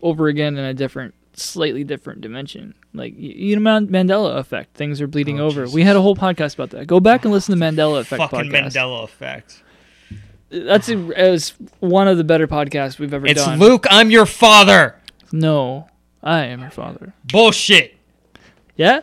over 0.00 0.28
again 0.28 0.56
in 0.56 0.64
a 0.64 0.72
different, 0.72 1.14
slightly 1.34 1.84
different 1.84 2.20
dimension. 2.22 2.74
Like, 2.98 3.14
you 3.16 3.58
know, 3.58 3.80
Mandela 3.80 4.36
effect. 4.38 4.74
Things 4.76 5.00
are 5.00 5.06
bleeding 5.06 5.40
Oh, 5.40 5.46
over. 5.46 5.62
Jesus. 5.62 5.74
We 5.74 5.82
had 5.82 5.96
a 5.96 6.02
whole 6.02 6.16
podcast 6.16 6.54
about 6.54 6.70
that. 6.70 6.86
Go 6.86 7.00
back 7.00 7.24
and 7.24 7.32
listen 7.32 7.58
to 7.58 7.64
Mandela 7.64 8.00
effect 8.00 8.20
Fucking 8.30 8.50
podcast. 8.50 8.72
Mandela 8.72 9.04
effect. 9.04 9.62
That's 10.50 10.88
a, 10.88 10.92
it 11.12 11.30
was 11.30 11.54
one 11.80 12.08
of 12.08 12.16
the 12.16 12.24
better 12.24 12.46
podcasts 12.48 12.98
we've 12.98 13.12
ever 13.12 13.26
It's 13.26 13.44
done. 13.44 13.58
Luke, 13.58 13.86
I'm 13.90 14.10
your 14.10 14.26
father. 14.26 14.96
No, 15.30 15.88
I 16.22 16.44
am 16.46 16.60
your 16.60 16.70
father. 16.70 17.12
Bullshit. 17.24 17.94
Yeah, 18.76 19.02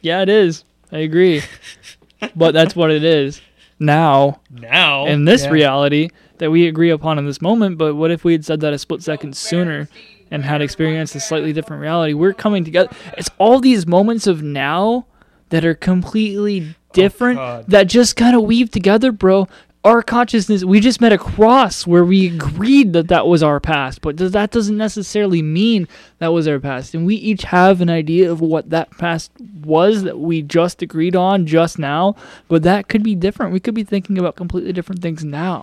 yeah, 0.00 0.22
it 0.22 0.28
is. 0.28 0.64
I 0.90 0.98
agree, 0.98 1.42
but 2.36 2.52
that's 2.52 2.74
what 2.74 2.90
it 2.90 3.04
is 3.04 3.40
now 3.78 4.40
Now 4.50 5.06
in 5.06 5.24
this 5.24 5.44
yeah. 5.44 5.50
reality 5.50 6.08
that 6.38 6.50
we 6.50 6.66
agree 6.66 6.90
upon 6.90 7.18
in 7.18 7.26
this 7.26 7.40
moment. 7.40 7.78
But 7.78 7.94
what 7.94 8.10
if 8.10 8.24
we 8.24 8.32
had 8.32 8.44
said 8.44 8.60
that 8.60 8.72
a 8.72 8.78
split 8.78 9.02
second 9.02 9.36
sooner 9.36 9.88
and 10.30 10.44
had 10.44 10.62
experienced 10.62 11.14
a 11.14 11.20
slightly 11.20 11.52
different 11.52 11.82
reality? 11.82 12.14
We're 12.14 12.32
coming 12.32 12.64
together. 12.64 12.90
It's 13.16 13.30
all 13.38 13.60
these 13.60 13.86
moments 13.86 14.26
of 14.26 14.42
now 14.42 15.06
that 15.50 15.64
are 15.64 15.74
completely 15.74 16.68
oh, 16.70 16.74
different 16.92 17.38
God. 17.38 17.64
that 17.68 17.84
just 17.84 18.16
kind 18.16 18.34
of 18.34 18.42
weave 18.42 18.70
together, 18.70 19.12
bro. 19.12 19.48
Our 19.82 20.02
consciousness, 20.02 20.62
we 20.62 20.78
just 20.78 21.00
met 21.00 21.12
a 21.12 21.16
cross 21.16 21.86
where 21.86 22.04
we 22.04 22.26
agreed 22.26 22.92
that 22.92 23.08
that 23.08 23.26
was 23.26 23.42
our 23.42 23.60
past, 23.60 24.02
but 24.02 24.14
does, 24.14 24.32
that 24.32 24.50
doesn't 24.50 24.76
necessarily 24.76 25.40
mean 25.40 25.88
that 26.18 26.34
was 26.34 26.46
our 26.46 26.60
past. 26.60 26.94
And 26.94 27.06
we 27.06 27.14
each 27.14 27.44
have 27.44 27.80
an 27.80 27.88
idea 27.88 28.30
of 28.30 28.42
what 28.42 28.68
that 28.68 28.90
past 28.98 29.32
was 29.62 30.02
that 30.02 30.18
we 30.18 30.42
just 30.42 30.82
agreed 30.82 31.16
on 31.16 31.46
just 31.46 31.78
now, 31.78 32.14
but 32.46 32.62
that 32.64 32.88
could 32.88 33.02
be 33.02 33.14
different. 33.14 33.54
We 33.54 33.60
could 33.60 33.74
be 33.74 33.84
thinking 33.84 34.18
about 34.18 34.36
completely 34.36 34.74
different 34.74 35.00
things 35.00 35.24
now. 35.24 35.62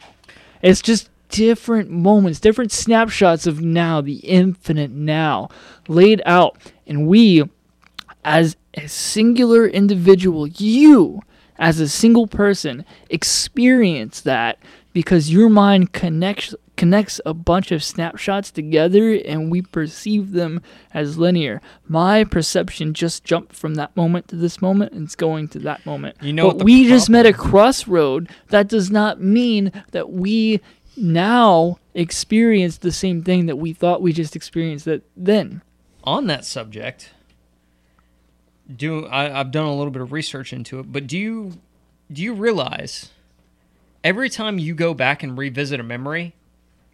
It's 0.64 0.82
just 0.82 1.12
different 1.30 1.90
moments, 1.90 2.40
different 2.40 2.72
snapshots 2.72 3.48
of 3.48 3.62
now, 3.62 4.02
the 4.02 4.18
infinite 4.18 4.92
now, 4.92 5.50
laid 5.88 6.22
out. 6.26 6.58
And 6.86 7.08
we, 7.08 7.44
as 8.24 8.56
a 8.74 8.88
singular 8.88 9.68
individual, 9.68 10.48
you, 10.48 11.22
as 11.58 11.80
a 11.80 11.88
single 11.88 12.28
person, 12.28 12.86
experience 13.10 14.22
that 14.22 14.60
because 14.94 15.32
your 15.32 15.50
mind 15.50 15.94
connects 15.94 16.56
connects 16.76 17.20
a 17.26 17.34
bunch 17.34 17.72
of 17.72 17.84
snapshots 17.84 18.52
together 18.52 19.14
and 19.26 19.52
we 19.52 19.62
perceive 19.62 20.32
them 20.32 20.62
as 20.94 21.18
linear. 21.18 21.60
My 21.88 22.24
perception 22.24 22.94
just 22.94 23.24
jumped 23.24 23.56
from 23.56 23.76
that 23.76 23.96
moment 23.98 24.28
to 24.30 24.36
this 24.36 24.62
moment 24.62 24.94
and 24.94 25.04
it's 25.06 25.16
going 25.16 25.50
to 25.50 25.60
that 25.60 25.86
moment. 25.86 26.18
You 26.22 26.34
know 26.34 26.52
but 26.52 26.64
we 26.64 26.88
just 26.88 27.10
met 27.10 27.26
a 27.26 27.34
crossroad. 27.34 28.30
That 28.50 28.68
does 28.68 28.90
not 28.92 29.20
mean 29.20 29.72
that 29.92 30.12
we 30.12 30.62
now 30.98 31.78
experience 31.94 32.78
the 32.78 32.92
same 32.92 33.24
thing 33.24 33.46
that 33.46 33.56
we 33.58 33.74
thought 33.74 34.02
we 34.02 34.14
just 34.14 34.36
experienced 34.36 34.86
that 34.86 35.04
then. 35.16 35.62
on 36.04 36.28
that 36.28 36.46
subject, 36.46 37.12
do 38.74 39.06
I, 39.06 39.40
I've 39.40 39.52
done 39.52 39.66
a 39.66 39.76
little 39.76 39.92
bit 39.92 40.02
of 40.02 40.12
research 40.12 40.52
into 40.54 40.80
it, 40.80 40.92
but 40.92 41.08
do 41.08 41.18
you 41.18 41.54
do 42.12 42.22
you 42.22 42.34
realize 42.34 43.12
every 44.04 44.30
time 44.30 44.60
you 44.60 44.74
go 44.76 44.94
back 44.94 45.24
and 45.24 45.38
revisit 45.38 45.80
a 45.80 45.84
memory, 45.84 46.34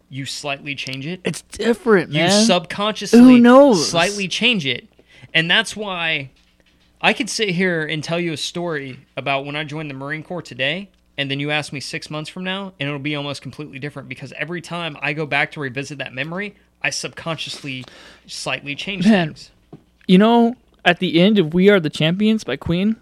you 0.09 0.25
slightly 0.25 0.75
change 0.75 1.05
it? 1.05 1.21
It's 1.23 1.41
different, 1.43 2.11
You 2.11 2.23
man. 2.23 2.45
subconsciously 2.45 3.19
Who 3.19 3.37
knows? 3.39 3.89
slightly 3.89 4.27
change 4.27 4.65
it. 4.65 4.87
And 5.33 5.49
that's 5.49 5.75
why 5.75 6.31
I 7.01 7.13
could 7.13 7.29
sit 7.29 7.49
here 7.49 7.83
and 7.85 8.03
tell 8.03 8.19
you 8.19 8.33
a 8.33 8.37
story 8.37 8.99
about 9.17 9.45
when 9.45 9.55
I 9.55 9.63
joined 9.63 9.89
the 9.89 9.93
Marine 9.95 10.23
Corps 10.23 10.41
today, 10.41 10.89
and 11.17 11.29
then 11.29 11.39
you 11.39 11.51
ask 11.51 11.71
me 11.71 11.79
six 11.79 12.09
months 12.09 12.29
from 12.29 12.43
now, 12.43 12.73
and 12.79 12.87
it'll 12.87 12.99
be 12.99 13.15
almost 13.15 13.41
completely 13.41 13.79
different 13.79 14.09
because 14.09 14.33
every 14.33 14.61
time 14.61 14.97
I 15.01 15.13
go 15.13 15.25
back 15.25 15.51
to 15.51 15.59
revisit 15.59 15.99
that 15.99 16.13
memory, 16.13 16.55
I 16.81 16.89
subconsciously 16.89 17.85
slightly 18.27 18.75
change 18.75 19.05
Man. 19.05 19.29
things. 19.29 19.51
You 20.07 20.17
know, 20.17 20.55
at 20.83 20.99
the 20.99 21.21
end 21.21 21.39
of 21.39 21.53
We 21.53 21.69
Are 21.69 21.79
the 21.79 21.89
Champions 21.89 22.43
by 22.43 22.57
Queen, 22.57 22.95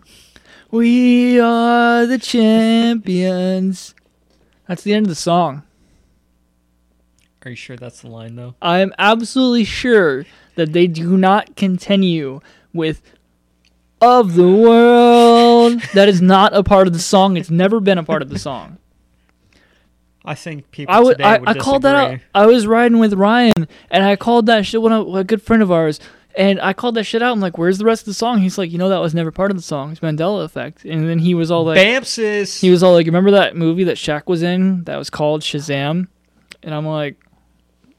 we 0.69 1.39
are 1.39 2.05
the 2.05 2.17
champions. 2.17 3.93
That's 4.67 4.83
the 4.83 4.93
end 4.93 5.05
of 5.05 5.09
the 5.09 5.15
song. 5.15 5.63
Are 7.43 7.49
you 7.49 7.55
sure 7.55 7.75
that's 7.75 8.01
the 8.01 8.07
line 8.07 8.35
though? 8.35 8.55
I 8.61 8.79
am 8.79 8.93
absolutely 8.99 9.63
sure 9.63 10.25
that 10.55 10.73
they 10.73 10.85
do 10.85 11.17
not 11.17 11.55
continue 11.55 12.39
with 12.71 13.01
of 13.99 14.35
the 14.35 14.47
world. 14.47 15.30
That 15.93 16.09
is 16.09 16.21
not 16.21 16.53
a 16.53 16.63
part 16.63 16.87
of 16.87 16.93
the 16.93 16.99
song. 16.99 17.37
It's 17.37 17.49
never 17.49 17.79
been 17.79 17.97
a 17.97 18.03
part 18.03 18.21
of 18.21 18.29
the 18.29 18.39
song. 18.39 18.77
I 20.23 20.35
think 20.35 20.69
people 20.71 20.93
I 20.93 20.99
would, 20.99 21.17
today 21.17 21.23
I, 21.23 21.37
would 21.39 21.49
I 21.49 21.53
called 21.55 21.81
that 21.81 21.95
out. 21.95 22.19
I 22.35 22.45
was 22.45 22.67
riding 22.67 22.99
with 22.99 23.13
Ryan, 23.13 23.67
and 23.89 24.03
I 24.03 24.15
called 24.15 24.45
that 24.45 24.65
shit. 24.65 24.81
One 24.81 24.91
of 24.91 25.13
a 25.15 25.23
good 25.23 25.41
friend 25.41 25.63
of 25.63 25.71
ours, 25.71 25.99
and 26.35 26.61
I 26.61 26.73
called 26.73 26.95
that 26.95 27.05
shit 27.05 27.23
out. 27.23 27.31
I'm 27.31 27.39
like, 27.39 27.57
"Where's 27.57 27.79
the 27.79 27.85
rest 27.85 28.03
of 28.03 28.05
the 28.05 28.13
song?" 28.13 28.39
He's 28.39 28.57
like, 28.57 28.71
"You 28.71 28.77
know, 28.77 28.89
that 28.89 28.99
was 28.99 29.15
never 29.15 29.31
part 29.31 29.49
of 29.49 29.57
the 29.57 29.63
song. 29.63 29.91
It's 29.91 29.99
Mandela 29.99 30.43
Effect." 30.43 30.85
And 30.85 31.09
then 31.09 31.19
he 31.19 31.33
was 31.33 31.49
all 31.49 31.65
like, 31.65 31.77
Bamsis. 31.79 32.59
he 32.59 32.69
was 32.69 32.83
all 32.83 32.93
like, 32.93 33.07
"Remember 33.07 33.31
that 33.31 33.55
movie 33.55 33.83
that 33.85 33.97
Shaq 33.97 34.27
was 34.27 34.43
in 34.43 34.83
that 34.83 34.97
was 34.97 35.09
called 35.09 35.41
Shazam?" 35.41 36.07
And 36.61 36.75
I'm 36.75 36.85
like, 36.85 37.17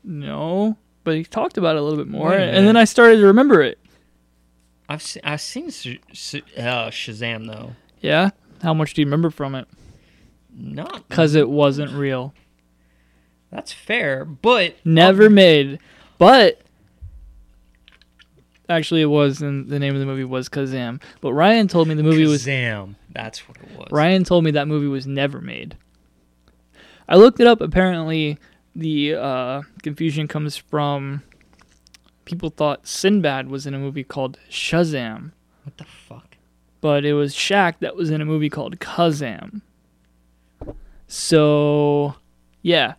"No," 0.05 0.77
but 1.03 1.17
he 1.17 1.25
talked 1.25 1.59
about 1.59 1.75
it 1.75 1.81
a 1.81 1.83
little 1.83 1.99
bit 1.99 2.09
more, 2.09 2.33
and 2.33 2.67
then. 2.67 2.77
I 2.77 2.85
started 2.85 3.17
to 3.17 3.27
remember 3.27 3.63
it. 3.63 3.79
I've 4.89 5.03
seen, 5.03 5.23
I've 5.25 5.41
seen 5.41 5.71
Sh- 5.71 5.97
Sh- 6.13 6.35
uh, 6.59 6.89
Shazam 6.91 7.47
though. 7.47 7.73
Yeah, 8.01 8.31
how 8.63 8.75
much 8.75 8.95
do 8.95 9.01
you 9.01 9.07
remember 9.07 9.31
from 9.31 9.55
it? 9.55 9.69
Not 10.55 11.09
Because 11.09 11.35
it 11.35 11.49
wasn't 11.49 11.93
real, 11.93 12.35
that's 13.51 13.73
fair, 13.73 14.25
but 14.25 14.75
never 14.85 15.31
made. 15.31 15.79
But 16.19 16.61
actually, 18.69 19.03
it 19.03 19.07
was, 19.07 19.41
and 19.43 19.69
the 19.69 19.79
name 19.79 19.95
of 19.95 20.01
the 20.01 20.07
movie 20.07 20.25
was 20.25 20.49
Kazam. 20.49 21.01
But 21.21 21.33
Ryan 21.33 21.69
told 21.69 21.89
me 21.89 21.95
the 21.95 22.03
movie 22.03 22.27
was 22.27 22.45
Shazam. 22.45 22.97
That's 23.11 23.49
what 23.49 23.57
it 23.59 23.71
was. 23.77 23.89
Ryan 23.91 24.25
told 24.25 24.45
me 24.45 24.51
that 24.53 24.69
movie 24.69 24.87
was 24.89 25.07
never 25.07 25.41
made. 25.41 25.77
I 27.09 27.17
looked 27.17 27.41
it 27.41 27.47
up. 27.47 27.61
Apparently, 27.61 28.39
the 28.75 29.15
uh, 29.15 29.63
confusion 29.83 30.29
comes 30.29 30.57
from 30.57 31.23
people 32.25 32.51
thought 32.51 32.87
Sinbad 32.87 33.49
was 33.49 33.67
in 33.67 33.75
a 33.75 33.79
movie 33.79 34.05
called 34.05 34.39
Shazam, 34.51 35.33
What 35.65 35.77
the 35.79 35.85
fuck? 35.85 36.37
but 36.81 37.05
it 37.05 37.15
was 37.15 37.35
Shaq 37.35 37.75
that 37.81 37.95
was 37.97 38.11
in 38.11 38.21
a 38.21 38.25
movie 38.25 38.51
called 38.51 38.79
Kazam. 38.81 39.63
So, 41.07 42.15
yeah, 42.63 42.95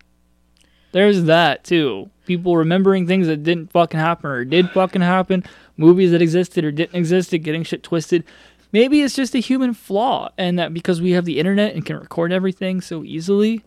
there's 0.92 1.24
that 1.24 1.64
too. 1.64 2.10
People 2.26 2.56
remembering 2.56 3.08
things 3.08 3.28
that 3.28 3.44
didn't 3.44 3.72
fucking 3.72 4.00
happen 4.00 4.30
or 4.30 4.46
did 4.46 4.70
fucking 4.70 5.02
happen, 5.02 5.44
movies 5.78 6.12
that 6.12 6.22
existed 6.22 6.64
or 6.64 6.72
didn't 6.72 6.96
exist, 6.96 7.32
getting 7.32 7.64
shit 7.64 7.84
twisted. 7.84 8.24
Maybe 8.72 9.02
it's 9.02 9.16
just 9.16 9.36
a 9.36 9.40
human 9.40 9.74
flaw, 9.74 10.30
and 10.38 10.58
that 10.58 10.74
because 10.74 11.02
we 11.02 11.12
have 11.12 11.26
the 11.26 11.40
internet 11.40 11.76
and 11.76 11.86
can 11.86 11.98
record 11.98 12.32
everything 12.32 12.82
so 12.82 13.04
easily, 13.04 13.64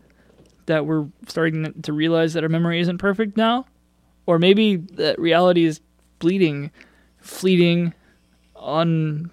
that 0.66 0.86
we're 0.86 1.06
starting 1.28 1.80
to 1.82 1.92
realize 1.92 2.32
that 2.34 2.42
our 2.42 2.48
memory 2.48 2.80
isn't 2.80 2.98
perfect 2.98 3.36
now, 3.36 3.66
or 4.26 4.38
maybe 4.38 4.76
that 4.76 5.18
reality 5.18 5.64
is 5.64 5.80
bleeding, 6.18 6.70
fleeting, 7.20 7.94
on 8.54 9.30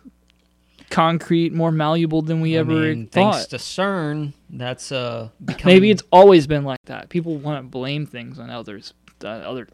concrete, 0.90 1.52
more 1.54 1.72
malleable 1.72 2.22
than 2.22 2.40
we 2.42 2.56
I 2.56 2.60
ever 2.60 2.72
mean, 2.72 3.08
thought. 3.08 3.34
thanks 3.34 3.48
to 3.48 3.58
CERN, 3.58 4.34
that's 4.50 4.92
uh 4.92 5.30
becoming, 5.44 5.76
Maybe 5.76 5.90
it's 5.90 6.04
always 6.12 6.46
been 6.46 6.64
like 6.64 6.80
that. 6.86 7.10
People 7.10 7.38
want 7.38 7.64
to 7.64 7.68
blame 7.68 8.06
things 8.06 8.38
on 8.38 8.50
others, 8.52 8.94
uh, 9.24 9.28
other 9.28 9.68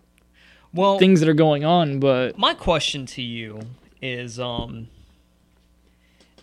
well. 0.73 0.97
things 0.97 1.19
that 1.19 1.27
are 1.27 1.33
going 1.33 1.65
on, 1.65 1.99
but 1.99 2.37
My 2.37 2.53
question 2.53 3.05
to 3.07 3.21
you 3.21 3.59
is, 4.01 4.39
um, 4.39 4.87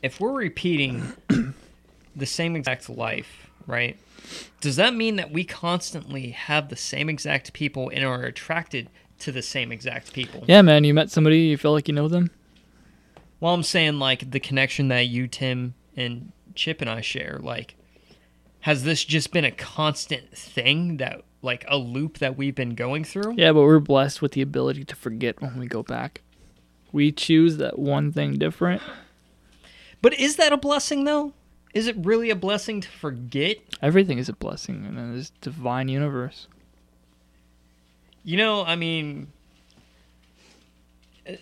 if 0.03 0.21
we're 0.21 0.33
repeating 0.35 1.11
the 2.15 2.27
same 2.27 2.55
exact 2.55 2.91
life, 2.91 3.46
right? 3.67 3.99
Does 4.61 4.77
that 4.77 4.95
mean 4.95 5.17
that 5.17 5.31
we 5.31 5.45
constantly 5.45 6.31
have 6.31 6.69
the 6.69 6.77
same 6.77 7.09
exact 7.09 7.53
people 7.53 7.91
and 7.93 8.05
are 8.05 8.23
attracted 8.23 8.89
to 9.21 9.33
the 9.33 9.43
same 9.43 9.73
exact 9.73 10.13
people? 10.13 10.45
yeah, 10.47 10.63
man, 10.63 10.85
you 10.85 10.95
met 10.95 11.11
somebody, 11.11 11.39
you 11.41 11.57
feel 11.57 11.73
like 11.73 11.89
you 11.89 11.95
know 11.95 12.09
them. 12.09 12.31
Well, 13.41 13.55
I'm 13.55 13.63
saying 13.63 13.99
like 13.99 14.31
the 14.31 14.41
connection 14.41 14.89
that 14.89 15.09
you, 15.09 15.29
Tim, 15.29 15.75
and 15.97 16.33
Chip 16.55 16.81
and 16.81 16.91
I 16.91 17.01
share. 17.03 17.39
Like, 17.43 17.77
has 18.61 18.83
this 18.85 19.05
just 19.05 19.33
been 19.33 19.45
a 19.45 19.53
constant 19.53 20.37
thing 20.37 20.97
that, 20.97 21.23
like, 21.43 21.65
a 21.69 21.77
loop 21.77 22.19
that 22.19 22.37
we've 22.37 22.55
been 22.55 22.75
going 22.75 23.05
through? 23.05 23.35
Yeah, 23.37 23.53
but 23.53 23.63
we're 23.63 23.79
blessed 23.79 24.23
with 24.23 24.33
the 24.33 24.43
ability 24.43 24.85
to 24.85 24.97
forget 24.97 25.41
when 25.41 25.59
we 25.59 25.67
go 25.67 25.83
back. 25.83 26.23
We 26.93 27.13
choose 27.13 27.59
that 27.59 27.79
one 27.79 28.11
thing 28.11 28.39
different. 28.39 28.83
But 30.03 30.15
is 30.19 30.37
that 30.37 30.53
a 30.53 30.57
blessing 30.57 31.05
though? 31.05 31.33
Is 31.77 31.87
it 31.89 31.97
really 31.99 32.31
a 32.31 32.35
blessing 32.35 32.81
to 32.81 32.89
forget? 32.89 33.59
Everything 33.83 34.17
is 34.17 34.31
a 34.31 34.33
blessing 34.33 34.87
in 34.87 35.15
this 35.15 35.29
divine 35.43 35.89
universe. 35.89 36.49
You 38.25 38.39
know, 38.39 38.65
I 38.65 38.77
mean, 38.77 39.27
uh, 41.29 41.33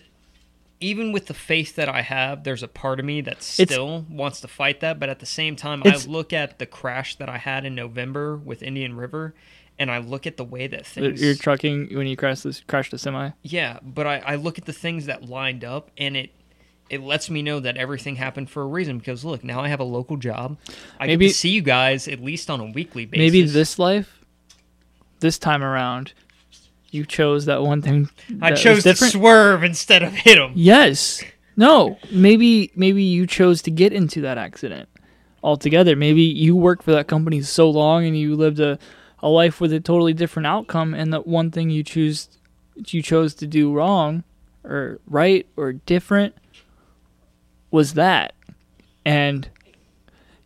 even 0.81 1.13
with 1.13 1.27
the 1.27 1.33
faith 1.33 1.77
that 1.77 1.87
I 1.87 2.01
have, 2.01 2.43
there's 2.43 2.63
a 2.63 2.67
part 2.67 2.99
of 2.99 3.05
me 3.05 3.21
that 3.21 3.37
It's- 3.37 3.69
still 3.69 4.05
wants 4.09 4.41
to 4.41 4.49
fight 4.49 4.81
that. 4.81 4.99
But 4.99 5.07
at 5.07 5.19
the 5.19 5.25
same 5.25 5.55
time, 5.55 5.81
I 5.85 5.95
look 6.05 6.33
at 6.33 6.59
the 6.59 6.65
crash 6.65 7.15
that 7.15 7.29
I 7.29 7.37
had 7.37 7.63
in 7.63 7.73
November 7.73 8.35
with 8.35 8.61
Indian 8.61 8.97
River, 8.97 9.33
and 9.79 9.89
I 9.89 9.99
look 9.99 10.27
at 10.27 10.35
the 10.35 10.43
way 10.43 10.67
that 10.67 10.85
things. 10.85 11.21
You're 11.21 11.35
trucking 11.35 11.95
when 11.95 12.07
you 12.07 12.17
crash 12.17 12.41
this 12.41 12.59
crash 12.67 12.89
the 12.89 12.97
semi. 12.97 13.29
Yeah, 13.41 13.79
but 13.81 14.05
I, 14.05 14.17
I 14.17 14.35
look 14.35 14.57
at 14.57 14.65
the 14.65 14.73
things 14.73 15.05
that 15.05 15.29
lined 15.29 15.63
up, 15.63 15.91
and 15.97 16.17
it 16.17 16.31
it 16.89 17.01
lets 17.01 17.29
me 17.29 17.41
know 17.41 17.59
that 17.59 17.77
everything 17.77 18.15
happened 18.15 18.49
for 18.49 18.61
a 18.61 18.67
reason. 18.67 18.97
Because 18.99 19.25
look, 19.25 19.43
now 19.43 19.59
I 19.61 19.67
have 19.69 19.79
a 19.79 19.85
local 19.85 20.17
job. 20.17 20.57
I 20.99 21.07
Maybe- 21.07 21.29
see 21.29 21.49
you 21.49 21.61
guys 21.61 22.07
at 22.07 22.19
least 22.21 22.49
on 22.49 22.59
a 22.59 22.65
weekly 22.65 23.05
basis. 23.05 23.19
Maybe 23.19 23.41
this 23.43 23.79
life, 23.79 24.23
this 25.19 25.39
time 25.39 25.63
around, 25.63 26.13
you 26.91 27.05
chose 27.05 27.45
that 27.45 27.61
one 27.63 27.81
thing. 27.81 28.09
I 28.41 28.49
that 28.49 28.51
was 28.51 28.61
chose 28.61 28.83
to 28.83 28.95
swerve 28.95 29.63
instead 29.63 30.03
of 30.03 30.13
hit 30.13 30.37
him. 30.37 30.51
Yes. 30.55 31.23
No. 31.57 31.97
Maybe 32.11 32.71
maybe 32.75 33.03
you 33.03 33.25
chose 33.27 33.61
to 33.63 33.71
get 33.71 33.91
into 33.93 34.21
that 34.21 34.37
accident 34.37 34.87
altogether. 35.43 35.95
Maybe 35.95 36.21
you 36.21 36.55
worked 36.55 36.83
for 36.83 36.91
that 36.91 37.07
company 37.07 37.41
so 37.41 37.69
long 37.69 38.05
and 38.05 38.17
you 38.17 38.35
lived 38.35 38.59
a, 38.59 38.77
a 39.19 39.29
life 39.29 39.59
with 39.61 39.73
a 39.73 39.79
totally 39.79 40.13
different 40.13 40.47
outcome 40.47 40.93
and 40.93 41.11
that 41.13 41.25
one 41.27 41.51
thing 41.51 41.69
you 41.69 41.83
choose 41.83 42.29
you 42.87 43.01
chose 43.01 43.33
to 43.35 43.47
do 43.47 43.71
wrong 43.73 44.23
or 44.65 44.99
right 45.07 45.47
or 45.55 45.71
different 45.73 46.35
was 47.75 47.93
that. 47.93 48.33
And 49.05 49.49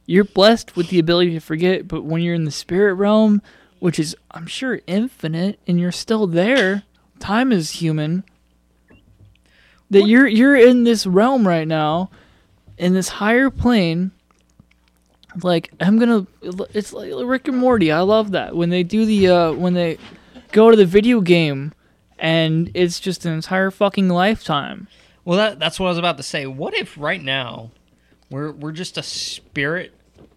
you're 0.06 0.26
blessed 0.26 0.76
with 0.76 0.89
the 0.89 1.00
ability 1.00 1.34
to 1.34 1.39
forget, 1.39 1.88
but 1.88 2.04
when 2.04 2.22
you're 2.24 2.34
in 2.34 2.44
the 2.44 2.52
spirit 2.52 2.96
realm, 2.96 3.42
which 3.80 4.00
is 4.00 4.18
I'm 4.32 4.48
sure 4.48 4.82
infinite 4.88 5.60
and 5.68 5.80
you're 5.80 5.92
still 5.92 6.28
there, 6.28 6.84
time 7.20 7.52
is 7.52 7.72
human 7.72 8.24
that 9.89 10.08
you're 10.08 10.28
you're 10.28 10.56
in 10.56 10.84
this 10.84 11.06
realm 11.06 11.48
right 11.48 11.68
now 11.68 12.10
in 12.78 12.94
this 12.94 13.10
higher 13.10 13.50
plane 13.50 14.12
like 15.44 15.72
i'm 15.80 15.98
gonna 16.00 16.26
it's 16.74 16.94
like 16.94 17.12
rick 17.24 17.48
and 17.48 17.58
morty 17.58 17.92
i 17.92 18.00
love 18.00 18.32
that. 18.32 18.56
When 18.56 18.70
they 18.70 18.84
do 18.84 19.06
the 19.06 19.28
uh 19.28 19.52
when 19.54 19.74
they 19.74 19.98
go 20.52 20.72
to 20.72 20.78
the 20.78 20.86
video 20.86 21.22
game 21.22 21.74
and 22.18 22.72
it's 22.74 23.00
just 23.00 23.26
an 23.26 23.34
entire 23.34 23.72
fucking 23.72 24.10
lifetime 24.10 24.88
Well, 25.25 25.38
that, 25.38 25.60
that's 25.60 25.79
what 25.79 25.88
I 25.88 25.89
was 25.89 25.97
about 25.97 26.17
to 26.17 26.23
say. 26.23 26.45
What 26.47 26.73
if 26.73 26.97
right 26.97 27.21
now 27.21 27.71
we're 28.29 28.51
we're 28.51 28.71
just 28.71 28.97
a 28.97 29.03
spirit 29.03 29.93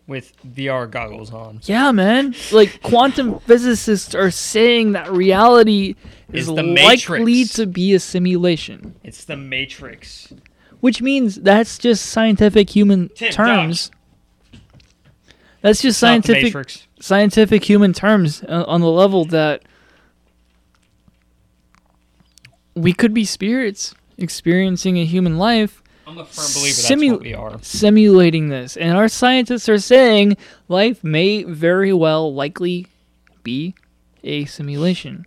with 0.06 0.32
VR 0.44 0.90
goggles 0.90 1.32
on? 1.32 1.60
yeah 1.64 1.92
man 1.92 2.34
like 2.50 2.82
quantum 2.82 3.38
physicists 3.46 4.14
are 4.14 4.30
saying 4.32 4.92
that 4.92 5.10
reality 5.12 5.94
is, 6.32 6.48
Is 6.48 6.54
the 6.54 6.62
likely 6.62 7.20
Matrix. 7.24 7.52
to 7.54 7.66
be 7.66 7.94
a 7.94 8.00
simulation 8.00 8.96
It's 9.04 9.24
the 9.24 9.36
Matrix. 9.36 10.32
which 10.80 11.00
means 11.00 11.36
that's 11.36 11.78
just 11.78 12.04
scientific 12.06 12.70
human 12.70 13.10
Tim, 13.10 13.30
terms 13.32 13.90
that's 15.60 15.80
just 15.82 16.00
scientific 16.00 16.52
scientific 17.00 17.62
human 17.64 17.92
terms 17.92 18.42
uh, 18.48 18.64
on 18.66 18.80
the 18.80 18.90
level 18.90 19.24
that 19.26 19.62
we 22.74 22.92
could 22.92 23.14
be 23.14 23.24
spirits 23.24 23.94
experiencing 24.22 24.98
a 24.98 25.04
human 25.04 25.38
life 25.38 25.82
I'm 26.06 26.18
a 26.18 26.24
firm 26.24 26.44
believer 26.54 26.76
that's 26.76 26.90
Simu- 26.90 27.12
what 27.12 27.20
we 27.20 27.34
are. 27.34 27.58
simulating 27.62 28.48
this. 28.48 28.76
And 28.76 28.96
our 28.96 29.08
scientists 29.08 29.68
are 29.68 29.78
saying 29.78 30.36
life 30.68 31.02
may 31.04 31.42
very 31.44 31.92
well 31.92 32.34
likely 32.34 32.86
be 33.42 33.74
a 34.24 34.44
simulation. 34.46 35.26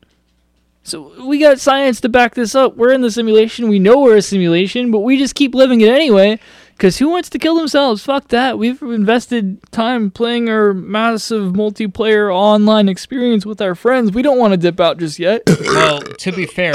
So 0.84 1.26
we 1.26 1.40
got 1.40 1.60
science 1.60 2.00
to 2.02 2.10
back 2.10 2.36
this 2.36 2.54
up. 2.54 2.78
We're 2.78 2.92
in 2.94 3.02
the 3.02 3.10
simulation. 3.10 3.70
We 3.70 3.80
know 3.80 4.00
we're 4.02 4.18
a 4.18 4.22
simulation 4.22 4.92
but 4.92 5.00
we 5.00 5.18
just 5.18 5.34
keep 5.34 5.56
living 5.56 5.82
it 5.82 5.90
anyway 5.90 6.40
because 6.78 6.98
who 6.98 7.10
wants 7.10 7.30
to 7.32 7.40
kill 7.40 7.56
themselves? 7.56 8.04
Fuck 8.04 8.28
that. 8.28 8.60
We've 8.60 8.80
invested 8.84 9.60
time 9.72 10.12
playing 10.12 10.50
our 10.50 10.74
massive 10.74 11.54
multiplayer 11.54 12.32
online 12.32 12.90
experience 12.90 13.46
with 13.46 13.62
our 13.62 13.74
friends. 13.74 14.12
We 14.12 14.22
don't 14.22 14.38
want 14.38 14.52
to 14.54 14.58
dip 14.58 14.80
out 14.80 15.00
just 15.00 15.18
yet. 15.18 15.42
Well, 15.48 16.02
to 16.02 16.32
be 16.32 16.46
fair, 16.46 16.74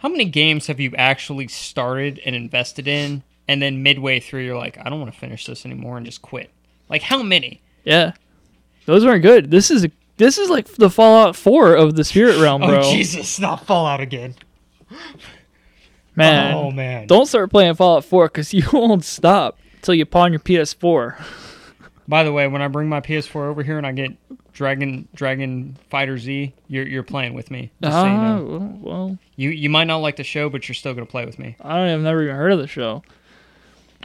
how 0.00 0.08
many 0.08 0.24
games 0.26 0.66
have 0.66 0.80
you 0.80 0.92
actually 0.96 1.48
started 1.48 2.20
and 2.26 2.34
invested 2.34 2.88
in, 2.88 3.22
and 3.48 3.62
then 3.62 3.82
midway 3.82 4.20
through 4.20 4.42
you're 4.42 4.58
like, 4.58 4.78
I 4.78 4.90
don't 4.90 5.00
want 5.00 5.12
to 5.12 5.18
finish 5.18 5.46
this 5.46 5.64
anymore, 5.64 5.96
and 5.96 6.04
just 6.04 6.20
quit? 6.22 6.50
Like 6.88 7.02
how 7.02 7.22
many? 7.22 7.62
yeah 7.84 8.12
those 8.86 9.04
weren't 9.04 9.22
good 9.22 9.50
this 9.50 9.70
is 9.70 9.86
this 10.16 10.36
is 10.36 10.50
like 10.50 10.66
the 10.74 10.90
fallout 10.90 11.34
4 11.34 11.74
of 11.74 11.96
the 11.96 12.04
spirit 12.04 12.38
realm 12.38 12.62
oh, 12.62 12.66
bro 12.66 12.78
Oh 12.80 12.92
Jesus, 12.92 13.40
not 13.40 13.64
Fallout 13.66 14.00
again. 14.00 14.34
man 16.16 16.54
Oh 16.54 16.70
man. 16.70 17.06
Don't 17.06 17.26
start 17.26 17.50
playing 17.50 17.74
Fallout 17.74 18.04
4 18.04 18.28
because 18.28 18.52
you 18.52 18.64
won't 18.72 19.04
stop 19.04 19.58
until 19.76 19.94
you 19.94 20.04
pawn 20.04 20.32
your 20.32 20.40
PS4. 20.40 21.22
By 22.10 22.24
the 22.24 22.32
way, 22.32 22.46
when 22.48 22.60
I 22.60 22.66
bring 22.68 22.88
my 22.88 23.00
PS4 23.00 23.36
over 23.48 23.62
here 23.62 23.78
and 23.78 23.86
I 23.86 23.92
get 23.92 24.10
Dragon 24.52 25.06
Dragon 25.14 25.76
Fighter 25.90 26.18
Z, 26.18 26.52
you're 26.68 26.86
you're 26.86 27.02
playing 27.04 27.34
with 27.34 27.50
me. 27.52 27.70
Just 27.80 27.94
so 27.96 28.04
you 28.04 28.10
know. 28.10 28.44
well, 28.44 28.78
well, 28.82 29.18
You 29.36 29.50
you 29.50 29.70
might 29.70 29.84
not 29.84 29.98
like 29.98 30.16
the 30.16 30.24
show, 30.24 30.50
but 30.50 30.68
you're 30.68 30.74
still 30.74 30.92
gonna 30.92 31.06
play 31.06 31.24
with 31.24 31.38
me. 31.38 31.56
I 31.60 31.76
don't. 31.76 31.88
I've 31.88 32.00
never 32.00 32.22
even 32.24 32.34
heard 32.34 32.52
of 32.52 32.58
the 32.58 32.66
show. 32.66 33.02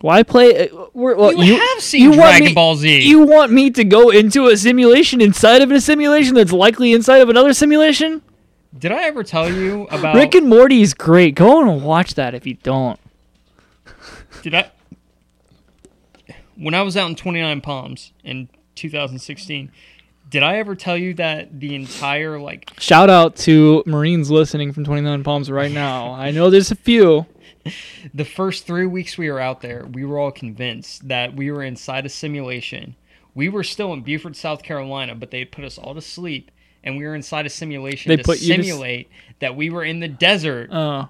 Why 0.02 0.22
play? 0.24 0.70
uh, 0.70 0.86
We're, 0.94 1.15
well, 1.15 1.34
You 1.34 1.58
have 1.58 1.82
seen 1.82 2.02
you 2.04 2.10
want 2.10 2.20
Dragon 2.22 2.46
me- 2.48 2.54
Ball 2.54 2.76
Z. 2.76 3.02
You 3.08 3.26
want 3.26 3.52
me 3.52 3.72
to 3.72 3.84
go 3.84 4.10
into 4.12 4.48
a 4.50 4.58
simulation 4.58 5.20
inside 5.22 5.62
of 5.62 5.72
a 5.72 5.82
simulation 5.82 6.36
that's 6.36 6.52
likely 6.52 6.94
inside 6.94 7.22
of 7.22 7.30
another 7.30 7.54
simulation? 7.54 8.22
Did 8.78 8.91
I 8.91 9.04
ever 9.06 9.24
tell 9.24 9.52
you 9.52 9.84
about 9.91 10.15
Rick 10.15 10.36
and 10.36 10.48
Morty 10.50 10.82
is 10.82 10.94
great. 10.94 11.34
Go 11.34 11.62
and 11.62 11.82
watch 11.84 12.15
that 12.15 12.36
if 12.36 12.46
you 12.46 12.56
don't. 12.56 13.00
Did 14.44 14.54
I? 14.54 14.70
When 16.56 16.74
I 16.74 16.82
was 16.82 16.96
out 16.98 17.10
in 17.10 17.15
29 17.15 17.62
Palms 17.62 18.13
in 18.24 18.50
2016, 18.76 19.72
did 20.30 20.44
I 20.44 20.58
ever 20.58 20.76
tell 20.76 20.98
you 20.98 21.13
that 21.15 21.60
the 21.60 21.76
entire 21.76 22.39
like 22.39 22.72
Shout 22.80 23.10
out 23.10 23.36
to 23.38 23.84
Marines 23.86 24.32
listening 24.32 24.72
from 24.74 24.84
29 24.84 25.24
Palms 25.24 25.52
right 25.52 25.72
now. 25.72 26.13
I 26.13 26.32
know 26.32 26.50
there's 26.50 26.72
a 26.72 26.76
few. 26.76 27.26
the 28.13 28.26
first 28.26 28.65
three 28.65 28.86
weeks 28.86 29.18
we 29.18 29.30
were 29.30 29.39
out 29.39 29.62
there, 29.62 29.86
we 29.91 30.06
were 30.06 30.20
all 30.20 30.32
convinced 30.32 31.08
that 31.08 31.36
we 31.36 31.52
were 31.52 31.63
inside 31.63 32.06
a 32.06 32.10
simulation. 32.10 32.96
We 33.34 33.50
were 33.50 33.63
still 33.63 33.91
in 33.94 34.02
Beaufort, 34.02 34.36
South 34.36 34.63
Carolina, 34.63 35.13
but 35.15 35.32
they 35.32 35.46
put 35.46 35.65
us 35.65 35.78
all 35.78 35.94
to 35.94 36.02
sleep, 36.02 36.52
and 36.84 36.98
we 36.98 37.04
were 37.06 37.15
inside 37.15 37.46
a 37.46 37.50
simulation 37.50 38.10
They 38.10 38.18
to 38.18 38.32
you 38.32 38.38
to 38.38 38.39
s- 38.39 38.46
simulate 38.46 39.10
that 39.39 39.56
we 39.56 39.70
were 39.70 39.84
in 39.84 40.00
the 40.00 40.08
desert 40.08 40.72
Uh, 40.72 41.08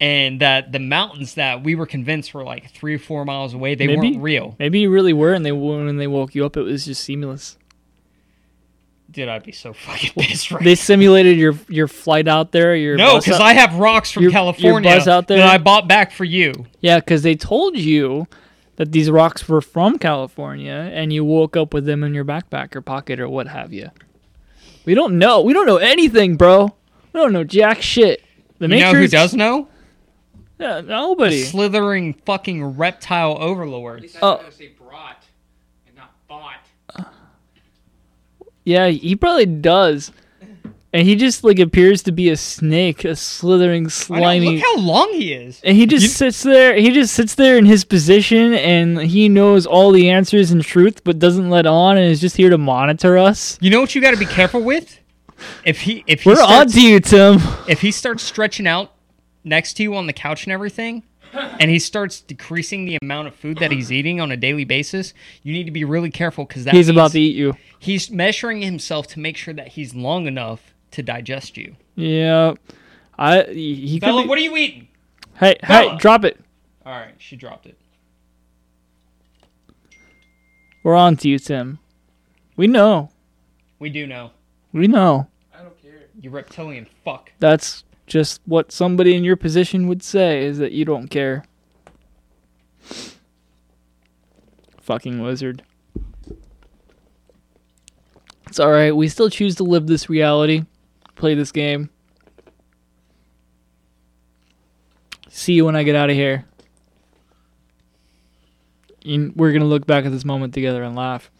and 0.00 0.40
that 0.40 0.72
the 0.72 0.78
mountains 0.78 1.34
that 1.34 1.62
we 1.62 1.74
were 1.74 1.86
convinced 1.86 2.34
were 2.34 2.44
like 2.44 2.70
three 2.70 2.94
or 2.94 2.98
four 2.98 3.24
miles 3.24 3.54
away, 3.54 3.74
they 3.74 3.86
Maybe. 3.86 4.10
weren't 4.12 4.22
real. 4.22 4.54
maybe 4.58 4.80
you 4.80 4.90
really 4.90 5.12
were, 5.12 5.32
and 5.32 5.44
they 5.44 5.52
when 5.52 5.96
they 5.96 6.06
woke 6.06 6.34
you 6.34 6.44
up, 6.44 6.56
it 6.56 6.62
was 6.62 6.84
just 6.84 7.02
seamless. 7.02 7.56
Dude, 9.10 9.28
I'd 9.28 9.44
be 9.44 9.52
so 9.52 9.72
fucking 9.72 10.12
pissed 10.18 10.50
right 10.50 10.62
They 10.62 10.74
simulated 10.74 11.38
your 11.38 11.54
your 11.68 11.88
flight 11.88 12.28
out 12.28 12.52
there. 12.52 12.74
Your 12.74 12.96
No, 12.96 13.18
because 13.18 13.40
I 13.40 13.52
have 13.52 13.74
rocks 13.76 14.10
from 14.10 14.24
Your- 14.24 14.32
your 14.32 14.38
California 14.38 14.90
buzz 14.90 15.08
out 15.08 15.28
there? 15.28 15.38
that 15.38 15.48
I 15.48 15.58
bought 15.58 15.88
back 15.88 16.10
for 16.12 16.24
you. 16.24 16.52
Yeah, 16.80 16.98
because 16.98 17.22
they 17.22 17.34
told 17.36 17.76
you 17.78 18.26
that 18.76 18.92
these 18.92 19.10
rocks 19.10 19.48
were 19.48 19.62
from 19.62 19.98
California, 19.98 20.90
and 20.92 21.12
you 21.12 21.24
woke 21.24 21.56
up 21.56 21.72
with 21.72 21.86
them 21.86 22.04
in 22.04 22.12
your 22.12 22.24
backpack 22.26 22.74
or 22.76 22.82
pocket 22.82 23.18
or 23.20 23.28
what 23.28 23.46
have 23.48 23.72
you. 23.72 23.90
We 24.84 24.94
don't 24.94 25.18
know. 25.18 25.40
We 25.40 25.52
don't 25.54 25.66
know 25.66 25.78
anything, 25.78 26.36
bro. 26.36 26.74
We 27.12 27.20
don't 27.20 27.32
know 27.32 27.44
jack 27.44 27.80
shit. 27.80 28.22
The 28.58 28.68
You 28.68 28.80
know 28.80 28.92
who 28.92 29.08
does 29.08 29.34
know? 29.34 29.68
Yeah, 30.58 30.80
nobody. 30.80 31.42
Slithering 31.42 32.14
fucking 32.24 32.64
reptile 32.64 33.36
overlord. 33.40 34.08
Oh. 34.22 34.40
say 34.50 34.68
brought 34.68 35.22
and 35.86 35.96
not 35.96 36.12
bought. 36.28 36.60
Yeah, 38.64 38.88
he 38.88 39.14
probably 39.14 39.46
does. 39.46 40.10
And 40.92 41.06
he 41.06 41.14
just 41.14 41.44
like 41.44 41.58
appears 41.58 42.02
to 42.04 42.12
be 42.12 42.30
a 42.30 42.36
snake, 42.38 43.04
a 43.04 43.14
slithering, 43.14 43.82
I 43.82 43.84
know, 43.84 43.88
slimy. 43.90 44.56
look 44.56 44.64
how 44.64 44.78
long 44.78 45.12
he 45.12 45.34
is. 45.34 45.60
and 45.62 45.76
he 45.76 45.84
just 45.84 46.16
sits 46.16 46.42
there. 46.42 46.74
He 46.74 46.90
just 46.90 47.12
sits 47.12 47.34
there 47.34 47.58
in 47.58 47.66
his 47.66 47.84
position, 47.84 48.54
and 48.54 48.98
he 49.02 49.28
knows 49.28 49.66
all 49.66 49.92
the 49.92 50.08
answers 50.08 50.52
and 50.52 50.64
truth, 50.64 51.04
but 51.04 51.18
doesn't 51.18 51.50
let 51.50 51.66
on, 51.66 51.98
and 51.98 52.06
is 52.10 52.20
just 52.20 52.36
here 52.38 52.48
to 52.48 52.56
monitor 52.56 53.18
us. 53.18 53.58
You 53.60 53.68
know 53.68 53.80
what 53.80 53.94
you 53.94 54.00
got 54.00 54.12
to 54.12 54.16
be 54.16 54.24
careful 54.26 54.62
with? 54.62 54.98
If 55.66 55.82
he 55.82 56.02
if 56.06 56.22
he 56.22 56.30
We're 56.30 56.40
on 56.42 56.66
to 56.68 56.80
you, 56.80 56.98
Tim. 57.00 57.40
if 57.68 57.82
he 57.82 57.90
starts 57.90 58.22
stretching 58.22 58.66
out 58.66 58.92
next 59.46 59.74
to 59.74 59.82
you 59.82 59.94
on 59.94 60.06
the 60.06 60.12
couch 60.12 60.44
and 60.44 60.52
everything, 60.52 61.02
and 61.32 61.70
he 61.70 61.78
starts 61.78 62.20
decreasing 62.20 62.84
the 62.84 62.98
amount 63.00 63.28
of 63.28 63.34
food 63.34 63.58
that 63.58 63.70
he's 63.72 63.90
eating 63.90 64.20
on 64.20 64.30
a 64.30 64.36
daily 64.36 64.64
basis, 64.64 65.14
you 65.42 65.52
need 65.52 65.64
to 65.64 65.70
be 65.70 65.84
really 65.84 66.10
careful 66.10 66.44
because 66.44 66.64
that 66.64 66.74
He's 66.74 66.88
about 66.88 67.12
to 67.12 67.20
eat 67.20 67.34
you. 67.36 67.56
he's 67.78 68.10
measuring 68.10 68.60
himself 68.62 69.06
to 69.08 69.20
make 69.20 69.36
sure 69.36 69.54
that 69.54 69.68
he's 69.68 69.94
long 69.94 70.26
enough 70.26 70.74
to 70.92 71.02
digest 71.02 71.56
you. 71.56 71.76
Yeah, 71.94 72.54
I 73.18 73.44
he 73.44 73.74
he 73.86 73.98
Bella, 74.00 74.22
be- 74.22 74.28
what 74.28 74.38
are 74.38 74.42
you 74.42 74.56
eating? 74.56 74.88
Hey, 75.38 75.56
Bella. 75.66 75.90
hey, 75.92 75.96
drop 75.98 76.24
it. 76.24 76.38
All 76.84 76.92
right, 76.92 77.14
she 77.18 77.36
dropped 77.36 77.66
it. 77.66 77.76
We're 80.82 80.94
on 80.94 81.16
to 81.18 81.28
you, 81.28 81.38
Tim. 81.38 81.78
We 82.56 82.66
know. 82.66 83.10
We 83.78 83.90
do 83.90 84.06
know. 84.06 84.30
We 84.72 84.86
know. 84.86 85.26
I 85.54 85.62
don't 85.62 85.80
care. 85.82 86.04
You 86.20 86.30
reptilian 86.30 86.86
fuck. 87.04 87.32
That's 87.40 87.84
just 88.06 88.40
what 88.44 88.70
somebody 88.70 89.16
in 89.16 89.24
your 89.24 89.36
position 89.36 89.88
would 89.88 90.02
say 90.02 90.44
is 90.44 90.58
that 90.58 90.72
you 90.72 90.84
don't 90.84 91.08
care. 91.08 91.44
Fucking 94.80 95.20
wizard. 95.20 95.62
It's 98.46 98.60
alright. 98.60 98.94
We 98.94 99.08
still 99.08 99.28
choose 99.28 99.56
to 99.56 99.64
live 99.64 99.88
this 99.88 100.08
reality, 100.08 100.64
play 101.16 101.34
this 101.34 101.50
game. 101.50 101.90
See 105.28 105.54
you 105.54 105.64
when 105.64 105.76
I 105.76 105.82
get 105.82 105.96
out 105.96 106.08
of 106.08 106.16
here. 106.16 106.46
We're 109.04 109.52
to 109.60 109.64
look 109.64 109.86
back 109.86 110.04
at 110.04 110.12
this 110.12 110.24
moment 110.24 110.54
together 110.54 110.82
and 110.82 110.96
laugh. 110.96 111.30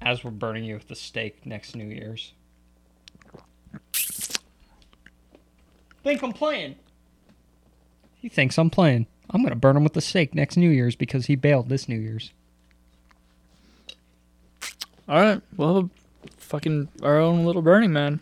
As 0.00 0.22
we're 0.22 0.30
burning 0.30 0.64
you 0.64 0.74
with 0.74 0.88
the 0.88 0.94
stake 0.94 1.46
next 1.46 1.74
New 1.74 1.86
Year's. 1.86 2.32
Think 6.02 6.22
I'm 6.22 6.32
playing? 6.32 6.76
He 8.14 8.28
thinks 8.28 8.58
I'm 8.58 8.70
playing. 8.70 9.06
I'm 9.30 9.42
gonna 9.42 9.56
burn 9.56 9.76
him 9.76 9.84
with 9.84 9.94
the 9.94 10.00
stake 10.00 10.34
next 10.34 10.56
New 10.56 10.70
Year's 10.70 10.94
because 10.96 11.26
he 11.26 11.36
bailed 11.36 11.68
this 11.68 11.88
New 11.88 11.98
Year's. 11.98 12.32
All 15.08 15.20
right, 15.20 15.40
we'll 15.56 15.74
have 15.74 15.84
a 15.84 15.90
fucking 16.38 16.88
our 17.02 17.18
own 17.18 17.44
little 17.44 17.62
Burning 17.62 17.92
Man. 17.92 18.20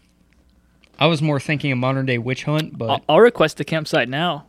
I 0.98 1.06
was 1.06 1.22
more 1.22 1.40
thinking 1.40 1.72
a 1.72 1.76
modern 1.76 2.06
day 2.06 2.18
witch 2.18 2.44
hunt, 2.44 2.76
but 2.76 2.90
I'll, 2.90 3.00
I'll 3.08 3.20
request 3.20 3.60
a 3.60 3.64
campsite 3.64 4.08
now. 4.08 4.46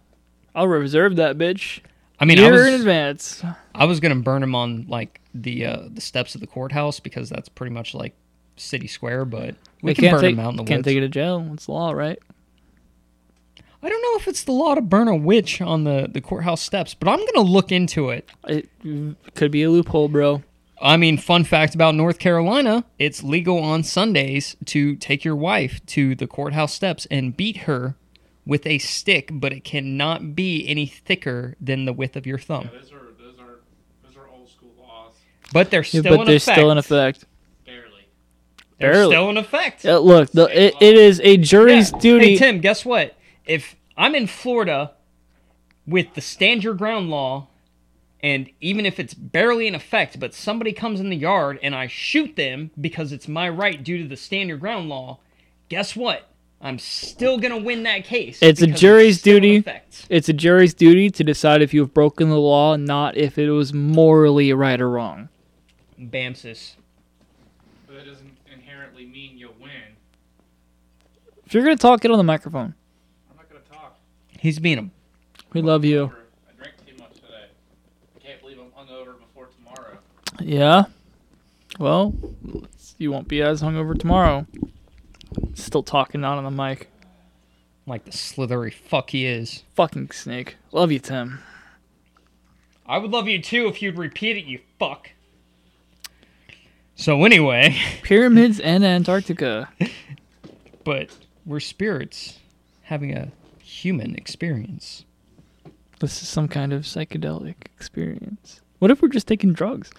I'll 0.54 0.68
reserve 0.68 1.16
that 1.18 1.38
bitch. 1.38 1.80
I 2.20 2.26
mean, 2.26 2.38
I 2.40 2.44
year 2.44 2.68
in 2.68 2.74
advance. 2.76 3.44
I 3.74 3.86
was 3.86 4.00
gonna 4.00 4.16
burn 4.16 4.44
him 4.44 4.56
on 4.56 4.86
like 4.88 5.20
the 5.34 5.66
uh, 5.66 5.80
the 5.90 6.02
steps 6.02 6.36
of 6.36 6.42
the 6.42 6.48
courthouse 6.48 7.00
because 7.00 7.30
that's 7.30 7.50
pretty 7.50 7.74
much 7.74 7.94
like 7.94 8.14
city 8.58 8.88
square. 8.88 9.26
But 9.26 9.56
we 9.82 9.92
They 9.92 9.96
can 9.96 10.04
can't 10.04 10.14
burn 10.16 10.22
take, 10.22 10.34
him 10.34 10.40
out 10.40 10.50
in 10.52 10.56
the 10.58 10.64
can't 10.64 10.80
woods. 10.80 10.88
take 10.88 10.98
it 10.98 11.02
to 11.02 11.10
jail. 11.10 11.50
It's 11.54 11.68
law, 11.68 11.92
right? 11.92 12.20
I 13.84 13.90
don't 13.90 14.02
know 14.02 14.16
if 14.18 14.28
it's 14.28 14.44
the 14.44 14.52
law 14.52 14.76
to 14.76 14.82
burn 14.82 15.08
a 15.08 15.16
witch 15.16 15.62
on 15.62 15.84
the 15.84 16.08
the 16.12 16.22
courthouse 16.22 16.62
steps, 16.62 16.94
but 16.94 17.08
I'm 17.10 17.20
gonna 17.34 17.48
look 17.48 17.72
into 17.72 18.10
it. 18.10 18.30
It 18.48 18.70
could 19.36 19.52
be 19.52 19.64
a 19.64 19.70
loophole, 19.72 20.08
bro. 20.08 20.44
I 20.84 20.98
mean, 20.98 21.18
fun 21.18 21.44
fact 21.44 21.74
about 21.76 21.96
North 21.96 22.20
Carolina: 22.20 22.84
it's 23.00 23.24
legal 23.24 23.58
on 23.60 23.84
Sundays 23.84 24.56
to 24.66 24.96
take 24.96 25.24
your 25.26 25.36
wife 25.36 25.84
to 25.88 26.16
the 26.16 26.28
courthouse 26.28 26.74
steps 26.74 27.08
and 27.10 27.36
beat 27.36 27.58
her 27.58 27.96
with 28.46 28.66
a 28.66 28.78
stick, 28.80 29.30
but 29.32 29.54
it 29.54 29.64
cannot 29.64 30.36
be 30.36 30.68
any 30.68 30.86
thicker 30.88 31.56
than 31.62 31.86
the 31.86 31.94
width 31.94 32.16
of 32.16 32.26
your 32.28 32.40
thumb. 32.40 32.70
Yeah, 32.74 32.80
those 32.80 32.92
are 32.92 32.98
those 33.20 33.40
are 33.40 33.60
those 34.04 34.18
are 34.18 34.28
old 34.30 34.50
school 34.50 34.72
laws. 34.80 35.14
But 35.54 35.70
they're 35.72 35.82
Yeah, 35.82 36.02
still 36.02 36.04
but 36.04 36.20
in 36.22 36.26
they're 36.28 36.36
effect. 36.38 36.58
still 36.58 36.72
in 36.72 36.78
effect. 36.80 37.26
Barely. 37.66 38.08
They're 38.80 39.06
still 39.06 39.30
in 39.30 39.38
effect. 39.38 39.86
Yeah, 39.86 39.98
look, 39.98 40.32
the, 40.32 40.46
it, 40.46 40.74
it 40.82 40.96
is 40.96 41.20
a 41.24 41.38
jury's 41.38 41.92
Yeah. 41.92 42.00
duty. 42.00 42.32
Hey 42.34 42.38
Tim, 42.38 42.60
guess 42.60 42.84
what? 42.84 43.16
If 43.46 43.76
I'm 43.98 44.16
in 44.16 44.28
Florida 44.28 44.92
with 45.88 46.14
the 46.14 46.22
stand 46.22 46.64
your 46.64 46.74
ground 46.74 47.10
law, 47.10 47.48
and 48.24 48.50
even 48.60 48.86
if 48.86 49.00
it's 49.00 49.14
barely 49.14 49.68
in 49.68 49.76
effect, 49.76 50.20
but 50.20 50.34
somebody 50.34 50.74
comes 50.74 51.00
in 51.00 51.10
the 51.10 51.18
yard 51.18 51.60
and 51.64 51.74
I 51.74 51.88
shoot 51.88 52.36
them 52.36 52.72
because 52.80 53.12
it's 53.12 53.28
my 53.28 53.50
right 53.50 53.84
due 53.84 54.02
to 54.04 54.08
the 54.08 54.18
stand 54.18 54.50
your 54.50 54.58
ground 54.58 54.90
law, 54.90 55.20
guess 55.70 55.96
what? 55.96 56.28
I'm 56.64 56.78
still 56.78 57.40
gonna 57.40 57.58
win 57.58 57.84
that 57.84 58.04
case. 58.04 58.38
It's 58.42 58.62
a 58.62 58.68
jury's 58.68 59.20
still 59.20 59.38
in 59.38 59.42
duty. 59.42 59.72
It's 60.10 60.30
a 60.30 60.34
jury's 60.34 60.76
duty 60.76 61.10
to 61.10 61.24
decide 61.24 61.64
if 61.64 61.74
you 61.74 61.82
have 61.82 61.94
broken 61.94 62.30
the 62.30 62.38
law, 62.38 62.76
not 62.76 63.18
if 63.18 63.40
it 63.40 63.50
was 63.50 63.74
morally 63.74 64.54
right 64.54 64.80
or 64.80 64.90
wrong. 64.90 65.30
Bamsis. 66.00 66.76
But 67.88 67.96
that 67.96 68.06
doesn't 68.06 68.38
inherently 68.54 69.08
mean 69.08 69.40
you'll 69.40 69.56
win. 69.60 69.72
If 71.48 71.56
you're 71.56 71.64
gonna 71.64 71.78
talk, 71.78 72.02
get 72.02 72.12
on 72.12 72.20
the 72.20 72.24
microphone. 72.24 72.76
I'm 73.32 73.38
not 73.38 73.50
gonna 73.50 73.62
talk. 73.62 73.98
He's 74.42 74.58
being 74.58 74.80
a 74.80 74.90
We 75.54 75.62
love 75.62 75.86
you. 75.86 76.12
I 76.50 76.54
drank 76.58 76.74
too 76.84 76.96
much 76.98 77.14
today. 77.14 77.46
I 78.16 78.20
can't 78.26 78.42
believe 78.42 78.58
I'm 78.58 78.72
hungover 78.72 79.20
before 79.20 79.46
tomorrow. 79.56 80.00
Yeah. 80.40 80.86
Well, 81.78 82.16
you 82.98 83.12
won't 83.12 83.28
be 83.28 83.44
as 83.44 83.62
hungover 83.62 83.98
tomorrow. 83.98 84.48
Still 85.54 85.84
talking, 85.84 86.22
not 86.22 86.40
on 86.40 86.44
the 86.44 86.50
mic. 86.50 86.90
like 87.86 88.06
the 88.06 88.12
slithery 88.12 88.72
fuck 88.72 89.12
he 89.12 89.28
is. 89.28 89.62
Fucking 89.76 90.10
snake. 90.10 90.56
Love 90.72 90.92
you, 90.92 90.98
Tim. 90.98 91.44
I 92.88 92.98
would 92.98 93.12
love 93.12 93.28
you 93.28 93.40
too 93.40 93.68
if 93.68 93.80
you'd 93.84 94.00
repeat 94.00 94.38
it, 94.38 94.46
you 94.46 94.60
fuck. 94.80 95.12
So 96.96 97.26
anyway. 97.26 97.78
Pyramids 98.02 98.60
and 98.60 98.84
Antarctica. 98.84 99.70
but 100.84 101.16
we're 101.46 101.60
spirits 101.60 102.40
having 102.82 103.16
a 103.16 103.32
human 103.72 104.16
experience. 104.16 105.06
This 106.00 106.22
is 106.22 106.28
some 106.28 106.48
kind 106.48 106.74
of 106.74 106.84
psychedelic 106.84 107.56
experience. 107.76 108.62
What 108.80 108.92
if 108.92 109.02
we're 109.02 109.08
just 109.10 109.28
taking 109.28 109.54
drugs? 109.54 109.92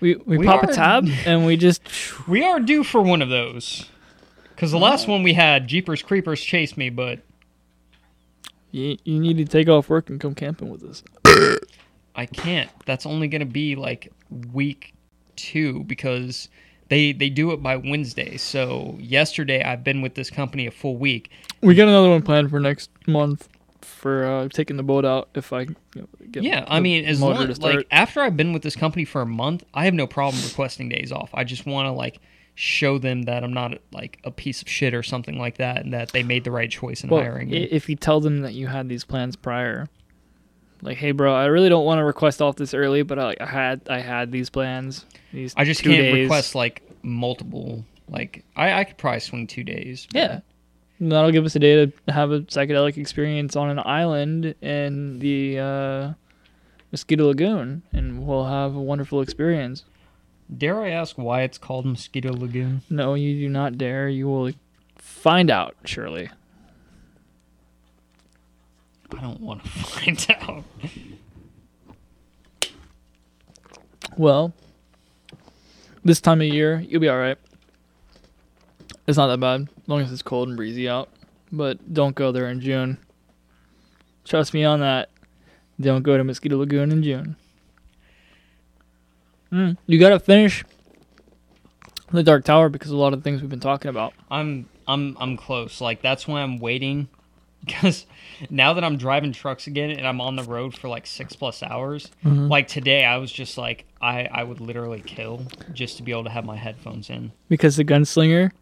We 0.00 0.14
we, 0.26 0.38
We 0.38 0.46
pop 0.46 0.62
are- 0.64 0.70
a 0.70 0.74
tab 0.74 1.08
and 1.26 1.44
we 1.44 1.56
just 1.56 1.82
We 2.28 2.44
are 2.44 2.60
due 2.60 2.84
for 2.84 3.02
one 3.02 3.22
of 3.22 3.28
those. 3.28 3.88
Because 4.54 4.70
the 4.72 4.78
last 4.78 5.06
one 5.06 5.22
we 5.22 5.34
had, 5.34 5.68
Jeepers 5.68 6.02
Creepers 6.02 6.40
chased 6.42 6.76
me, 6.76 6.90
but 6.90 7.20
you, 8.72 8.96
you 9.04 9.20
need 9.20 9.36
to 9.38 9.44
take 9.44 9.68
off 9.68 9.88
work 9.88 10.10
and 10.10 10.20
come 10.20 10.34
camping 10.34 10.68
with 10.68 10.82
us. 10.84 11.02
I 12.16 12.26
can't. 12.26 12.70
That's 12.84 13.06
only 13.06 13.28
going 13.28 13.40
to 13.40 13.46
be 13.46 13.76
like 13.76 14.12
week 14.52 14.94
two 15.36 15.84
because 15.84 16.48
they 16.88 17.12
they 17.12 17.30
do 17.30 17.52
it 17.52 17.62
by 17.62 17.76
Wednesday. 17.76 18.36
So 18.36 18.96
yesterday 18.98 19.62
I've 19.62 19.84
been 19.84 20.02
with 20.02 20.14
this 20.14 20.30
company 20.30 20.66
a 20.66 20.70
full 20.70 20.96
week. 20.96 21.30
We 21.62 21.74
got 21.74 21.88
another 21.88 22.10
one 22.10 22.22
planned 22.22 22.50
for 22.50 22.60
next 22.60 22.90
month 23.06 23.48
for 23.80 24.24
uh, 24.24 24.48
taking 24.48 24.76
the 24.76 24.82
boat 24.82 25.04
out 25.04 25.28
if 25.34 25.52
I 25.52 25.62
you 25.62 25.76
know, 25.96 26.06
get 26.30 26.42
Yeah, 26.42 26.64
I 26.68 26.80
mean, 26.80 27.04
as 27.04 27.20
long 27.20 27.48
like 27.60 27.86
after 27.90 28.20
I've 28.20 28.36
been 28.36 28.52
with 28.52 28.62
this 28.62 28.76
company 28.76 29.04
for 29.04 29.22
a 29.22 29.26
month, 29.26 29.64
I 29.74 29.84
have 29.84 29.94
no 29.94 30.06
problem 30.06 30.42
requesting 30.44 30.88
days 30.88 31.12
off. 31.12 31.30
I 31.34 31.44
just 31.44 31.66
want 31.66 31.86
to 31.86 31.92
like 31.92 32.20
show 32.54 32.98
them 32.98 33.22
that 33.22 33.44
I'm 33.44 33.52
not 33.52 33.78
like 33.92 34.18
a 34.24 34.30
piece 34.30 34.62
of 34.62 34.68
shit 34.68 34.94
or 34.94 35.02
something 35.02 35.38
like 35.38 35.58
that, 35.58 35.84
and 35.84 35.92
that 35.92 36.12
they 36.12 36.22
made 36.22 36.44
the 36.44 36.50
right 36.50 36.70
choice 36.70 37.02
in 37.02 37.10
well, 37.10 37.20
hiring 37.20 37.50
me. 37.50 37.64
if 37.64 37.88
you 37.88 37.96
tell 37.96 38.20
them 38.20 38.40
that 38.42 38.54
you 38.54 38.66
had 38.66 38.88
these 38.88 39.04
plans 39.04 39.36
prior, 39.36 39.88
like, 40.82 40.96
hey, 40.96 41.12
bro, 41.12 41.34
I 41.34 41.46
really 41.46 41.68
don't 41.68 41.84
want 41.84 41.98
to 41.98 42.04
request 42.04 42.40
off 42.42 42.56
this 42.56 42.74
early, 42.74 43.02
but 43.02 43.18
I, 43.18 43.24
like, 43.24 43.40
I 43.40 43.46
had 43.46 43.80
I 43.90 44.00
had 44.00 44.30
these 44.32 44.50
plans. 44.50 45.04
These 45.32 45.54
I 45.56 45.64
just 45.64 45.82
two 45.82 45.90
can't 45.90 46.02
days. 46.02 46.22
request 46.24 46.54
like 46.54 46.82
multiple. 47.02 47.84
Like 48.08 48.44
I, 48.56 48.72
I 48.72 48.84
could 48.84 48.96
probably 48.96 49.20
swing 49.20 49.46
two 49.46 49.64
days. 49.64 50.06
but- 50.12 50.18
Yeah. 50.18 50.40
And 51.00 51.12
that'll 51.12 51.30
give 51.30 51.44
us 51.44 51.54
a 51.54 51.60
day 51.60 51.86
to 51.86 52.12
have 52.12 52.32
a 52.32 52.40
psychedelic 52.40 52.96
experience 52.96 53.54
on 53.54 53.70
an 53.70 53.78
island 53.78 54.56
in 54.60 55.20
the 55.20 55.58
uh, 55.60 56.12
Mosquito 56.90 57.26
Lagoon, 57.28 57.82
and 57.92 58.26
we'll 58.26 58.46
have 58.46 58.74
a 58.74 58.80
wonderful 58.80 59.20
experience. 59.20 59.84
Dare 60.56 60.80
I 60.82 60.90
ask 60.90 61.16
why 61.16 61.42
it's 61.42 61.56
called 61.58 61.86
Mosquito 61.86 62.32
Lagoon? 62.32 62.82
No, 62.90 63.14
you 63.14 63.38
do 63.38 63.48
not 63.48 63.78
dare. 63.78 64.08
You 64.08 64.26
will 64.26 64.50
find 64.96 65.50
out, 65.52 65.76
surely. 65.84 66.30
I 69.16 69.20
don't 69.20 69.40
want 69.40 69.62
to 69.64 69.68
find 69.70 70.26
out. 70.40 70.64
Well, 74.16 74.52
this 76.04 76.20
time 76.20 76.40
of 76.40 76.48
year, 76.48 76.80
you'll 76.80 77.00
be 77.00 77.08
all 77.08 77.18
right. 77.18 77.38
It's 79.06 79.16
not 79.16 79.28
that 79.28 79.40
bad, 79.40 79.62
as 79.62 79.88
long 79.88 80.00
as 80.00 80.12
it's 80.12 80.22
cold 80.22 80.48
and 80.48 80.56
breezy 80.56 80.88
out. 80.88 81.08
But 81.50 81.94
don't 81.94 82.14
go 82.14 82.30
there 82.32 82.48
in 82.48 82.60
June. 82.60 82.98
Trust 84.24 84.52
me 84.52 84.64
on 84.64 84.80
that. 84.80 85.08
Don't 85.80 86.02
go 86.02 86.16
to 86.16 86.24
Mosquito 86.24 86.58
Lagoon 86.58 86.92
in 86.92 87.02
June. 87.02 87.36
Mm, 89.50 89.78
you 89.86 89.98
gotta 89.98 90.20
finish 90.20 90.64
the 92.10 92.22
Dark 92.22 92.44
Tower 92.44 92.68
because 92.68 92.90
a 92.90 92.96
lot 92.96 93.12
of 93.12 93.20
the 93.20 93.24
things 93.24 93.40
we've 93.40 93.50
been 93.50 93.60
talking 93.60 93.88
about. 93.88 94.12
I'm 94.30 94.68
I'm 94.86 95.16
I'm 95.18 95.36
close. 95.36 95.80
Like 95.80 96.02
that's 96.02 96.28
why 96.28 96.42
I'm 96.42 96.58
waiting. 96.58 97.08
Because 97.64 98.06
now 98.50 98.72
that 98.74 98.84
I'm 98.84 98.96
driving 98.96 99.32
trucks 99.32 99.66
again 99.66 99.90
and 99.90 100.06
I'm 100.06 100.20
on 100.20 100.36
the 100.36 100.44
road 100.44 100.74
for 100.76 100.88
like 100.88 101.06
six 101.06 101.34
plus 101.34 101.62
hours, 101.62 102.10
like 102.24 102.68
today 102.68 103.04
I 103.04 103.16
was 103.18 103.32
just 103.32 103.58
like 103.58 103.84
I 104.00 104.28
I 104.30 104.44
would 104.44 104.60
literally 104.60 105.00
kill 105.00 105.42
just 105.72 105.96
to 105.96 106.02
be 106.02 106.12
able 106.12 106.24
to 106.24 106.30
have 106.30 106.44
my 106.44 106.56
headphones 106.56 107.10
in. 107.10 107.32
Because 107.48 107.76
the 107.76 107.84
gunslinger, 107.84 108.52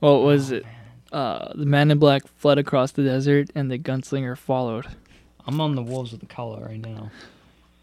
what 0.00 0.22
was 0.22 0.50
it? 0.50 0.64
Uh, 1.12 1.52
the 1.54 1.64
man 1.64 1.90
in 1.90 1.98
black 1.98 2.26
fled 2.26 2.58
across 2.58 2.90
the 2.92 3.04
desert, 3.04 3.48
and 3.54 3.70
the 3.70 3.78
gunslinger 3.78 4.36
followed. 4.36 4.86
I'm 5.46 5.60
on 5.60 5.76
the 5.76 5.82
wolves 5.82 6.12
of 6.12 6.20
the 6.20 6.26
Calla 6.26 6.60
right 6.60 6.80
now. 6.80 7.10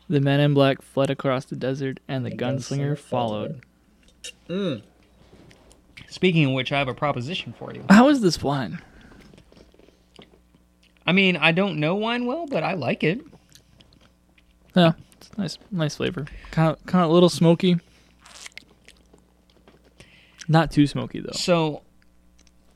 The 0.09 0.19
man 0.19 0.41
in 0.41 0.53
black 0.53 0.81
fled 0.81 1.09
across 1.09 1.45
the 1.45 1.55
desert, 1.55 1.99
and 2.09 2.25
the, 2.25 2.31
gunslinger, 2.31 2.97
followed. 2.97 3.61
Mm. 4.49 4.81
Speaking 6.09 6.45
of 6.47 6.51
which, 6.51 6.73
I 6.73 6.79
have 6.79 6.89
a 6.89 6.93
proposition 6.93 7.53
for 7.57 7.73
you. 7.73 7.85
How 7.89 8.09
is 8.09 8.19
this 8.19 8.43
wine? 8.43 8.81
I 11.05 11.11
mean, 11.11 11.37
I 11.37 11.51
don't 11.51 11.79
know 11.79 11.95
wine 11.95 12.25
well, 12.25 12.45
but 12.47 12.63
I 12.63 12.73
like 12.73 13.03
it. 13.03 13.21
Yeah, 14.75 14.93
it's 15.17 15.37
nice, 15.37 15.57
nice 15.71 15.95
flavor. 15.95 16.25
Kind 16.51 16.71
of, 16.71 16.85
kind 16.85 17.03
of 17.03 17.09
a 17.09 17.13
little 17.13 17.29
smoky. 17.29 17.77
Not 20.47 20.71
too 20.71 20.87
smoky 20.87 21.19
though. 21.19 21.31
So, 21.33 21.81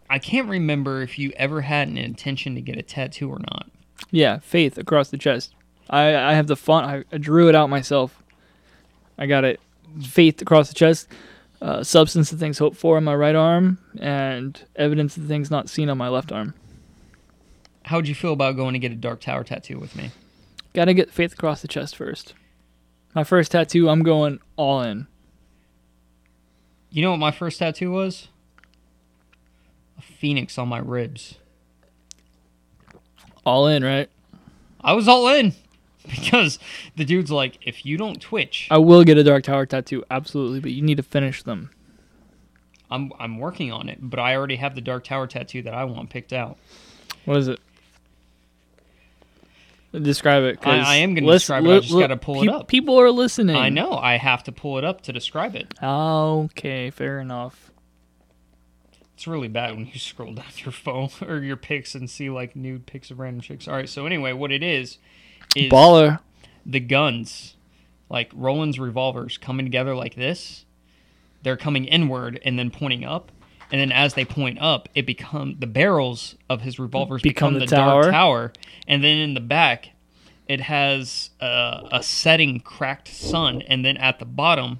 I 0.10 0.20
can't 0.20 0.48
remember 0.48 1.02
if 1.02 1.18
you 1.18 1.32
ever 1.36 1.62
had 1.62 1.88
an 1.88 1.98
intention 1.98 2.56
to 2.56 2.62
get 2.62 2.78
a 2.78 2.84
tattoo 2.84 3.30
or 3.30 3.40
not. 3.40 3.68
Yeah, 4.12 4.40
faith 4.40 4.78
across 4.78 5.10
the 5.10 5.18
chest. 5.18 5.54
I, 5.90 6.16
I 6.16 6.34
have 6.34 6.48
the 6.48 6.56
font. 6.56 6.86
I, 6.86 7.04
I 7.16 7.18
drew 7.18 7.50
it 7.50 7.56
out 7.56 7.70
myself. 7.70 8.22
I 9.18 9.26
got 9.26 9.44
it. 9.44 9.60
Faith 10.04 10.42
across 10.42 10.68
the 10.68 10.76
chest. 10.76 11.08
Uh, 11.62 11.84
substance 11.84 12.32
of 12.32 12.40
things 12.40 12.58
hoped 12.58 12.78
for 12.78 12.98
on 12.98 13.04
my 13.04 13.16
right 13.16 13.36
arm, 13.36 13.78
and 14.00 14.62
evidence 14.76 15.16
of 15.18 15.26
things 15.26 15.50
not 15.50 15.70
seen 15.70 15.90
on 15.90 15.98
my 15.98 16.10
left 16.10 16.32
arm. 16.32 16.54
How 17.86 17.98
would 17.98 18.08
you 18.08 18.16
feel 18.16 18.34
about 18.34 18.56
going 18.56 18.74
to 18.74 18.80
get 18.80 18.92
a 18.92 18.96
Dark 18.96 19.22
Tower 19.22 19.44
tattoo 19.44 19.78
with 19.78 19.96
me? 19.96 20.10
Gotta 20.74 20.96
get 20.96 21.12
faith 21.12 21.34
across 21.34 21.62
the 21.62 21.68
chest 21.68 21.96
first. 21.96 22.34
My 23.14 23.24
first 23.24 23.52
tattoo, 23.52 23.90
I'm 23.90 24.02
going 24.02 24.40
all 24.56 24.82
in. 24.82 25.06
You 26.90 27.04
know 27.04 27.12
what 27.12 27.18
my 27.18 27.30
first 27.30 27.60
tattoo 27.60 27.92
was? 27.92 28.28
A 30.00 30.02
phoenix 30.02 30.58
on 30.58 30.68
my 30.68 30.80
ribs. 30.80 31.36
All 33.46 33.68
in, 33.68 33.84
right? 33.84 34.10
I 34.82 34.94
was 34.94 35.08
all 35.08 35.28
in 35.28 35.54
because 36.10 36.58
the 36.96 37.06
dude's 37.06 37.30
like, 37.30 37.60
if 37.62 37.86
you 37.86 37.98
don't 37.98 38.20
twitch, 38.20 38.68
I 38.72 38.80
will 38.80 39.04
get 39.04 39.20
a 39.20 39.24
Dark 39.24 39.44
Tower 39.44 39.68
tattoo, 39.68 40.04
absolutely, 40.10 40.60
but 40.60 40.72
you 40.72 40.82
need 40.82 40.98
to 40.98 41.04
finish 41.04 41.44
them. 41.44 41.70
I'm 42.90 43.14
I'm 43.20 43.38
working 43.38 43.72
on 43.72 43.90
it. 43.90 44.00
But 44.02 44.20
I 44.20 44.36
already 44.36 44.56
have 44.56 44.74
the 44.74 44.82
Dark 44.82 45.04
Tower 45.04 45.28
tattoo 45.28 45.62
that 45.62 45.74
I 45.76 45.84
want 45.84 46.10
picked 46.10 46.34
out. 46.34 46.58
What 47.26 47.38
is 47.38 47.48
it? 47.48 47.60
Describe 50.02 50.44
it. 50.44 50.60
I- 50.64 50.80
I 50.80 50.96
am 50.98 51.14
gonna 51.14 51.32
describe 51.32 51.66
it, 51.66 51.70
I 51.76 51.80
just 51.80 51.94
gotta 51.94 52.18
pull 52.18 52.44
it 52.44 52.50
up. 52.50 52.68
People 52.68 53.00
are 53.00 53.12
listening. 53.12 53.56
I 53.56 53.70
know 53.70 53.94
I 53.94 54.18
have 54.18 54.44
to 54.44 54.52
pull 54.52 54.78
it 54.78 54.84
up 54.84 55.02
to 55.02 55.14
describe 55.14 55.56
it. 55.56 55.74
Okay, 55.82 56.90
fair 56.90 57.20
enough. 57.20 57.72
It's 59.16 59.28
really 59.28 59.48
bad 59.48 59.76
when 59.76 59.86
you 59.86 60.00
scroll 60.00 60.34
down 60.34 60.46
your 60.58 60.72
phone 60.72 61.10
or 61.28 61.38
your 61.40 61.58
pics 61.58 61.96
and 61.96 62.10
see 62.10 62.30
like 62.30 62.56
nude 62.56 62.86
pics 62.86 63.12
of 63.12 63.20
random 63.20 63.42
chicks. 63.42 63.68
All 63.68 63.76
right, 63.76 63.90
so 63.90 64.06
anyway, 64.06 64.34
what 64.34 64.52
it 64.52 64.64
is 64.64 64.98
is 65.56 65.72
Baller. 65.72 66.20
the 66.66 66.80
guns, 66.82 67.56
like 68.10 68.30
Roland's 68.34 68.80
revolvers, 68.80 69.38
coming 69.38 69.66
together 69.66 69.96
like 69.96 70.16
this. 70.16 70.66
They're 71.44 71.58
coming 71.58 71.86
inward 71.86 72.40
and 72.44 72.58
then 72.58 72.72
pointing 72.72 73.04
up, 73.06 73.32
and 73.72 73.82
then 73.82 73.92
as 73.92 74.14
they 74.14 74.26
point 74.26 74.60
up, 74.60 74.90
it 74.96 75.06
become 75.06 75.56
the 75.60 75.68
barrels 75.68 76.36
of 76.50 76.62
his 76.62 76.80
revolvers 76.80 77.22
Become 77.22 77.54
become, 77.56 77.60
the 77.60 77.66
the, 77.66 77.76
dark 77.76 78.04
tower. 78.06 78.12
tower, 78.12 78.54
and 78.88 79.04
then 79.04 79.18
in 79.18 79.34
the 79.34 79.40
back, 79.40 79.90
it 80.48 80.62
has 80.62 81.32
a, 81.42 81.88
a 81.92 82.04
setting 82.04 82.60
cracked 82.60 83.08
sun, 83.08 83.62
and 83.64 83.84
then 83.84 83.98
at 83.98 84.20
the 84.20 84.26
bottom, 84.26 84.80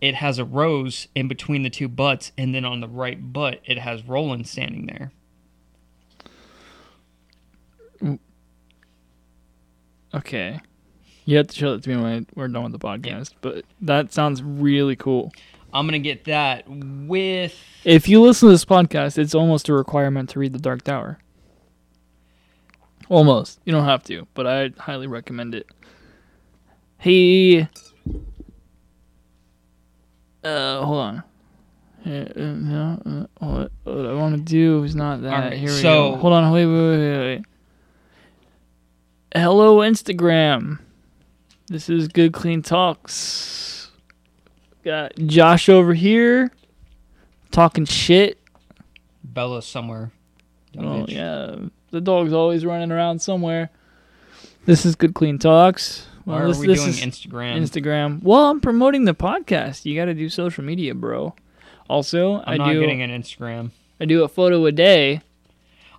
it 0.00 0.14
has 0.16 0.38
a 0.38 0.44
rose 0.44 1.08
in 1.14 1.28
between 1.28 1.62
the 1.62 1.70
two 1.70 1.88
butts, 1.88 2.32
and 2.38 2.54
then 2.54 2.64
on 2.64 2.80
the 2.80 2.88
right 2.88 3.32
butt, 3.32 3.60
it 3.64 3.78
has 3.78 4.04
Roland 4.06 4.46
standing 4.46 4.86
there. 4.86 5.12
Okay. 10.14 10.60
You 11.24 11.38
have 11.38 11.48
to 11.48 11.56
show 11.56 11.72
that 11.72 11.82
to 11.84 11.90
me 11.90 11.96
when 11.96 12.26
we're 12.34 12.48
done 12.48 12.64
with 12.64 12.72
the 12.72 12.78
podcast. 12.78 13.32
But 13.40 13.64
that 13.80 14.12
sounds 14.12 14.42
really 14.42 14.94
cool. 14.94 15.32
I'm 15.74 15.86
gonna 15.86 15.98
get 15.98 16.24
that 16.26 16.64
with 16.68 17.54
If 17.84 18.08
you 18.08 18.22
listen 18.22 18.48
to 18.48 18.52
this 18.52 18.64
podcast, 18.64 19.18
it's 19.18 19.34
almost 19.34 19.68
a 19.68 19.74
requirement 19.74 20.30
to 20.30 20.38
read 20.38 20.52
The 20.52 20.60
Dark 20.60 20.82
Tower. 20.82 21.18
Almost. 23.08 23.60
You 23.64 23.72
don't 23.72 23.84
have 23.84 24.04
to, 24.04 24.26
but 24.34 24.46
I 24.46 24.70
highly 24.78 25.08
recommend 25.08 25.54
it. 25.54 25.66
He. 26.98 27.66
Uh, 30.42 30.82
hold 30.84 30.98
on. 30.98 31.22
Uh, 32.06 32.10
uh, 32.10 32.32
no, 32.36 33.02
uh, 33.40 33.46
what, 33.46 33.72
what 33.82 34.06
I 34.06 34.12
want 34.14 34.36
to 34.36 34.42
do 34.42 34.84
is 34.84 34.94
not 34.94 35.22
that. 35.22 35.32
Alright, 35.32 35.58
Here 35.58 35.70
we 35.70 35.80
so- 35.80 36.12
go. 36.12 36.16
Hold 36.16 36.32
on. 36.34 36.52
Wait, 36.52 36.66
wait, 36.66 36.72
wait, 36.74 36.98
wait, 36.98 37.18
wait. 37.18 37.44
Hello, 39.34 39.78
Instagram. 39.78 40.78
This 41.66 41.88
is 41.88 42.08
Good 42.08 42.32
Clean 42.32 42.62
Talks. 42.62 43.83
Got 44.84 45.14
Josh 45.16 45.68
over 45.68 45.94
here 45.94 46.50
talking 47.50 47.84
shit. 47.86 48.38
Bella 49.22 49.62
somewhere. 49.62 50.10
Oh 50.78 51.06
yeah, 51.08 51.56
the 51.90 52.00
dog's 52.00 52.32
always 52.32 52.64
running 52.66 52.92
around 52.92 53.20
somewhere. 53.20 53.70
This 54.66 54.84
is 54.84 54.94
Good 54.94 55.14
Clean 55.14 55.38
Talks. 55.38 56.06
Why 56.24 56.34
Well, 56.36 56.44
are 56.44 56.48
this, 56.48 56.58
we 56.58 56.66
this 56.66 56.80
doing 56.82 57.10
Instagram? 57.10 57.56
Instagram. 57.60 58.22
Well, 58.22 58.50
I'm 58.50 58.60
promoting 58.60 59.04
the 59.04 59.14
podcast. 59.14 59.84
You 59.84 59.94
got 59.94 60.06
to 60.06 60.14
do 60.14 60.28
social 60.28 60.64
media, 60.64 60.94
bro. 60.94 61.34
Also, 61.88 62.36
I'm 62.36 62.42
I 62.46 62.56
not 62.56 62.72
do 62.72 62.80
getting 62.80 63.02
an 63.02 63.10
Instagram. 63.10 63.70
I 64.00 64.06
do 64.06 64.24
a 64.24 64.28
photo 64.28 64.64
a 64.66 64.72
day. 64.72 65.20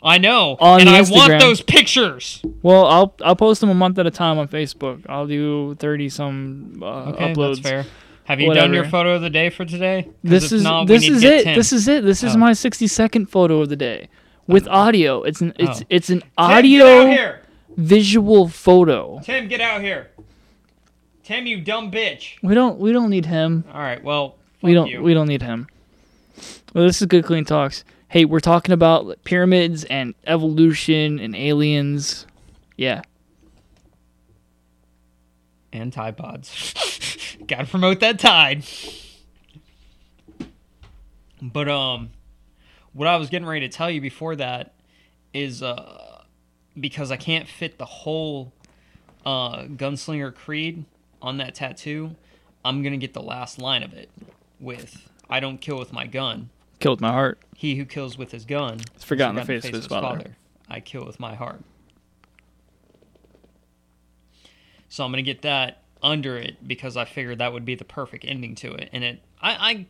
I 0.03 0.17
know, 0.19 0.57
On 0.59 0.81
and 0.81 0.89
I 0.89 1.01
Instagram. 1.01 1.15
want 1.15 1.39
those 1.41 1.61
pictures. 1.61 2.41
Well, 2.61 2.86
I'll 2.86 3.15
I'll 3.23 3.36
post 3.36 3.61
them 3.61 3.69
a 3.69 3.73
month 3.75 3.97
at 3.97 4.05
a 4.05 4.11
time 4.11 4.38
on 4.38 4.47
Facebook. 4.47 5.03
I'll 5.09 5.25
do 5.27 5.75
thirty 5.75 6.09
some 6.09 6.79
uh, 6.83 7.11
Okay, 7.11 7.33
uploads. 7.33 7.61
that's 7.63 7.69
fair. 7.69 7.86
Have 8.26 8.41
you 8.41 8.53
done 8.53 8.73
your 8.73 8.86
photo 8.86 9.15
of 9.15 9.21
the 9.21 9.30
day 9.30 9.49
for 9.49 9.65
today? 9.65 10.09
This 10.23 10.51
is 10.51 10.63
not, 10.63 10.88
this 10.88 11.07
is 11.07 11.23
it. 11.23 11.43
10. 11.43 11.55
This 11.55 11.71
is 11.71 11.88
it. 11.88 12.03
This 12.03 12.23
is 12.23 12.36
Oh. 12.36 12.39
my 12.39 12.53
sixty 12.53 12.88
second 12.88 13.28
photo 13.28 13.61
of 13.61 13.69
the 13.69 13.76
day 13.76 14.09
with 14.47 14.67
oh. 14.67 14.71
audio. 14.71 15.21
It's 15.23 15.41
an 15.41 15.53
it's 15.57 15.82
Oh. 15.82 15.86
it's 15.89 16.09
an 16.09 16.23
audio 16.38 17.38
visual 17.78 18.47
photo. 18.47 19.19
Tim, 19.23 19.47
get 19.47 19.61
out 19.61 19.82
here. 19.82 20.09
Tim, 21.23 21.45
you 21.45 21.61
dumb 21.61 21.91
bitch. 21.91 22.34
We 22.41 22.55
don't 22.55 22.80
we 22.80 22.91
don't 22.91 23.11
need 23.11 23.28
him. 23.28 23.63
All 23.71 23.80
right, 23.80 24.03
well, 24.03 24.38
we 24.61 24.73
don't 24.73 24.88
you. 24.89 25.03
we 25.03 25.13
don't 25.13 25.28
need 25.28 25.43
him. 25.43 25.67
Well, 26.73 26.86
this 26.86 27.01
is 27.01 27.07
good 27.07 27.26
clean 27.26 27.45
talks. 27.45 27.84
Hey, 28.07 28.26
we're 28.26 28.39
talking 28.39 28.73
about 28.73 29.23
pyramids 29.23 29.84
and 29.86 30.15
evolution 30.26 31.19
and 31.19 31.36
aliens. 31.36 32.26
Yeah. 32.76 33.01
and 35.71 35.91
Tide 35.91 36.17
Pods. 36.17 36.73
Gotta 37.47 37.65
promote 37.65 37.99
that 37.99 38.19
Tide. 38.19 38.63
But 41.41 41.69
um, 41.69 42.09
what 42.93 43.07
I 43.07 43.17
was 43.17 43.29
getting 43.29 43.47
ready 43.47 43.67
to 43.67 43.75
tell 43.75 43.89
you 43.89 44.01
before 44.01 44.36
that 44.38 44.73
is 45.33 45.61
uh, 45.61 46.23
because 46.79 47.11
I 47.11 47.17
can't 47.17 47.47
fit 47.47 47.77
the 47.77 47.86
whole 47.86 48.53
uh, 49.25 49.63
Gunslinger 49.63 50.33
Creed 50.33 50.86
on 51.21 51.38
that 51.38 51.55
tattoo, 51.55 52.15
I'm 52.63 52.81
gonna 52.83 52.97
get 52.97 53.13
the 53.13 53.21
last 53.21 53.59
line 53.59 53.83
of 53.83 53.93
it 53.93 54.09
with 54.59 55.09
"I 55.29 55.39
don't 55.39 55.59
kill 55.59 55.77
with 55.77 55.93
my 55.93 56.07
gun. 56.07 56.49
Killed 56.79 57.01
my 57.01 57.11
heart. 57.11 57.39
He 57.55 57.75
who 57.75 57.86
kills 57.86 58.17
with 58.17 58.31
his 58.31 58.45
gun 58.45 58.81
It's 58.95 59.03
forgotten 59.03 59.36
the 59.36 59.41
forgotten 59.41 59.61
face 59.61 59.69
of 59.69 59.75
his 59.75 59.88
father. 59.88 60.36
I 60.69 60.79
kill 60.79 61.05
with 61.05 61.19
my 61.19 61.36
heart." 61.36 61.61
So 64.89 65.03
I'm 65.03 65.11
gonna 65.11 65.21
get 65.21 65.41
that 65.41 65.83
under 66.01 66.37
it 66.37 66.67
because 66.67 66.97
I 66.97 67.05
figured 67.05 67.39
that 67.39 67.53
would 67.53 67.65
be 67.65 67.75
the 67.75 67.85
perfect 67.85 68.25
ending 68.27 68.55
to 68.55 68.73
it, 68.73 68.89
and 68.91 69.03
it 69.03 69.21
I, 69.41 69.51
I 69.51 69.85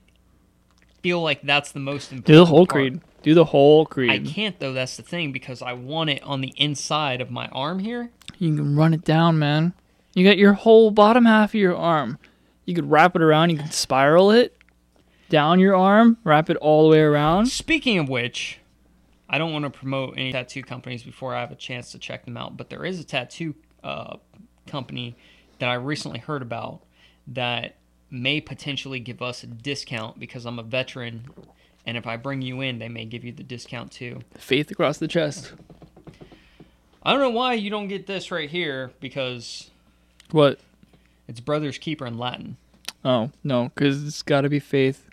feel 1.02 1.22
like 1.22 1.42
that's 1.44 1.72
the 1.72 1.80
most 1.80 2.12
important. 2.12 2.26
Do 2.26 2.38
the 2.38 2.46
whole 2.46 2.66
part. 2.66 2.70
creed. 2.70 3.02
Do 3.22 3.34
the 3.34 3.46
whole 3.46 3.86
creed. 3.86 4.12
I 4.12 4.20
can't 4.20 4.60
though. 4.60 4.74
That's 4.74 4.98
the 4.98 5.04
thing 5.04 5.32
because 5.32 5.62
I 5.62 5.74
want 5.74 6.10
it 6.10 6.24
on 6.24 6.42
the 6.42 6.54
inside 6.58 7.22
of 7.22 7.30
my 7.32 7.48
arm 7.48 7.80
here. 7.80 8.12
You 8.38 8.56
can 8.56 8.76
run 8.76 8.94
it 8.94 9.04
down, 9.04 9.40
man. 9.40 9.74
You 10.14 10.26
got 10.26 10.38
your 10.38 10.54
whole 10.54 10.92
bottom 10.92 11.26
half 11.26 11.52
of 11.52 11.56
your 11.56 11.76
arm. 11.76 12.18
You 12.66 12.74
could 12.74 12.90
wrap 12.90 13.16
it 13.16 13.22
around. 13.22 13.52
You 13.52 13.58
could 13.58 13.74
spiral 13.74 14.32
it 14.32 14.58
down 15.30 15.60
your 15.60 15.76
arm. 15.76 16.18
Wrap 16.24 16.50
it 16.50 16.58
all 16.58 16.84
the 16.84 16.90
way 16.90 17.02
around. 17.02 17.48
Speaking 17.48 18.00
of 18.00 18.10
which, 18.10 18.60
I 19.30 19.38
don't 19.38 19.54
want 19.54 19.66
to 19.66 19.70
promote 19.70 20.16
any 20.18 20.32
tattoo 20.32 20.64
companies 20.64 21.04
before 21.04 21.36
I 21.36 21.42
have 21.42 21.52
a 21.52 21.56
chance 21.56 21.92
to 21.92 22.00
check 22.00 22.26
them 22.26 22.38
out, 22.38 22.58
but 22.58 22.70
there 22.70 22.86
is 22.86 23.00
a 23.00 23.04
tattoo 23.04 23.56
uh, 23.84 24.18
company 24.68 25.16
that 25.60 25.70
I 25.70 25.76
recently 25.76 26.20
heard 26.20 26.42
about 26.42 26.82
that 27.28 27.76
may 28.12 28.40
potentially 28.42 29.00
give 29.00 29.22
us 29.22 29.44
a 29.44 29.48
discount 29.48 30.20
because 30.20 30.46
I'm 30.46 30.60
a 30.60 30.64
veteran, 30.64 31.28
and 31.86 31.98
if 31.98 32.06
I 32.08 32.18
bring 32.18 32.42
you 32.42 32.62
in, 32.62 32.80
they 32.80 32.90
may 32.90 33.06
give 33.06 33.24
you 33.24 33.32
the 33.32 33.44
discount 33.44 33.92
too. 33.92 34.20
Faith 34.38 34.70
across 34.72 34.98
the 34.98 35.08
chest. 35.08 35.54
I 37.04 37.12
don't 37.12 37.22
know 37.22 37.30
why 37.30 37.54
you 37.54 37.70
don't 37.70 37.88
get 37.88 38.08
this 38.08 38.32
right 38.32 38.50
here 38.50 38.92
because 39.00 39.70
What? 40.32 40.60
it's 41.28 41.40
Brother's 41.40 41.78
Keeper 41.78 42.06
in 42.06 42.18
Latin. 42.18 42.58
Oh 43.04 43.32
no, 43.44 43.66
because 43.76 44.06
it's 44.06 44.24
got 44.24 44.42
to 44.42 44.50
be 44.50 44.60
faith. 44.60 45.08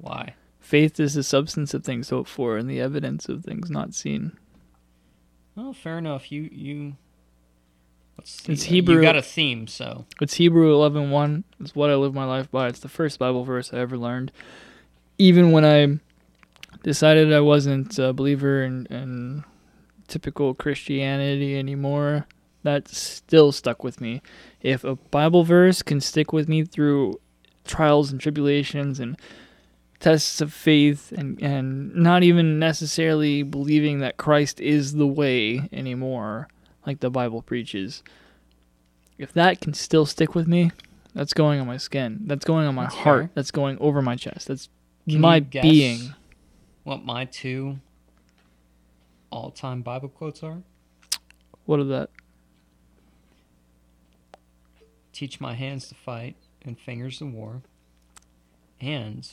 Why? 0.00 0.34
Faith 0.60 0.98
is 0.98 1.14
the 1.14 1.22
substance 1.22 1.72
of 1.74 1.84
things 1.84 2.10
hoped 2.10 2.28
for 2.28 2.56
and 2.56 2.68
the 2.68 2.80
evidence 2.80 3.28
of 3.28 3.44
things 3.44 3.70
not 3.70 3.94
seen. 3.94 4.36
Well, 5.54 5.72
fair 5.72 5.98
enough. 5.98 6.32
You 6.32 6.48
you. 6.52 6.96
It's 8.18 8.64
Hebrew. 8.64 8.96
You 8.96 9.02
got 9.02 9.16
a 9.16 9.22
theme, 9.22 9.66
so 9.66 10.06
It's 10.20 10.34
Hebrew 10.34 10.72
11:1. 10.74 11.44
It's 11.60 11.74
what 11.74 11.90
I 11.90 11.94
live 11.94 12.14
my 12.14 12.24
life 12.24 12.50
by. 12.50 12.68
It's 12.68 12.80
the 12.80 12.88
first 12.88 13.18
Bible 13.18 13.44
verse 13.44 13.72
I 13.72 13.78
ever 13.78 13.96
learned. 13.96 14.32
Even 15.18 15.52
when 15.52 15.64
I 15.64 15.98
decided 16.82 17.32
I 17.32 17.40
wasn't 17.40 17.98
a 17.98 18.12
believer 18.12 18.62
in, 18.62 18.86
in 18.86 19.44
typical 20.08 20.54
Christianity 20.54 21.58
anymore, 21.58 22.26
that 22.62 22.88
still 22.88 23.52
stuck 23.52 23.82
with 23.82 24.00
me. 24.00 24.22
If 24.60 24.84
a 24.84 24.96
Bible 24.96 25.44
verse 25.44 25.82
can 25.82 26.00
stick 26.00 26.32
with 26.32 26.48
me 26.48 26.64
through 26.64 27.20
trials 27.64 28.10
and 28.12 28.20
tribulations 28.20 29.00
and 29.00 29.18
tests 30.00 30.40
of 30.40 30.52
faith 30.52 31.12
and, 31.12 31.40
and 31.42 31.94
not 31.94 32.22
even 32.22 32.58
necessarily 32.58 33.42
believing 33.42 34.00
that 34.00 34.16
Christ 34.16 34.60
is 34.60 34.94
the 34.94 35.06
way 35.06 35.68
anymore, 35.72 36.48
like 36.86 37.00
the 37.00 37.10
Bible 37.10 37.42
preaches, 37.42 38.02
if 39.18 39.32
that 39.32 39.60
can 39.60 39.74
still 39.74 40.06
stick 40.06 40.34
with 40.34 40.46
me, 40.46 40.70
that's 41.14 41.32
going 41.34 41.58
on 41.60 41.66
my 41.66 41.78
skin. 41.78 42.20
That's 42.26 42.44
going 42.44 42.66
on 42.66 42.74
my 42.74 42.84
That's 42.84 42.94
heart. 42.96 43.22
fair. 43.22 43.30
That's 43.34 43.50
going 43.50 43.78
over 43.78 44.00
my 44.02 44.16
chest. 44.16 44.48
That's 44.48 44.68
Can 45.08 45.20
my 45.20 45.40
being. 45.40 46.14
what 46.84 47.04
my 47.04 47.24
two 47.24 47.78
all-time 49.30 49.82
Bible 49.82 50.08
quotes 50.08 50.42
are? 50.42 50.62
What 51.64 51.80
are 51.80 51.84
that? 51.84 52.10
Teach 55.12 55.40
my 55.40 55.54
hands 55.54 55.88
to 55.88 55.94
fight 55.94 56.36
and 56.62 56.78
fingers 56.78 57.18
to 57.18 57.26
war. 57.26 57.62
And 58.80 59.28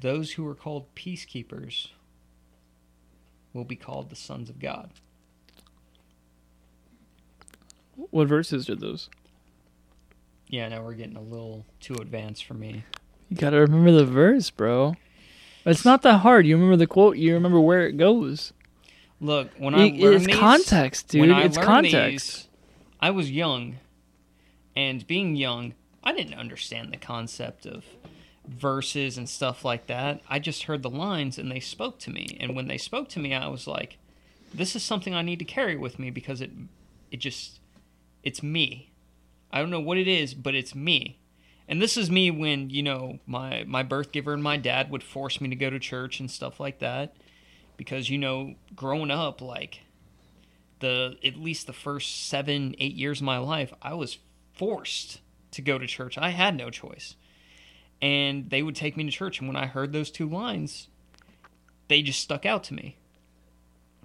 those 0.00 0.32
who 0.32 0.46
are 0.46 0.54
called 0.54 0.94
peacekeepers 0.94 1.88
will 3.52 3.64
be 3.64 3.76
called 3.76 4.10
the 4.10 4.16
sons 4.16 4.48
of 4.48 4.60
God. 4.60 4.90
What 7.96 8.28
verses 8.28 8.68
are 8.68 8.74
those? 8.74 9.08
Yeah, 10.48 10.68
now 10.68 10.82
we're 10.82 10.94
getting 10.94 11.16
a 11.16 11.22
little 11.22 11.64
too 11.80 11.94
advanced 11.94 12.44
for 12.44 12.54
me. 12.54 12.84
You 13.28 13.36
gotta 13.36 13.58
remember 13.60 13.92
the 13.92 14.04
verse, 14.04 14.50
bro. 14.50 14.96
It's 15.64 15.84
not 15.84 16.02
that 16.02 16.18
hard. 16.18 16.46
You 16.46 16.56
remember 16.56 16.76
the 16.76 16.86
quote. 16.86 17.16
You 17.16 17.34
remember 17.34 17.60
where 17.60 17.86
it 17.86 17.96
goes. 17.96 18.52
Look, 19.20 19.50
when 19.58 19.74
I 19.74 19.86
You- 19.86 20.02
learned 20.04 20.16
it's 20.16 20.26
these, 20.26 20.36
context, 20.36 21.08
dude. 21.08 21.30
It's 21.30 21.56
context. 21.56 22.36
these, 22.36 22.48
I 23.00 23.10
was 23.10 23.30
young, 23.30 23.76
and 24.76 25.06
being 25.06 25.36
young, 25.36 25.74
I 26.02 26.12
didn't 26.12 26.34
understand 26.34 26.92
the 26.92 26.96
concept 26.98 27.64
of 27.64 27.84
verses 28.46 29.16
and 29.16 29.26
stuff 29.28 29.64
like 29.64 29.86
that. 29.86 30.20
I 30.28 30.38
just 30.38 30.64
heard 30.64 30.82
the 30.82 30.90
lines, 30.90 31.38
and 31.38 31.50
they 31.50 31.60
spoke 31.60 31.98
to 32.00 32.10
me. 32.10 32.36
And 32.38 32.54
when 32.54 32.68
they 32.68 32.76
spoke 32.76 33.08
to 33.10 33.18
me, 33.18 33.32
I 33.32 33.46
was 33.48 33.66
like, 33.66 33.96
"This 34.52 34.76
is 34.76 34.82
something 34.82 35.14
I 35.14 35.22
need 35.22 35.38
to 35.38 35.44
carry 35.46 35.76
with 35.76 35.98
me 35.98 36.10
because 36.10 36.42
it, 36.42 36.50
it 37.10 37.18
just, 37.20 37.60
it's 38.24 38.42
me. 38.42 38.90
I 39.52 39.60
don't 39.60 39.70
know 39.70 39.78
what 39.78 39.98
it 39.98 40.08
is, 40.08 40.34
but 40.34 40.56
it's 40.56 40.74
me." 40.74 41.20
And 41.68 41.80
this 41.80 41.96
is 41.96 42.10
me 42.10 42.30
when 42.30 42.70
you 42.70 42.82
know 42.82 43.20
my 43.26 43.64
my 43.64 43.82
birth 43.82 44.10
giver 44.10 44.32
and 44.32 44.42
my 44.42 44.56
dad 44.56 44.90
would 44.90 45.02
force 45.02 45.40
me 45.40 45.48
to 45.50 45.56
go 45.56 45.70
to 45.70 45.78
church 45.78 46.18
and 46.18 46.30
stuff 46.30 46.58
like 46.58 46.80
that 46.80 47.14
because 47.76 48.10
you 48.10 48.18
know 48.18 48.54
growing 48.74 49.10
up 49.10 49.40
like 49.40 49.80
the 50.80 51.16
at 51.24 51.36
least 51.36 51.66
the 51.66 51.72
first 51.72 52.26
seven 52.28 52.74
eight 52.78 52.94
years 52.94 53.20
of 53.20 53.24
my 53.24 53.38
life 53.38 53.72
i 53.82 53.94
was 53.94 54.18
forced 54.52 55.20
to 55.50 55.62
go 55.62 55.78
to 55.78 55.86
church 55.86 56.18
i 56.18 56.30
had 56.30 56.56
no 56.56 56.70
choice 56.70 57.16
and 58.02 58.50
they 58.50 58.62
would 58.62 58.76
take 58.76 58.96
me 58.96 59.04
to 59.04 59.10
church 59.10 59.38
and 59.38 59.48
when 59.48 59.56
i 59.56 59.66
heard 59.66 59.92
those 59.92 60.10
two 60.10 60.28
lines 60.28 60.88
they 61.88 62.02
just 62.02 62.20
stuck 62.20 62.44
out 62.44 62.64
to 62.64 62.74
me 62.74 62.96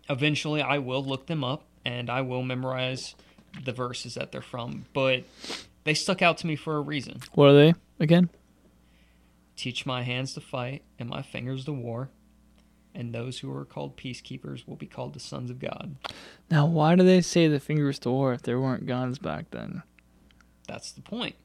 eventually 0.09 0.61
i 0.61 0.78
will 0.78 1.03
look 1.03 1.28
them 1.28 1.43
up 1.43 1.65
and 1.86 2.09
i 2.09 2.22
will 2.22 2.43
memorize 2.43 3.15
the 3.64 3.72
verses 3.74 4.14
that 4.16 4.32
they're 4.32 4.41
from 4.41 4.86
but 4.93 5.24
they 5.84 5.93
stuck 5.93 6.22
out 6.22 6.38
to 6.38 6.47
me 6.47 6.56
for 6.56 6.76
a 6.78 6.82
reason 6.82 7.20
What 7.34 7.50
are 7.50 7.54
they 7.54 7.74
again? 8.00 8.30
teach 9.56 9.86
my 9.86 10.04
hands 10.04 10.34
to 10.34 10.41
fight 10.41 10.84
and 10.97 11.10
my 11.10 11.22
fingers 11.22 11.66
to 11.66 11.74
war 11.74 12.10
and 12.95 13.14
those 13.14 13.39
who 13.39 13.54
are 13.56 13.66
called 13.66 13.95
peacekeepers 13.97 14.68
will 14.68 14.76
be 14.76 14.86
called 14.88 15.14
the 15.14 15.20
sons 15.20 15.50
of 15.52 15.60
god 15.60 15.95
Now, 16.50 16.66
why 16.66 16.95
do 16.95 17.04
they 17.04 17.22
say 17.22 17.47
the 17.47 17.60
fingers 17.60 18.00
to 18.00 18.10
war 18.10 18.34
if 18.34 18.41
there 18.41 18.60
weren't 18.60 18.86
guns 18.88 19.20
back 19.20 19.52
then? 19.52 19.84
That's 20.68 20.91
the 20.91 21.02
point. 21.02 21.36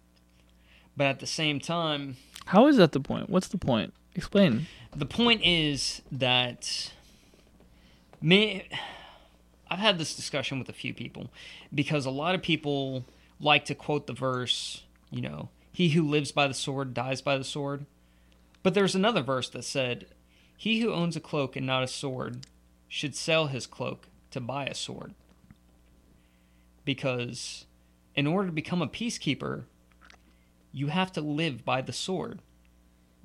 But 0.97 1.07
at 1.09 1.19
the 1.21 1.27
same 1.27 1.59
time, 1.61 2.17
How 2.47 2.67
is 2.69 2.77
that 2.77 2.93
the 2.93 3.01
point? 3.01 3.29
What's 3.31 3.49
the 3.49 3.59
point? 3.59 3.93
Explain. 4.15 4.67
the 4.95 5.07
point 5.07 5.41
is 5.45 6.03
that 6.13 6.93
me 8.23 8.65
I've 9.71 9.79
had 9.79 9.99
this 9.99 10.15
discussion 10.15 10.59
with 10.59 10.69
a 10.69 10.75
few 10.75 10.95
people 10.95 11.31
because 11.73 12.07
a 12.07 12.11
lot 12.11 12.35
of 12.35 12.43
people 12.43 13.05
like 13.41 13.65
to 13.67 13.75
quote 13.75 14.07
the 14.07 14.13
verse, 14.13 14.83
you 15.11 15.21
know, 15.21 15.49
he 15.73 15.91
who 15.91 16.09
lives 16.09 16.33
by 16.33 16.47
the 16.47 16.55
sword 16.55 16.95
dies 16.95 17.21
by 17.21 17.37
the 17.37 17.45
sword. 17.45 17.87
But 18.63 18.75
there's 18.75 18.95
another 18.95 19.23
verse 19.23 19.49
that 19.51 19.65
said, 19.65 20.07
he 20.57 20.81
who 20.81 20.93
owns 20.93 21.17
a 21.17 21.21
cloak 21.21 21.57
and 21.57 21.67
not 21.67 21.83
a 21.83 21.89
sword 21.89 22.47
should 22.89 23.17
sell 23.17 23.49
his 23.49 23.67
cloak 23.67 24.09
to 24.31 24.41
buy 24.41 24.67
a 24.67 24.75
sword. 24.75 25.15
Because 26.85 27.67
in 28.15 28.27
order 28.27 28.47
to 28.47 28.53
become 28.53 28.83
a 28.83 28.87
peacekeeper, 28.87 29.65
you 30.73 30.89
have 30.89 31.13
to 31.13 31.21
live 31.21 31.65
by 31.65 31.83
the 31.83 31.93
sword. 31.93 32.41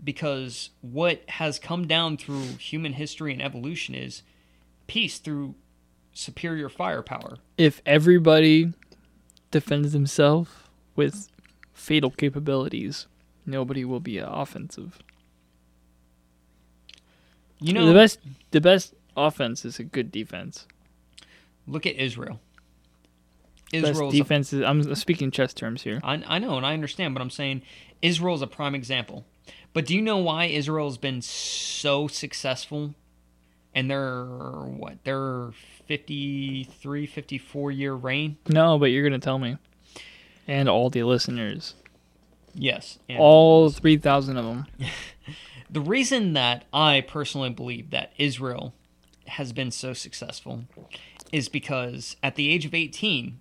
Because 0.04 0.72
what 0.82 1.22
has 1.30 1.60
come 1.60 1.86
down 1.88 2.18
through 2.18 2.44
human 2.58 2.94
history 2.94 3.34
and 3.34 3.42
evolution 3.42 3.96
is 3.96 4.24
peace 4.88 5.18
through 5.20 5.56
superior 6.20 6.70
firepower. 6.70 7.38
If 7.58 7.82
everybody 7.86 8.74
defends 9.52 9.94
themselves 9.94 10.52
with 10.96 11.30
fatal 11.74 12.12
capabilities, 12.12 13.08
nobody 13.46 13.86
will 13.86 14.02
be 14.02 14.18
offensive. 14.18 15.00
You 17.62 17.74
know, 17.74 17.86
the 17.86 17.94
best 17.94 18.20
the 18.52 18.62
best 18.62 18.94
offense 19.16 19.66
is 19.66 19.80
a 19.80 19.84
good 19.84 20.12
defense. 20.12 20.68
look 21.68 21.86
at 21.86 21.96
Israel. 21.96 22.40
Israel's 23.72 24.14
defense 24.14 24.52
is 24.54 24.62
I'm 24.62 24.96
speaking 24.96 25.32
chess 25.32 25.54
terms 25.54 25.84
here. 25.84 26.00
I, 26.04 26.24
I 26.26 26.40
know 26.40 26.58
and 26.58 26.66
I 26.66 26.74
understand, 26.74 27.14
but 27.14 27.22
I'm 27.22 27.30
saying 27.30 27.62
Israel 28.02 28.36
is 28.36 28.42
a 28.42 28.48
prime 28.48 28.76
example. 28.76 29.26
But 29.74 29.86
do 29.86 29.96
you 29.96 30.02
know 30.02 30.18
why 30.18 30.46
Israel's 30.46 30.98
been 30.98 31.22
so 31.22 32.08
successful? 32.08 32.96
And 33.76 33.90
their 33.90 34.24
what? 34.26 35.04
Their 35.04 35.50
53, 35.88 37.06
54 37.06 37.72
year 37.72 37.94
reign? 37.94 38.38
No, 38.48 38.78
but 38.80 38.88
you're 38.88 39.04
gonna 39.04 39.20
tell 39.20 39.38
me, 39.40 39.58
and 40.48 40.68
all 40.68 40.90
the 40.90 41.04
listeners, 41.04 41.76
Yes. 42.56 42.98
and- 43.08 43.20
all 43.20 43.70
three 43.70 43.98
thousand 43.98 44.38
of 44.38 44.46
them. 44.46 44.66
The 45.72 45.82
reason 45.82 46.34
that 46.34 46.66
I 46.74 47.02
personally 47.02 47.52
believe 47.52 47.92
that 47.92 48.12
Israel 48.18 48.74
has 49.28 49.54
been 49.54 49.70
so 49.70 49.94
successful 49.94 50.64
is 51.32 51.48
because 51.48 52.16
at 52.24 52.34
the 52.34 52.50
age 52.50 52.66
of 52.66 52.74
18, 52.74 53.40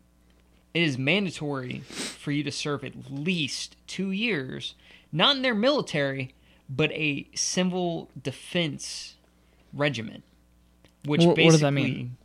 it 0.75 0.83
is 0.83 0.99
mandatory 0.99 1.79
for 1.89 2.31
you 2.31 2.43
to 2.45 2.53
serve 2.53 2.85
at 2.85 3.11
least 3.11 3.77
two 3.87 4.11
years, 4.11 4.75
not 5.11 5.37
in 5.37 5.43
their 5.43 5.55
military, 5.55 6.35
but 6.69 6.93
a 6.93 7.27
civil 7.35 8.11
defense 8.23 9.15
regiment. 9.73 10.25
Which 11.05 11.25
what 11.25 11.37
basically 11.37 11.51
does 11.53 11.61
that 11.61 11.73
mean? 11.73 12.17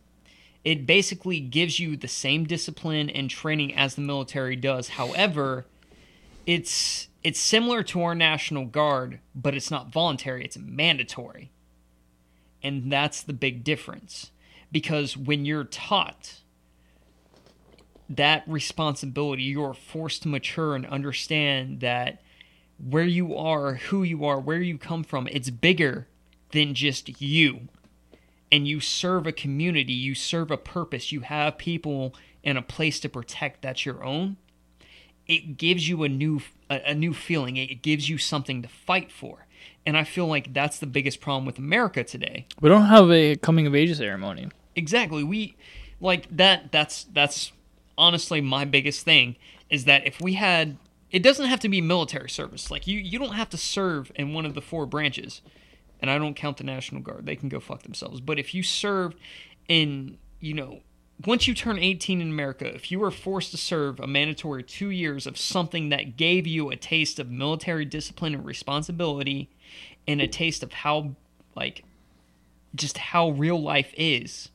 it 0.64 0.86
basically 0.86 1.40
gives 1.40 1.78
you 1.78 1.96
the 1.96 2.08
same 2.08 2.44
discipline 2.44 3.10
and 3.10 3.28
training 3.28 3.74
as 3.74 3.94
the 3.94 4.00
military 4.00 4.56
does. 4.56 4.88
However, 4.88 5.66
it's 6.46 7.08
it's 7.22 7.38
similar 7.38 7.82
to 7.82 8.02
our 8.02 8.14
national 8.14 8.66
guard, 8.66 9.20
but 9.34 9.54
it's 9.54 9.70
not 9.70 9.92
voluntary, 9.92 10.44
it's 10.44 10.58
mandatory. 10.58 11.50
And 12.62 12.90
that's 12.90 13.22
the 13.22 13.32
big 13.34 13.62
difference. 13.62 14.30
Because 14.72 15.16
when 15.16 15.44
you're 15.44 15.64
taught 15.64 16.40
that 18.08 18.42
responsibility, 18.46 19.44
you're 19.44 19.74
forced 19.74 20.22
to 20.22 20.28
mature 20.28 20.74
and 20.74 20.86
understand 20.86 21.80
that 21.80 22.22
where 22.78 23.04
you 23.04 23.36
are, 23.36 23.74
who 23.74 24.02
you 24.02 24.24
are, 24.24 24.40
where 24.40 24.60
you 24.60 24.76
come 24.78 25.04
from, 25.04 25.28
it's 25.30 25.50
bigger 25.50 26.08
than 26.54 26.74
just 26.74 27.20
you. 27.20 27.68
And 28.50 28.66
you 28.66 28.80
serve 28.80 29.26
a 29.26 29.32
community, 29.32 29.92
you 29.92 30.14
serve 30.14 30.50
a 30.50 30.56
purpose, 30.56 31.12
you 31.12 31.20
have 31.20 31.58
people 31.58 32.14
and 32.42 32.56
a 32.56 32.62
place 32.62 33.00
to 33.00 33.08
protect 33.08 33.62
that's 33.62 33.84
your 33.84 34.02
own 34.02 34.36
it 35.26 35.56
gives 35.56 35.88
you 35.88 36.02
a 36.02 36.08
new 36.08 36.40
a, 36.70 36.90
a 36.90 36.94
new 36.94 37.14
feeling. 37.14 37.56
It 37.56 37.82
gives 37.82 38.08
you 38.08 38.18
something 38.18 38.62
to 38.62 38.68
fight 38.68 39.10
for. 39.10 39.46
And 39.86 39.96
I 39.96 40.04
feel 40.04 40.26
like 40.26 40.52
that's 40.52 40.78
the 40.78 40.86
biggest 40.86 41.20
problem 41.20 41.44
with 41.44 41.58
America 41.58 42.04
today. 42.04 42.46
We 42.60 42.68
don't 42.68 42.86
have 42.86 43.10
a 43.10 43.36
coming 43.36 43.66
of 43.66 43.74
age 43.74 43.96
ceremony. 43.96 44.48
Exactly. 44.76 45.22
We 45.24 45.56
like 46.00 46.26
that 46.36 46.72
that's 46.72 47.04
that's 47.04 47.52
honestly 47.96 48.40
my 48.40 48.64
biggest 48.64 49.04
thing 49.04 49.36
is 49.70 49.84
that 49.84 50.06
if 50.06 50.20
we 50.20 50.34
had 50.34 50.76
it 51.10 51.22
doesn't 51.22 51.46
have 51.46 51.60
to 51.60 51.68
be 51.68 51.80
military 51.80 52.30
service. 52.30 52.70
Like 52.70 52.86
you 52.86 52.98
you 52.98 53.18
don't 53.18 53.34
have 53.34 53.50
to 53.50 53.56
serve 53.56 54.12
in 54.14 54.34
one 54.34 54.46
of 54.46 54.54
the 54.54 54.62
four 54.62 54.86
branches. 54.86 55.42
And 56.04 56.10
I 56.10 56.18
don't 56.18 56.34
count 56.34 56.58
the 56.58 56.64
National 56.64 57.00
Guard. 57.00 57.24
They 57.24 57.34
can 57.34 57.48
go 57.48 57.60
fuck 57.60 57.82
themselves. 57.82 58.20
But 58.20 58.38
if 58.38 58.52
you 58.52 58.62
serve 58.62 59.14
in, 59.68 60.18
you 60.38 60.52
know, 60.52 60.80
once 61.24 61.48
you 61.48 61.54
turn 61.54 61.78
18 61.78 62.20
in 62.20 62.28
America, 62.28 62.66
if 62.66 62.92
you 62.92 63.00
were 63.00 63.10
forced 63.10 63.52
to 63.52 63.56
serve 63.56 63.98
a 63.98 64.06
mandatory 64.06 64.62
two 64.62 64.90
years 64.90 65.26
of 65.26 65.38
something 65.38 65.88
that 65.88 66.18
gave 66.18 66.46
you 66.46 66.68
a 66.68 66.76
taste 66.76 67.18
of 67.18 67.30
military 67.30 67.86
discipline 67.86 68.34
and 68.34 68.44
responsibility 68.44 69.48
and 70.06 70.20
a 70.20 70.26
taste 70.26 70.62
of 70.62 70.74
how, 70.74 71.14
like, 71.56 71.86
just 72.74 72.98
how 72.98 73.30
real 73.30 73.62
life 73.62 73.94
is, 73.96 74.50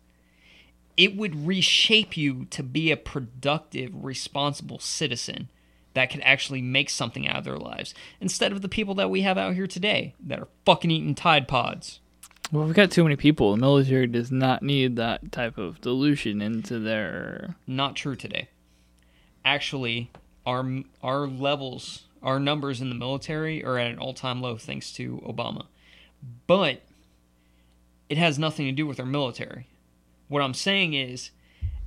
it 0.97 1.17
would 1.17 1.47
reshape 1.47 2.15
you 2.15 2.45
to 2.51 2.61
be 2.61 2.91
a 2.91 2.97
productive, 2.97 3.89
responsible 4.05 4.77
citizen 4.77 5.49
that 5.93 6.09
could 6.09 6.21
actually 6.21 6.61
make 6.61 6.89
something 6.89 7.27
out 7.27 7.37
of 7.37 7.43
their 7.43 7.57
lives 7.57 7.93
instead 8.21 8.51
of 8.51 8.61
the 8.61 8.69
people 8.69 8.95
that 8.95 9.09
we 9.09 9.21
have 9.21 9.37
out 9.37 9.55
here 9.55 9.67
today 9.67 10.13
that 10.25 10.39
are 10.39 10.47
fucking 10.65 10.91
eating 10.91 11.15
Tide 11.15 11.47
Pods. 11.47 11.99
Well, 12.51 12.65
we've 12.65 12.75
got 12.75 12.91
too 12.91 13.03
many 13.03 13.15
people. 13.15 13.51
The 13.51 13.57
military 13.57 14.07
does 14.07 14.31
not 14.31 14.63
need 14.63 14.95
that 14.95 15.31
type 15.31 15.57
of 15.57 15.81
dilution 15.81 16.41
into 16.41 16.79
their. 16.79 17.55
Not 17.67 17.95
true 17.95 18.15
today. 18.15 18.49
Actually, 19.45 20.09
our 20.45 20.65
our 21.03 21.27
levels, 21.27 22.05
our 22.23 22.39
numbers 22.39 22.81
in 22.81 22.89
the 22.89 22.95
military 22.95 23.63
are 23.63 23.77
at 23.77 23.91
an 23.91 23.99
all-time 23.99 24.41
low 24.41 24.57
thanks 24.57 24.91
to 24.93 25.21
Obama. 25.27 25.67
But 26.47 26.81
it 28.09 28.17
has 28.17 28.39
nothing 28.39 28.65
to 28.65 28.71
do 28.71 28.87
with 28.87 28.99
our 28.99 29.05
military. 29.05 29.67
What 30.27 30.41
I'm 30.41 30.55
saying 30.55 30.95
is 30.95 31.29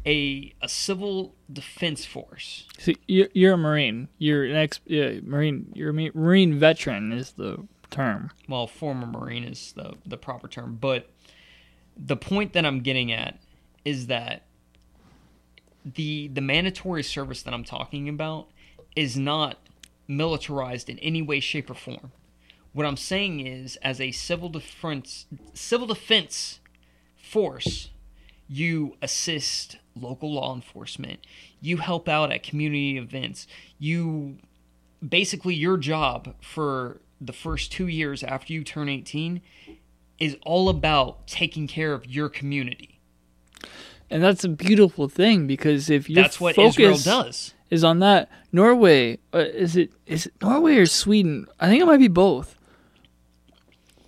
a 0.07 0.55
a 0.61 0.69
civil 0.69 1.35
defense 1.53 2.05
force. 2.05 2.67
See, 2.79 2.97
you're, 3.07 3.29
you're 3.33 3.55
a 3.55 3.59
marine. 3.59 4.09
You're 4.19 4.45
an 4.45 4.57
ex 4.57 4.81
yeah, 4.87 5.21
marine. 5.23 5.71
You're 5.75 5.91
a 5.91 6.11
marine 6.15 6.59
veteran 6.59 7.13
is 7.13 7.33
the 7.33 7.67
term. 7.91 8.31
Well, 8.49 8.67
former 8.67 9.07
marine 9.07 9.45
is 9.45 9.73
the 9.77 9.95
the 10.05 10.17
proper 10.17 10.49
term, 10.49 10.79
but 10.81 11.09
the 11.97 12.17
point 12.17 12.53
that 12.55 12.65
I'm 12.65 12.81
getting 12.81 13.13
at 13.13 13.39
is 13.85 14.07
that 14.07 14.47
the 15.85 16.29
the 16.29 16.41
mandatory 16.41 17.03
service 17.03 17.43
that 17.43 17.55
I'm 17.55 17.65
talking 17.65 18.09
about 18.09 18.49
is 18.97 19.17
not 19.17 19.59
militarized 20.09 20.89
in 20.89 20.99
any 20.99 21.23
way, 21.23 21.41
shape, 21.41 21.71
or 21.71 21.75
form. 21.75 22.13
What 22.73 22.87
I'm 22.87 22.97
saying 22.97 23.47
is, 23.47 23.77
as 23.77 24.01
a 24.01 24.13
civil 24.13 24.49
defense 24.49 25.27
civil 25.55 25.87
defense 25.87 26.61
force, 27.17 27.91
you 28.49 28.97
assist 29.03 29.77
local 30.01 30.33
law 30.33 30.55
enforcement. 30.55 31.21
You 31.61 31.79
help 31.79 32.09
out 32.09 32.33
at 32.33 32.43
community 32.43 32.99
events. 32.99 33.47
You 33.79 34.39
basically 35.07 35.55
your 35.55 35.77
job 35.77 36.35
for 36.41 37.01
the 37.21 37.33
first 37.33 37.73
two 37.73 37.87
years 37.87 38.23
after 38.23 38.53
you 38.53 38.65
turn 38.65 38.89
18 38.89 39.41
is 40.19 40.37
all 40.45 40.69
about 40.69 41.27
taking 41.27 41.67
care 41.67 41.93
of 41.93 42.07
your 42.07 42.29
community. 42.29 43.01
And 44.11 44.23
that's 44.23 44.45
a 44.45 44.49
beautiful 44.49 45.09
thing 45.09 45.47
because 45.47 45.89
if 45.89 46.09
your 46.11 46.23
That's 46.23 46.41
what 46.41 46.55
focus 46.55 46.79
Israel 46.79 46.99
does. 46.99 47.55
is 47.71 47.83
on 47.83 48.01
that, 48.01 48.29
Norway 48.53 49.19
uh, 49.33 49.39
is 49.39 49.75
it 49.75 49.91
is 50.07 50.27
it 50.27 50.35
Norway 50.43 50.77
or 50.77 50.87
Sweden? 50.87 51.47
I 51.59 51.69
think 51.69 51.83
it 51.83 51.87
might 51.87 51.97
be 51.97 52.09
both. 52.09 52.59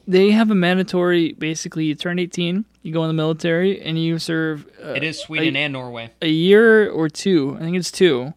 They 0.06 0.30
have 0.32 0.50
a 0.50 0.54
mandatory. 0.54 1.32
Basically, 1.32 1.86
you 1.86 1.94
turn 1.94 2.18
18, 2.18 2.64
you 2.82 2.92
go 2.92 3.02
in 3.04 3.08
the 3.08 3.14
military, 3.14 3.80
and 3.80 3.98
you 3.98 4.18
serve 4.18 4.66
uh, 4.82 4.88
It 4.90 5.02
is 5.02 5.18
Sweden 5.18 5.56
a, 5.56 5.60
and 5.60 5.72
Norway. 5.72 6.10
a 6.20 6.28
year 6.28 6.90
or 6.90 7.08
two. 7.08 7.56
I 7.58 7.60
think 7.64 7.76
it's 7.76 7.90
two, 7.90 8.34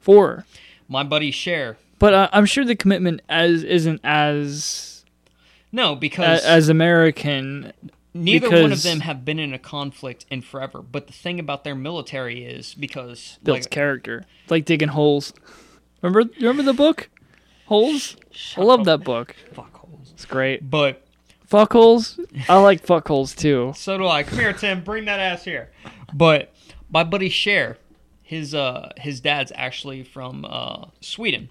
four. 0.00 0.44
My 0.88 1.02
buddy 1.04 1.30
Cher 1.30 1.76
But 1.98 2.14
uh, 2.14 2.28
I'm 2.32 2.46
sure 2.46 2.64
the 2.64 2.76
commitment 2.76 3.20
as 3.28 3.62
isn't 3.62 4.00
as 4.04 5.04
No, 5.72 5.92
a, 5.92 5.96
because 5.96 6.44
as 6.44 6.68
American. 6.68 7.72
neither 8.14 8.50
one 8.50 8.72
of 8.72 8.82
them 8.82 9.00
have 9.00 9.24
been 9.24 9.38
in 9.38 9.52
a 9.54 9.58
conflict 9.58 10.26
in 10.30 10.42
forever. 10.42 10.82
But 10.82 11.06
the 11.06 11.12
thing 11.12 11.38
about 11.40 11.62
their 11.64 11.74
military 11.76 12.44
is 12.44 12.74
because 12.74 13.38
builds 13.42 13.66
like, 13.66 13.70
character. 13.70 14.24
It's 14.42 14.50
like 14.50 14.64
digging 14.64 14.88
holes. 14.88 15.32
Remember 16.02 16.30
remember 16.40 16.62
the 16.62 16.72
book? 16.74 17.08
Holes? 17.66 18.16
I 18.56 18.60
love 18.62 18.84
that 18.84 18.98
book. 19.04 19.34
fuckholes. 19.54 19.85
It's 20.12 20.24
great. 20.24 20.68
But 20.68 21.06
fuckholes. 21.48 22.18
I 22.48 22.58
like 22.58 22.84
fuckholes 22.84 23.36
too. 23.36 23.72
So 23.76 23.98
do 23.98 24.06
I. 24.06 24.22
Come 24.22 24.38
here, 24.38 24.52
Tim. 24.52 24.82
Bring 24.82 25.04
that 25.06 25.20
ass 25.20 25.44
here. 25.44 25.70
But 26.14 26.54
my 26.90 27.04
buddy 27.04 27.28
Cher, 27.28 27.78
his 28.22 28.54
uh 28.54 28.90
his 28.96 29.20
dad's 29.20 29.52
actually 29.54 30.02
from 30.02 30.44
uh 30.44 30.86
Sweden. 31.00 31.48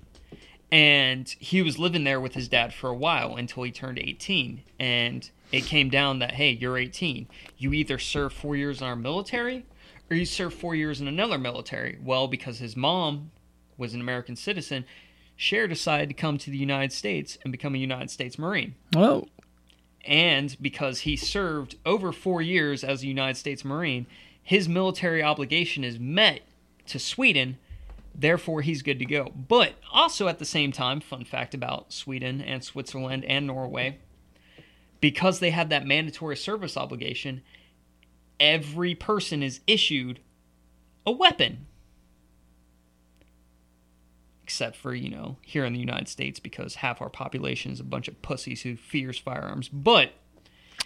And 0.71 1.29
he 1.39 1.61
was 1.61 1.77
living 1.77 2.03
there 2.03 2.19
with 2.19 2.33
his 2.33 2.49
dad 2.49 2.73
for 2.73 2.89
a 2.89 2.95
while 2.95 3.35
until 3.35 3.63
he 3.63 3.71
turned 3.71 3.99
18. 3.99 4.63
And 4.79 5.29
it 5.51 5.61
came 5.61 5.89
down 5.89 6.19
that, 6.19 6.31
hey, 6.33 6.51
you're 6.51 6.77
18. 6.77 7.27
You 7.57 7.71
either 7.71 7.99
serve 7.99 8.33
four 8.33 8.55
years 8.55 8.81
in 8.81 8.87
our 8.87 8.95
military 8.95 9.65
or 10.09 10.17
you 10.17 10.25
serve 10.25 10.53
four 10.53 10.75
years 10.75 10.99
in 11.01 11.07
another 11.07 11.37
military. 11.37 11.97
Well, 12.03 12.27
because 12.27 12.59
his 12.59 12.75
mom 12.75 13.31
was 13.77 13.93
an 13.93 14.01
American 14.01 14.35
citizen, 14.35 14.85
Cher 15.35 15.67
decided 15.67 16.07
to 16.09 16.15
come 16.15 16.37
to 16.39 16.49
the 16.49 16.57
United 16.57 16.91
States 16.93 17.37
and 17.43 17.51
become 17.51 17.75
a 17.75 17.79
United 17.79 18.09
States 18.09 18.37
Marine 18.39 18.75
Oh. 18.95 19.27
and 20.05 20.55
because 20.61 21.01
he 21.01 21.15
served 21.15 21.75
over 21.85 22.11
four 22.11 22.41
years 22.41 22.83
as 22.83 23.03
a 23.03 23.07
United 23.07 23.37
States 23.37 23.65
Marine, 23.65 24.05
his 24.41 24.69
military 24.69 25.21
obligation 25.23 25.83
is 25.83 25.99
met 25.99 26.41
to 26.87 26.99
Sweden. 26.99 27.57
Therefore, 28.13 28.61
he's 28.61 28.81
good 28.81 28.99
to 28.99 29.05
go. 29.05 29.33
But 29.35 29.73
also 29.91 30.27
at 30.27 30.39
the 30.39 30.45
same 30.45 30.71
time, 30.71 31.01
fun 31.01 31.25
fact 31.25 31.53
about 31.53 31.91
Sweden 31.91 32.39
and 32.41 32.63
Switzerland 32.63 33.25
and 33.25 33.45
Norway, 33.47 33.97
because 35.01 35.39
they 35.39 35.49
have 35.49 35.67
that 35.69 35.85
mandatory 35.85 36.37
service 36.37 36.77
obligation, 36.77 37.41
every 38.39 38.95
person 38.95 39.43
is 39.43 39.59
issued 39.67 40.19
a 41.05 41.11
weapon. 41.11 41.65
Except 44.45 44.75
for, 44.75 44.93
you 44.93 45.09
know, 45.09 45.37
here 45.41 45.65
in 45.65 45.73
the 45.73 45.79
United 45.79 46.07
States, 46.07 46.39
because 46.39 46.75
half 46.75 47.01
our 47.01 47.09
population 47.09 47.71
is 47.71 47.79
a 47.79 47.83
bunch 47.83 48.07
of 48.07 48.21
pussies 48.21 48.61
who 48.61 48.75
fears 48.75 49.17
firearms. 49.17 49.67
But 49.69 50.11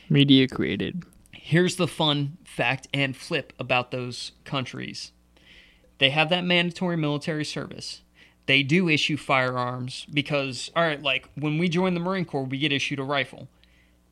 Media 0.10 0.48
created. 0.48 1.04
here's 1.34 1.76
the 1.76 1.86
fun 1.88 2.38
fact 2.46 2.88
and 2.94 3.18
flip 3.18 3.52
about 3.60 3.92
those 3.92 4.32
countries 4.46 5.12
they 5.98 6.10
have 6.12 6.30
that 6.30 6.46
mandatory 6.46 6.96
military 6.96 7.44
service 7.44 8.02
they 8.46 8.64
do 8.64 8.88
issue 8.88 9.18
firearms 9.18 10.06
because 10.14 10.72
all 10.76 10.84
right 10.84 11.02
like 11.04 11.28
when 11.36 11.58
we 11.58 11.68
join 11.70 11.94
the 11.94 12.00
marine 12.00 12.24
corps 12.26 12.44
we 12.46 12.58
get 12.58 12.72
issued 12.72 12.98
a 13.00 13.04
rifle 13.04 13.48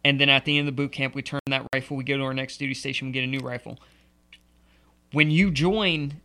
and 0.04 0.20
then 0.20 0.30
at 0.30 0.46
the 0.46 0.58
end 0.58 0.68
of 0.68 0.76
the 0.76 0.82
boot 0.84 0.92
camp 0.92 1.16
we 1.16 1.22
turn 1.22 1.40
that 1.48 1.66
rifle 1.74 1.96
we 1.98 2.04
go 2.04 2.18
to 2.18 2.24
our 2.24 2.34
next 2.34 2.58
duty 2.58 2.74
station 2.74 3.08
we 3.08 3.14
get 3.14 3.24
a 3.24 3.28
new 3.28 3.40
rifle 3.40 3.80
when 5.14 5.32
you 5.32 5.50
join 5.52 6.20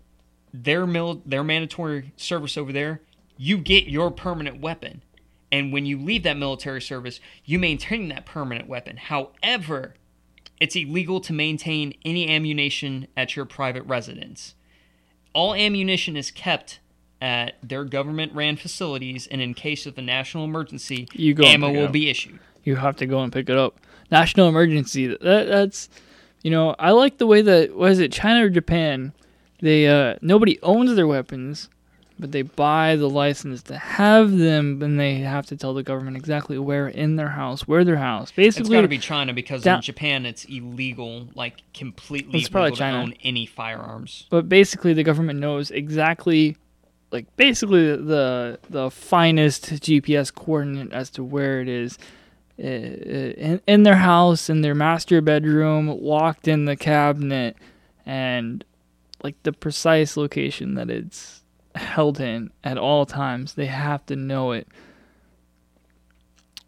their 0.53 0.87
mil- 0.87 1.23
their 1.25 1.45
mandatory 1.45 2.13
service 2.17 2.57
over 2.59 2.73
there 2.73 3.01
you 3.37 3.59
get 3.59 3.85
your 3.85 4.11
permanent 4.11 4.61
weapon 4.61 5.03
and 5.51 5.73
when 5.73 5.85
you 5.85 5.99
leave 5.99 6.23
that 6.23 6.37
military 6.37 6.81
service 6.81 7.21
you 7.45 7.59
maintain 7.59 8.09
that 8.09 8.27
permanent 8.27 8.69
weapon 8.69 8.97
however 8.97 9.95
it's 10.63 10.77
illegal 10.77 11.21
to 11.23 11.33
maintain 11.33 11.93
any 12.05 12.31
ammunition 12.31 13.09
at 13.17 13.35
your 13.35 13.45
private 13.45 13.83
residence. 13.83 14.55
All 15.33 15.57
ammunition 15.57 16.17
is 16.17 16.31
kept 16.31 16.79
at 17.21 17.57
their 17.65 17.83
government 17.83 18.33
ran 18.33 18.57
facilities, 18.57 19.27
and 19.27 19.41
in 19.41 19.55
case 19.55 19.87
of 19.87 19.99
a 19.99 20.03
national 20.03 20.45
emergency, 20.45 21.09
You 21.15 21.35
go 21.35 21.43
ammo 21.43 21.73
will 21.73 21.89
be 21.89 22.09
issued. 22.09 22.39
You 22.63 22.77
have 22.77 22.95
to 22.99 23.07
go 23.07 23.25
and 23.25 23.33
pick 23.33 23.49
it 23.51 23.57
up. 23.57 23.81
National 24.13 24.49
emergency. 24.49 25.09
That, 25.09 25.49
that's, 25.49 25.89
you 26.45 26.53
know, 26.53 26.77
I 26.79 26.93
like 26.93 27.19
the 27.19 27.27
way 27.27 27.43
that 27.43 27.75
was 27.75 27.99
it 27.99 28.13
China 28.13 28.47
or 28.47 28.49
Japan. 28.49 29.13
They 29.61 29.89
uh 29.89 30.15
nobody 30.23 30.61
owns 30.63 30.95
their 30.95 31.09
weapons, 31.09 31.71
but 32.23 32.33
they 32.33 32.41
buy 32.41 32.97
the 32.97 33.09
license 33.11 33.63
to 33.65 33.77
have 33.77 34.39
them, 34.39 34.81
and 34.83 34.99
they 34.99 35.17
have 35.17 35.45
to 35.47 35.57
tell 35.57 35.75
the 35.75 35.83
government 35.83 36.17
exactly 36.17 36.59
where 36.59 36.89
in 36.89 37.17
their 37.17 37.29
house, 37.31 37.69
where 37.69 37.85
their 37.85 37.97
house. 37.97 38.29
It's 38.31 38.37
Basically, 38.37 38.77
got 38.77 38.83
to 38.83 38.89
be 38.89 38.97
China 38.99 39.35
because 39.35 39.63
down- 39.63 39.77
in 39.77 39.83
Japan 39.83 40.25
it's 40.25 40.47
illegal, 40.47 41.29
like 41.35 41.63
completely 41.75 42.39
It's 42.41 42.49
probably 42.49 42.73
China. 42.73 42.97
to 42.99 43.03
own 43.03 43.15
any 43.23 43.45
firearms. 43.45 44.27
but 44.31 44.49
basically 44.49 44.95
the 44.95 45.03
government 45.03 45.39
knows 45.39 45.71
exactly 45.71 46.57
like 47.11 47.27
basically 47.37 47.95
the 47.95 48.59
the 48.71 48.91
finest 48.91 49.67
GPS 49.67 50.33
coordinate 50.35 50.93
as 50.95 51.11
to 51.11 51.23
where 51.23 51.61
it 51.61 51.69
is 51.69 51.99
uh, 52.59 52.63
in, 52.67 53.61
in 53.67 53.83
their 53.83 53.97
house 53.97 54.49
in 54.49 54.63
their 54.63 54.75
master 54.75 55.21
bedroom 55.21 55.89
locked 55.89 56.49
in 56.49 56.65
the 56.65 56.77
cabinet 56.77 57.55
and 58.07 58.65
like 59.23 59.35
the 59.43 59.53
precise 59.53 60.17
location 60.17 60.75
that 60.75 60.89
it's 60.89 61.42
held 61.75 62.21
in 62.21 62.51
at 62.63 62.79
all 62.79 63.07
times 63.07 63.55
they 63.55 63.67
have 63.67 64.05
to 64.07 64.17
know 64.17 64.53
it 64.53 64.69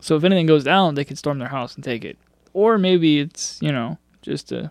so 0.01 0.17
if 0.17 0.25
anything 0.25 0.47
goes 0.47 0.65
down 0.65 0.95
they 0.95 1.05
can 1.05 1.17
storm 1.17 1.39
their 1.39 1.49
house 1.49 1.75
and 1.75 1.85
take 1.85 2.05
it 2.05 2.19
or 2.53 2.79
maybe 2.79 3.21
it's 3.21 3.61
you 3.61 3.71
know 3.71 3.99
just 4.23 4.51
a 4.53 4.71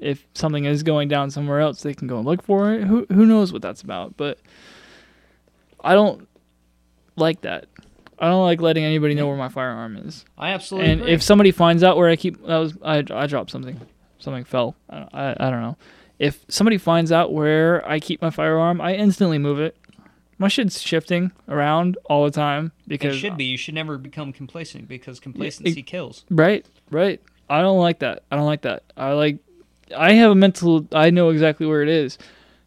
if 0.00 0.26
something 0.34 0.64
is 0.64 0.82
going 0.82 1.08
down 1.08 1.30
somewhere 1.30 1.60
else, 1.60 1.82
they 1.82 1.94
can 1.94 2.08
go 2.08 2.18
and 2.18 2.26
look 2.26 2.42
for 2.42 2.72
it. 2.72 2.84
Who 2.84 3.06
who 3.12 3.26
knows 3.26 3.52
what 3.52 3.62
that's 3.62 3.82
about? 3.82 4.16
But 4.16 4.38
I 5.82 5.94
don't 5.94 6.28
like 7.16 7.42
that. 7.42 7.66
I 8.18 8.28
don't 8.28 8.44
like 8.44 8.60
letting 8.60 8.84
anybody 8.84 9.14
know 9.14 9.26
where 9.26 9.36
my 9.36 9.48
firearm 9.48 9.96
is. 9.96 10.24
I 10.36 10.50
absolutely 10.50 10.90
and 10.90 11.00
agree. 11.02 11.12
if 11.12 11.22
somebody 11.22 11.50
finds 11.50 11.82
out 11.82 11.96
where 11.96 12.08
I 12.08 12.16
keep, 12.16 12.40
that 12.46 12.56
was 12.56 12.74
I 12.82 13.04
I 13.10 13.26
dropped 13.26 13.50
something, 13.50 13.80
something 14.18 14.44
fell. 14.44 14.76
I, 14.88 15.06
I 15.12 15.36
I 15.38 15.50
don't 15.50 15.62
know. 15.62 15.76
If 16.18 16.44
somebody 16.48 16.78
finds 16.78 17.12
out 17.12 17.32
where 17.32 17.86
I 17.88 18.00
keep 18.00 18.20
my 18.20 18.30
firearm, 18.30 18.80
I 18.80 18.94
instantly 18.94 19.38
move 19.38 19.60
it. 19.60 19.76
My 20.36 20.48
shit's 20.48 20.80
shifting 20.80 21.32
around 21.48 21.98
all 22.04 22.24
the 22.24 22.30
time 22.30 22.72
because 22.86 23.16
it 23.16 23.18
should 23.18 23.36
be. 23.36 23.44
You 23.44 23.56
should 23.56 23.74
never 23.74 23.98
become 23.98 24.32
complacent 24.32 24.88
because 24.88 25.18
complacency 25.18 25.82
kills. 25.82 26.24
Right, 26.30 26.64
right. 26.90 27.20
I 27.50 27.60
don't 27.60 27.78
like 27.78 28.00
that. 28.00 28.22
I 28.30 28.36
don't 28.36 28.46
like 28.46 28.62
that. 28.62 28.84
I 28.96 29.12
like. 29.12 29.38
I 29.96 30.12
have 30.12 30.30
a 30.30 30.34
mental. 30.34 30.86
I 30.92 31.10
know 31.10 31.30
exactly 31.30 31.66
where 31.66 31.82
it 31.82 31.88
is, 31.88 32.18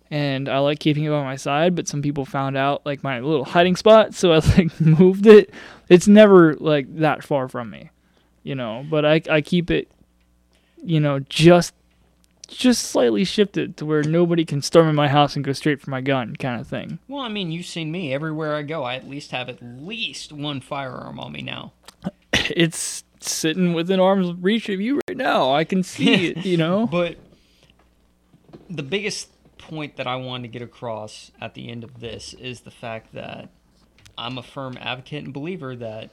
and 0.10 0.50
I 0.50 0.58
like 0.60 0.80
keeping 0.80 1.06
it 1.06 1.10
by 1.10 1.24
my 1.24 1.38
side. 1.38 1.76
But 1.76 1.88
some 1.88 2.02
people 2.02 2.26
found 2.26 2.58
out 2.58 2.86
like 2.86 3.04
my 3.04 3.20
little 3.20 3.46
hiding 3.46 3.78
spot, 3.78 4.14
so 4.16 4.34
I 4.34 4.38
like 4.58 4.80
moved 4.82 5.26
it. 5.26 5.54
It's 5.88 6.08
never 6.08 6.56
like 6.56 6.94
that 6.98 7.24
far 7.24 7.48
from 7.48 7.70
me, 7.70 7.90
you 8.44 8.56
know. 8.56 8.86
But 8.90 9.06
I 9.06 9.22
I 9.30 9.40
keep 9.42 9.72
it, 9.72 9.90
you 10.84 11.00
know, 11.00 11.20
just 11.20 11.74
just 12.58 12.84
slightly 12.86 13.24
shifted 13.24 13.78
to 13.78 13.86
where 13.86 14.04
nobody 14.04 14.46
can 14.46 14.62
storm 14.62 14.88
in 14.88 14.96
my 14.96 15.08
house 15.08 15.36
and 15.36 15.44
go 15.46 15.54
straight 15.54 15.82
for 15.82 15.90
my 15.90 16.02
gun, 16.02 16.36
kind 16.36 16.60
of 16.60 16.68
thing. 16.68 17.00
Well, 17.08 17.22
I 17.22 17.30
mean, 17.30 17.52
you've 17.52 17.66
seen 17.66 17.92
me 17.92 18.14
everywhere 18.14 18.56
I 18.56 18.62
go. 18.64 18.84
I 18.84 18.96
at 18.96 19.08
least 19.08 19.32
have 19.32 19.50
at 19.50 19.62
least 19.62 20.32
one 20.32 20.62
firearm 20.62 21.20
on 21.20 21.32
me 21.32 21.42
now. 21.42 21.74
It's 22.34 23.04
sitting 23.22 23.74
within 23.74 24.00
arm's 24.00 24.34
reach 24.42 24.68
of 24.68 24.82
you 24.82 25.00
right 25.08 25.16
now. 25.16 25.54
I 25.54 25.64
can 25.64 25.84
see 25.84 26.26
it, 26.30 26.46
you 26.46 26.58
know. 26.58 26.88
But 26.88 27.18
the 28.70 28.84
biggest 28.84 29.30
point 29.58 29.98
that 29.98 30.08
I 30.08 30.16
wanted 30.16 30.44
to 30.44 30.48
get 30.50 30.62
across 30.62 31.32
at 31.40 31.54
the 31.54 31.70
end 31.70 31.84
of 31.84 32.00
this 32.00 32.34
is 32.34 32.62
the 32.62 32.72
fact 32.72 33.14
that 33.14 33.50
I'm 34.18 34.38
a 34.38 34.44
firm 34.44 34.78
advocate 34.80 35.24
and 35.24 35.34
believer 35.34 35.76
that 35.76 36.10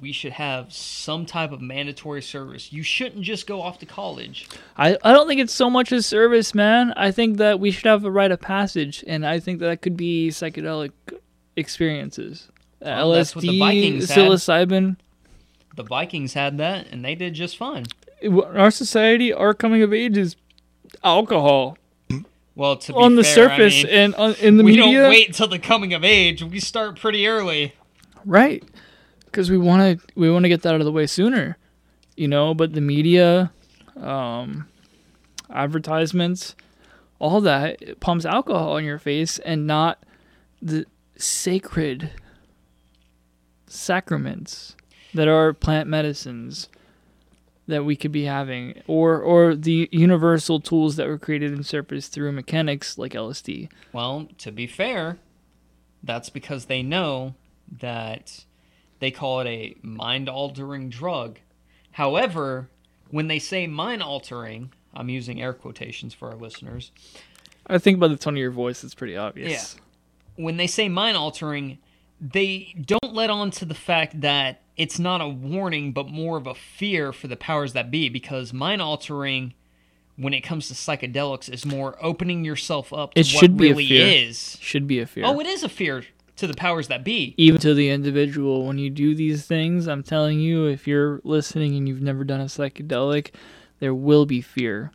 we 0.00 0.12
should 0.12 0.32
have 0.32 0.72
some 0.72 1.26
type 1.26 1.50
of 1.50 1.60
mandatory 1.60 2.22
service. 2.22 2.72
You 2.72 2.82
shouldn't 2.82 3.22
just 3.22 3.46
go 3.46 3.60
off 3.62 3.78
to 3.80 3.86
college. 3.86 4.48
I, 4.76 4.96
I 5.02 5.12
don't 5.12 5.26
think 5.26 5.40
it's 5.40 5.52
so 5.52 5.68
much 5.68 5.90
a 5.92 6.02
service, 6.02 6.54
man. 6.54 6.92
I 6.96 7.10
think 7.10 7.38
that 7.38 7.58
we 7.58 7.70
should 7.70 7.86
have 7.86 8.04
a 8.04 8.10
rite 8.10 8.30
of 8.30 8.40
passage, 8.40 9.02
and 9.06 9.26
I 9.26 9.40
think 9.40 9.60
that 9.60 9.82
could 9.82 9.96
be 9.96 10.28
psychedelic 10.28 10.92
experiences. 11.56 12.48
Well, 12.80 13.10
that's 13.10 13.34
what 13.34 13.42
the 13.42 13.48
LSD, 13.48 13.58
Vikings 13.58 14.10
had. 14.10 14.18
psilocybin. 14.18 14.96
The 15.74 15.82
Vikings 15.82 16.34
had 16.34 16.58
that, 16.58 16.86
and 16.90 17.04
they 17.04 17.14
did 17.14 17.34
just 17.34 17.56
fine. 17.56 17.86
Our 18.30 18.70
society, 18.70 19.32
our 19.32 19.54
coming 19.54 19.82
of 19.82 19.92
age 19.92 20.16
is 20.16 20.36
alcohol 21.04 21.76
Well, 22.54 22.76
to 22.76 22.92
be 22.92 22.98
on 22.98 23.14
the 23.14 23.22
fair, 23.24 23.48
I 23.50 23.56
surface 23.56 23.84
mean, 23.84 23.92
and 23.92 24.14
on, 24.16 24.34
in 24.34 24.56
the 24.56 24.64
we 24.64 24.72
media. 24.76 25.02
don't 25.02 25.10
wait 25.10 25.28
until 25.28 25.48
the 25.48 25.58
coming 25.58 25.94
of 25.94 26.02
age. 26.04 26.42
We 26.42 26.58
start 26.60 26.98
pretty 26.98 27.26
early. 27.26 27.74
Right. 28.24 28.64
Because 29.30 29.50
we 29.50 29.58
want 29.58 30.00
to 30.00 30.06
we 30.14 30.30
want 30.30 30.44
to 30.44 30.48
get 30.48 30.62
that 30.62 30.74
out 30.74 30.80
of 30.80 30.84
the 30.84 30.92
way 30.92 31.06
sooner, 31.06 31.56
you 32.16 32.28
know. 32.28 32.54
But 32.54 32.72
the 32.72 32.80
media, 32.80 33.52
um, 33.96 34.66
advertisements, 35.50 36.54
all 37.18 37.40
that 37.42 38.00
pumps 38.00 38.24
alcohol 38.24 38.76
in 38.76 38.84
your 38.84 38.98
face 38.98 39.38
and 39.40 39.66
not 39.66 40.02
the 40.60 40.86
sacred 41.16 42.12
sacraments 43.66 44.76
that 45.14 45.28
are 45.28 45.52
plant 45.52 45.88
medicines 45.88 46.68
that 47.66 47.84
we 47.84 47.94
could 47.94 48.12
be 48.12 48.24
having, 48.24 48.80
or 48.86 49.20
or 49.20 49.54
the 49.54 49.88
universal 49.92 50.58
tools 50.58 50.96
that 50.96 51.06
were 51.06 51.18
created 51.18 51.52
and 51.52 51.66
surfaced 51.66 52.12
through 52.12 52.32
mechanics 52.32 52.96
like 52.96 53.12
LSD. 53.12 53.68
Well, 53.92 54.28
to 54.38 54.50
be 54.50 54.66
fair, 54.66 55.18
that's 56.02 56.30
because 56.30 56.64
they 56.64 56.82
know 56.82 57.34
that 57.80 58.44
they 59.00 59.10
call 59.10 59.40
it 59.40 59.46
a 59.46 59.76
mind 59.82 60.28
altering 60.28 60.88
drug. 60.88 61.38
However, 61.92 62.68
when 63.10 63.28
they 63.28 63.38
say 63.38 63.66
mind 63.66 64.02
altering, 64.02 64.72
I'm 64.94 65.08
using 65.08 65.40
air 65.40 65.52
quotations 65.52 66.14
for 66.14 66.28
our 66.28 66.36
listeners. 66.36 66.90
I 67.66 67.78
think 67.78 67.98
by 67.98 68.08
the 68.08 68.16
tone 68.16 68.34
of 68.34 68.38
your 68.38 68.50
voice, 68.50 68.82
it's 68.84 68.94
pretty 68.94 69.16
obvious. 69.16 69.76
Yeah. 69.76 70.44
When 70.44 70.56
they 70.56 70.66
say 70.66 70.88
mind 70.88 71.16
altering, 71.16 71.78
they 72.20 72.74
don't 72.80 73.14
let 73.14 73.30
on 73.30 73.50
to 73.52 73.64
the 73.64 73.74
fact 73.74 74.20
that 74.20 74.62
it's 74.76 74.98
not 74.98 75.20
a 75.20 75.28
warning, 75.28 75.92
but 75.92 76.08
more 76.08 76.36
of 76.36 76.46
a 76.46 76.54
fear 76.54 77.12
for 77.12 77.26
the 77.26 77.36
powers 77.36 77.72
that 77.72 77.90
be, 77.90 78.08
because 78.08 78.52
mind 78.52 78.80
altering, 78.80 79.54
when 80.16 80.32
it 80.32 80.40
comes 80.42 80.68
to 80.68 80.74
psychedelics, 80.74 81.52
is 81.52 81.66
more 81.66 81.96
opening 82.00 82.44
yourself 82.44 82.92
up 82.92 83.14
to 83.14 83.20
It 83.20 83.26
what 83.26 83.40
should 83.40 83.56
be 83.56 83.66
a 83.66 83.70
really 83.70 83.88
fear. 83.88 84.06
is. 84.28 84.56
Should 84.60 84.86
be 84.86 85.00
a 85.00 85.06
fear. 85.06 85.24
Oh, 85.26 85.40
it 85.40 85.46
is 85.46 85.62
a 85.64 85.68
fear 85.68 86.04
to 86.38 86.46
the 86.46 86.54
powers 86.54 86.88
that 86.88 87.04
be. 87.04 87.34
even 87.36 87.60
to 87.60 87.74
the 87.74 87.90
individual 87.90 88.64
when 88.66 88.78
you 88.78 88.90
do 88.90 89.14
these 89.14 89.44
things 89.46 89.86
i'm 89.86 90.02
telling 90.02 90.40
you 90.40 90.66
if 90.66 90.86
you're 90.86 91.20
listening 91.24 91.76
and 91.76 91.88
you've 91.88 92.02
never 92.02 92.24
done 92.24 92.40
a 92.40 92.44
psychedelic 92.46 93.30
there 93.80 93.94
will 93.94 94.26
be 94.26 94.40
fear 94.40 94.90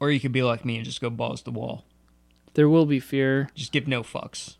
Or 0.00 0.10
you 0.10 0.18
could 0.20 0.32
be 0.32 0.42
like 0.42 0.64
me 0.64 0.76
and 0.76 0.84
just 0.84 1.00
go 1.00 1.10
balls 1.10 1.40
to 1.42 1.44
the 1.50 1.58
wall. 1.58 1.84
there 2.54 2.68
will 2.68 2.86
be 2.86 3.00
fear 3.00 3.48
Just 3.54 3.72
give 3.72 3.86
no 3.86 4.02
fucks. 4.02 4.56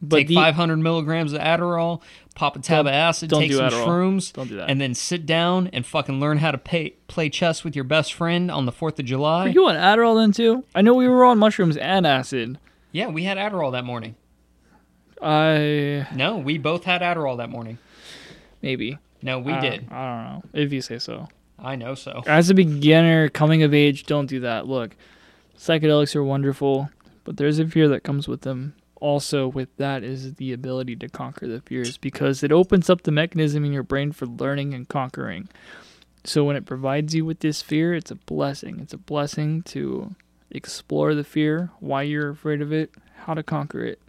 but 0.00 0.16
take 0.18 0.28
the, 0.28 0.34
500 0.36 0.76
milligrams 0.78 1.32
of 1.32 1.40
Adderall, 1.40 2.00
pop 2.34 2.56
a 2.56 2.60
tab 2.60 2.86
of 2.86 2.92
acid, 2.92 3.30
take 3.30 3.52
some 3.52 3.68
Adderall. 3.68 3.86
shrooms, 3.86 4.32
don't 4.32 4.48
do 4.48 4.56
that 4.56 4.70
and 4.70 4.80
then 4.80 4.94
sit 4.94 5.26
down 5.26 5.68
and 5.72 5.84
fucking 5.84 6.20
learn 6.20 6.38
how 6.38 6.50
to 6.50 6.58
pay, 6.58 6.90
play 7.08 7.28
chess 7.28 7.64
with 7.64 7.74
your 7.74 7.84
best 7.84 8.14
friend 8.14 8.50
on 8.50 8.64
the 8.66 8.72
4th 8.72 8.98
of 8.98 9.04
July. 9.04 9.46
are 9.46 9.48
you 9.48 9.66
on 9.68 9.74
adderall 9.74 10.16
then 10.20 10.32
too 10.32 10.64
i 10.74 10.80
know 10.82 10.94
we 10.94 11.08
were 11.08 11.24
on 11.24 11.38
mushrooms 11.38 11.76
and 11.76 12.06
acid 12.06 12.58
Yeah, 12.92 13.08
we 13.08 13.24
had 13.24 13.36
Adderall 13.38 13.72
that 13.72 13.84
morning. 13.84 14.16
I 15.22 16.06
No, 16.14 16.38
we 16.38 16.58
both 16.58 16.84
had 16.84 17.02
Adderall 17.02 17.36
that 17.38 17.50
morning. 17.50 17.78
maybe. 18.62 18.98
No, 19.22 19.38
we 19.38 19.52
I- 19.52 19.60
did. 19.60 19.86
i 19.90 20.06
don't 20.16 20.24
know. 20.24 20.42
If 20.52 20.72
you 20.72 20.80
say 20.82 20.98
so. 20.98 21.28
I 21.58 21.76
know 21.76 21.94
so. 21.94 22.22
as 22.26 22.48
a 22.48 22.54
beginner 22.54 23.28
coming 23.28 23.62
of 23.62 23.74
age 23.74 24.04
don't 24.06 24.26
do 24.26 24.40
that. 24.40 24.66
Look 24.66 24.96
psychedelics 25.58 26.16
are 26.16 26.24
wonderful 26.24 26.88
but 27.24 27.36
there's 27.36 27.58
a 27.58 27.66
fear 27.68 27.86
that 27.88 28.02
comes 28.02 28.26
with 28.28 28.42
them. 28.42 28.74
Also 28.96 29.46
with 29.46 29.68
that 29.76 30.02
is 30.02 30.34
the 30.34 30.52
ability 30.52 30.96
to 30.96 31.08
conquer 31.08 31.46
the 31.46 31.60
fears 31.60 31.98
because 31.98 32.42
it 32.42 32.50
opens 32.52 32.88
up 32.88 33.02
the 33.02 33.10
mechanism 33.10 33.64
in 33.64 33.72
your 33.72 33.82
brain 33.82 34.12
for 34.12 34.26
learning 34.26 34.72
and 34.74 34.88
conquering. 34.88 35.48
So 36.24 36.44
when 36.44 36.56
it 36.56 36.64
provides 36.66 37.14
you 37.14 37.24
with 37.26 37.40
this 37.40 37.60
fear 37.62 37.92
it's 37.94 38.10
a 38.10 38.14
blessing. 38.16 38.80
It's 38.80 38.94
a 38.94 38.98
blessing 38.98 39.62
to 39.64 40.14
explore 40.50 41.14
the 41.14 41.24
fear 41.24 41.70
why 41.78 42.02
you're 42.02 42.30
afraid 42.30 42.60
of 42.62 42.72
it 42.72 42.90
how 43.26 43.34
to 43.34 43.42
conquer 43.42 43.84
it 43.84 44.00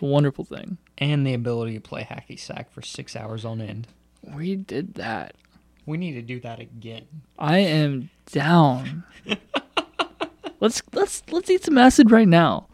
it's 0.00 0.08
a 0.08 0.10
wonderful 0.10 0.44
thing 0.44 0.78
And 0.96 1.26
the 1.26 1.34
ability 1.34 1.74
to 1.74 1.80
play 1.80 2.04
hacky 2.10 2.38
sack 2.38 2.70
for 2.72 2.80
six 2.80 3.14
hours 3.14 3.44
on 3.44 3.60
end. 3.60 3.86
we 4.34 4.56
did 4.56 4.94
that 4.94 5.34
We 5.84 5.98
need 5.98 6.12
to 6.12 6.22
do 6.22 6.40
that 6.40 6.58
again. 6.58 7.06
I 7.38 7.58
am 7.58 8.08
down. 8.32 9.04
let's 10.60 10.82
let's 10.92 11.22
let's 11.30 11.50
eat 11.50 11.64
some 11.64 11.76
acid 11.78 12.10
right 12.10 12.28
now. 12.28 12.66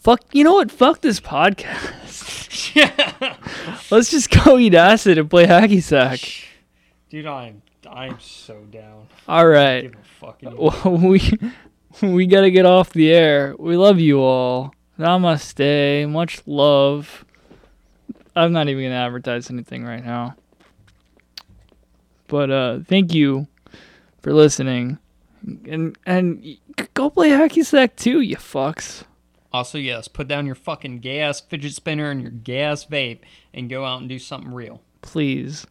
Fuck, 0.00 0.22
you 0.32 0.42
know 0.42 0.54
what? 0.54 0.72
Fuck 0.72 1.00
this 1.02 1.20
podcast. 1.20 2.74
yeah. 2.74 3.36
Let's 3.90 4.10
just 4.10 4.30
go 4.30 4.58
eat 4.58 4.74
acid 4.74 5.16
and 5.18 5.30
play 5.30 5.46
hacky 5.46 5.80
sack. 5.80 6.18
Dude, 7.08 7.26
I'm 7.26 7.62
I'm 7.88 8.18
so 8.18 8.62
down. 8.70 9.06
All 9.28 9.46
right. 9.46 9.82
Give 9.82 9.94
a 9.94 10.26
fucking 10.26 10.56
Well, 10.56 10.96
we 10.98 11.38
we 12.00 12.26
gotta 12.26 12.50
get 12.50 12.66
off 12.66 12.92
the 12.92 13.12
air. 13.12 13.54
We 13.58 13.76
love 13.76 14.00
you 14.00 14.20
all. 14.20 14.74
Namaste. 14.98 16.08
Much 16.08 16.42
love. 16.46 17.24
I'm 18.34 18.52
not 18.52 18.68
even 18.68 18.84
gonna 18.84 18.94
advertise 18.94 19.50
anything 19.50 19.84
right 19.84 20.04
now. 20.04 20.36
But 22.28 22.50
uh, 22.50 22.78
thank 22.86 23.12
you 23.12 23.46
for 24.22 24.32
listening, 24.32 24.98
and 25.66 25.98
and 26.06 26.56
go 26.94 27.10
play 27.10 27.30
hacky 27.30 27.64
sack 27.64 27.96
too, 27.96 28.20
you 28.20 28.36
fucks. 28.36 29.04
Also, 29.52 29.76
yes, 29.76 30.08
put 30.08 30.28
down 30.28 30.46
your 30.46 30.54
fucking 30.54 31.00
gas 31.00 31.40
fidget 31.40 31.74
spinner 31.74 32.10
and 32.10 32.22
your 32.22 32.30
gas 32.30 32.86
vape 32.86 33.20
and 33.52 33.68
go 33.68 33.84
out 33.84 34.00
and 34.00 34.08
do 34.08 34.18
something 34.18 34.52
real. 34.52 34.80
Please. 35.02 35.66